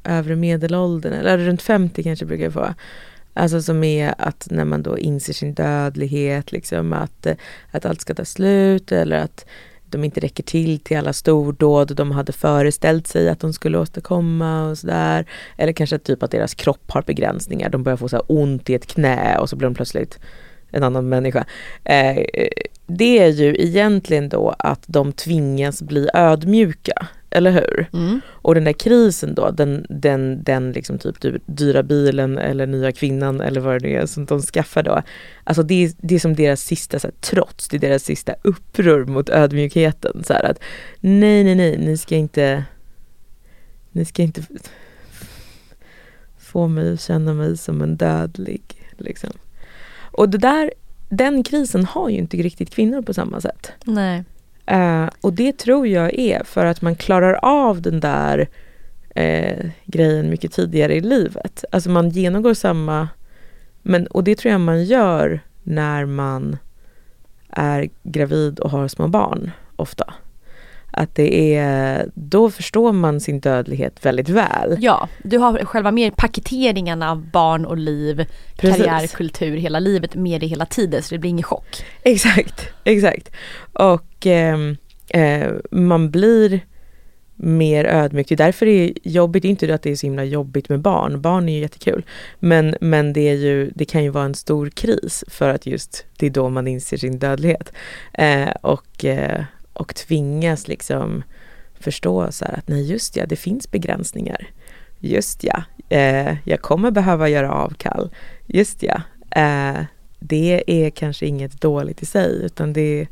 övre 0.03 0.35
medelåldern, 0.35 1.13
eller 1.13 1.37
runt 1.37 1.61
50 1.61 2.03
kanske 2.03 2.25
brukar 2.25 2.43
jag 2.43 2.53
få. 2.53 2.73
Alltså 3.33 3.61
som 3.61 3.83
är 3.83 4.15
att 4.17 4.47
när 4.51 4.65
man 4.65 4.83
då 4.83 4.97
inser 4.97 5.33
sin 5.33 5.53
dödlighet, 5.53 6.51
liksom 6.51 6.93
att, 6.93 7.27
att 7.71 7.85
allt 7.85 8.01
ska 8.01 8.13
ta 8.13 8.25
slut 8.25 8.91
eller 8.91 9.17
att 9.17 9.45
de 9.89 10.03
inte 10.03 10.19
räcker 10.19 10.43
till 10.43 10.79
till 10.79 10.97
alla 10.97 11.13
stordåd 11.13 11.95
de 11.95 12.11
hade 12.11 12.31
föreställt 12.31 13.07
sig 13.07 13.29
att 13.29 13.39
de 13.39 13.53
skulle 13.53 13.77
åstadkomma 13.77 14.69
och 14.69 14.77
sådär. 14.77 15.25
Eller 15.57 15.73
kanske 15.73 15.97
typ 15.97 16.23
att 16.23 16.31
deras 16.31 16.53
kropp 16.53 16.91
har 16.91 17.01
begränsningar. 17.01 17.69
De 17.69 17.83
börjar 17.83 17.97
få 17.97 18.09
så 18.09 18.19
ont 18.19 18.69
i 18.69 18.73
ett 18.73 18.87
knä 18.87 19.37
och 19.37 19.49
så 19.49 19.55
blir 19.55 19.67
de 19.67 19.75
plötsligt 19.75 20.19
en 20.71 20.83
annan 20.83 21.09
människa. 21.09 21.45
Eh, 21.83 22.17
eh 22.17 22.47
det 22.89 23.19
är 23.19 23.27
ju 23.27 23.55
egentligen 23.59 24.29
då 24.29 24.55
att 24.59 24.83
de 24.87 25.13
tvingas 25.13 25.81
bli 25.81 26.09
ödmjuka, 26.13 27.07
eller 27.29 27.51
hur? 27.51 27.89
Mm. 27.93 28.21
Och 28.27 28.55
den 28.55 28.63
där 28.63 28.73
krisen 28.73 29.35
då, 29.35 29.51
den, 29.51 29.85
den, 29.89 30.43
den 30.43 30.71
liksom 30.71 30.97
typ 30.97 31.15
dyra 31.45 31.83
bilen 31.83 32.37
eller 32.37 32.67
nya 32.67 32.91
kvinnan 32.91 33.41
eller 33.41 33.61
vad 33.61 33.81
det 33.81 33.95
är 33.95 34.05
som 34.05 34.25
de 34.25 34.41
skaffar 34.41 34.83
då. 34.83 35.01
Alltså 35.43 35.63
det 35.63 35.83
är, 35.83 35.91
det 35.97 36.15
är 36.15 36.19
som 36.19 36.35
deras 36.35 36.61
sista 36.61 36.99
så 36.99 37.07
här, 37.07 37.13
trots, 37.19 37.67
det 37.67 37.77
är 37.77 37.81
deras 37.81 38.03
sista 38.03 38.35
uppror 38.41 39.05
mot 39.05 39.29
ödmjukheten. 39.29 40.23
Så 40.23 40.33
här, 40.33 40.43
att 40.43 40.59
nej, 40.99 41.43
nej, 41.43 41.55
nej, 41.55 41.77
ni 41.77 41.97
ska 41.97 42.15
inte, 42.15 42.63
ni 43.91 44.05
ska 44.05 44.21
inte 44.21 44.41
få 46.37 46.67
mig 46.67 46.93
att 46.93 47.01
känna 47.01 47.33
mig 47.33 47.57
som 47.57 47.81
en 47.81 47.97
dödlig. 47.97 48.61
Liksom. 48.97 49.29
Och 50.11 50.29
det 50.29 50.37
där, 50.37 50.73
den 51.09 51.43
krisen 51.43 51.85
har 51.85 52.09
ju 52.09 52.17
inte 52.17 52.37
riktigt 52.37 52.69
kvinnor 52.69 53.01
på 53.01 53.13
samma 53.13 53.41
sätt. 53.41 53.71
Nej. 53.83 54.23
Uh, 54.71 55.09
och 55.21 55.33
det 55.33 55.57
tror 55.57 55.87
jag 55.87 56.19
är 56.19 56.43
för 56.43 56.65
att 56.65 56.81
man 56.81 56.95
klarar 56.95 57.39
av 57.41 57.81
den 57.81 57.99
där 57.99 58.47
uh, 59.19 59.69
grejen 59.85 60.29
mycket 60.29 60.51
tidigare 60.51 60.95
i 60.95 61.01
livet. 61.01 61.65
Alltså 61.71 61.89
man 61.89 62.09
genomgår 62.09 62.53
samma, 62.53 63.09
men, 63.81 64.07
och 64.07 64.23
det 64.23 64.35
tror 64.35 64.51
jag 64.51 64.61
man 64.61 64.83
gör 64.83 65.39
när 65.63 66.05
man 66.05 66.57
är 67.49 67.89
gravid 68.03 68.59
och 68.59 68.71
har 68.71 68.87
små 68.87 69.07
barn 69.07 69.51
ofta. 69.75 70.13
Att 70.97 71.15
det 71.15 71.55
är, 71.55 72.09
då 72.13 72.51
förstår 72.51 72.91
man 72.91 73.19
sin 73.19 73.39
dödlighet 73.39 74.05
väldigt 74.05 74.29
väl. 74.29 74.77
Ja, 74.79 75.09
du 75.23 75.37
har 75.37 75.65
själva 75.65 75.91
mer 75.91 76.11
paketeringen 76.11 77.03
av 77.03 77.31
barn 77.31 77.65
och 77.65 77.77
liv, 77.77 78.25
Precis. 78.57 78.85
karriär, 78.85 79.07
kultur 79.07 79.57
hela 79.57 79.79
livet 79.79 80.15
med 80.15 80.41
det 80.41 80.47
hela 80.47 80.65
tiden 80.65 81.03
så 81.03 81.15
det 81.15 81.19
blir 81.19 81.29
ingen 81.29 81.43
chock. 81.43 81.85
Exakt, 82.03 82.69
exakt. 82.83 83.31
Och 83.73 84.27
eh, 84.27 84.57
eh, 85.09 85.51
man 85.71 86.11
blir 86.11 86.61
mer 87.37 87.85
ödmjuk. 87.85 88.27
Det 88.29 88.35
är 88.35 88.37
därför 88.37 88.65
det 88.65 88.71
är 88.71 88.93
jobbigt, 89.03 89.41
det 89.41 89.47
är 89.47 89.49
inte 89.49 89.73
att 89.73 89.81
det 89.81 89.91
är 89.91 89.95
så 89.95 90.07
himla 90.07 90.23
jobbigt 90.23 90.69
med 90.69 90.79
barn. 90.79 91.21
Barn 91.21 91.49
är 91.49 91.53
ju 91.53 91.59
jättekul. 91.59 92.05
Men, 92.39 92.75
men 92.81 93.13
det, 93.13 93.29
är 93.29 93.33
ju, 93.35 93.71
det 93.75 93.85
kan 93.85 94.03
ju 94.03 94.09
vara 94.09 94.25
en 94.25 94.35
stor 94.35 94.69
kris 94.69 95.23
för 95.27 95.49
att 95.49 95.65
just 95.65 96.05
det 96.17 96.25
är 96.25 96.29
då 96.29 96.49
man 96.49 96.67
inser 96.67 96.97
sin 96.97 97.19
dödlighet. 97.19 97.73
Eh, 98.13 98.49
och, 98.61 99.05
eh, 99.05 99.43
och 99.79 99.95
tvingas 99.95 100.67
liksom 100.67 101.23
förstå 101.79 102.31
så 102.31 102.45
att 102.45 102.67
nej 102.67 102.91
just 102.91 103.15
ja, 103.15 103.25
det 103.25 103.35
finns 103.35 103.71
begränsningar. 103.71 104.47
Just 104.99 105.43
ja, 105.43 105.63
eh, 105.89 106.35
jag 106.43 106.61
kommer 106.61 106.91
behöva 106.91 107.29
göra 107.29 107.51
avkall. 107.51 108.09
Just 108.45 108.83
ja, 108.83 109.01
eh, 109.31 109.81
det 110.19 110.63
är 110.67 110.89
kanske 110.89 111.25
inget 111.25 111.61
dåligt 111.61 112.01
i 112.01 112.05
sig 112.05 112.45
utan 112.45 112.73
det, 112.73 113.07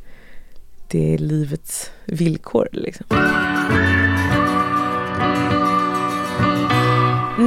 det 0.88 1.14
är 1.14 1.18
livets 1.18 1.92
villkor. 2.06 2.70
Liksom. 2.72 3.06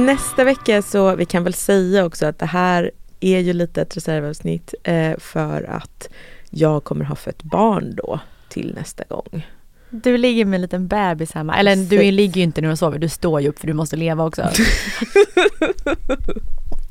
Nästa 0.05 0.43
vecka 0.43 0.81
så, 0.81 1.15
vi 1.15 1.25
kan 1.25 1.43
väl 1.43 1.53
säga 1.53 2.05
också 2.05 2.25
att 2.25 2.39
det 2.39 2.45
här 2.45 2.91
är 3.19 3.39
ju 3.39 3.53
lite 3.53 3.81
ett 3.81 3.97
reservavsnitt 3.97 4.73
eh, 4.83 5.17
för 5.17 5.63
att 5.63 6.09
jag 6.49 6.83
kommer 6.83 7.05
ha 7.05 7.15
fött 7.15 7.43
barn 7.43 7.95
då 7.95 8.19
till 8.49 8.73
nästa 8.75 9.03
gång. 9.09 9.47
Du 9.89 10.17
ligger 10.17 10.45
med 10.45 10.57
en 10.57 10.61
liten 10.61 10.87
bebis 10.87 11.31
hemma, 11.31 11.57
eller 11.57 11.75
du 11.75 11.89
Precis. 11.89 12.13
ligger 12.13 12.35
ju 12.37 12.43
inte 12.43 12.61
när 12.61 12.69
du 12.69 12.75
sover, 12.75 12.99
du 12.99 13.09
står 13.09 13.41
ju 13.41 13.49
upp 13.49 13.59
för 13.59 13.67
du 13.67 13.73
måste 13.73 13.95
leva 13.95 14.25
också. 14.25 14.41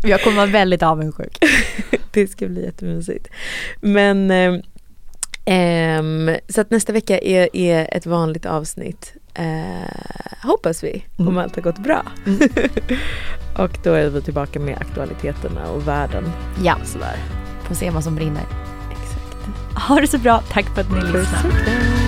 Jag 0.03 0.23
kommer 0.23 0.37
vara 0.37 0.47
väldigt 0.47 0.83
avundsjuk. 0.83 1.39
det 2.13 2.29
ska 2.29 2.47
bli 2.49 2.65
jättemysigt. 2.65 3.29
Men 3.81 4.31
ehm, 5.45 6.31
så 6.49 6.61
att 6.61 6.71
nästa 6.71 6.93
vecka 6.93 7.19
är, 7.19 7.57
är 7.57 7.97
ett 7.97 8.07
vanligt 8.07 8.47
avsnitt. 8.47 9.13
Eh, 9.35 10.47
hoppas 10.49 10.85
vi, 10.85 11.05
om 11.17 11.27
Mm. 11.29 11.39
allt 11.39 11.55
har 11.57 11.63
gått 11.63 11.79
bra. 11.79 12.03
och 13.59 13.79
då 13.85 13.93
är 13.93 14.09
vi 14.09 14.23
tillbaka 14.23 14.61
med 14.61 14.79
aktualiteterna 14.81 15.71
och 15.71 15.89
världen. 15.89 16.25
Ja, 16.65 16.77
Sådär. 16.85 17.17
får 17.65 17.75
se 17.75 17.91
vad 17.91 18.05
som 18.05 18.15
brinner. 18.17 18.43
Ha 19.79 20.01
det 20.01 20.07
så 20.07 20.19
bra, 20.19 20.43
tack 20.49 20.67
för 20.75 20.81
att 20.81 20.91
ni 20.93 21.01
lyssnade. 21.01 22.08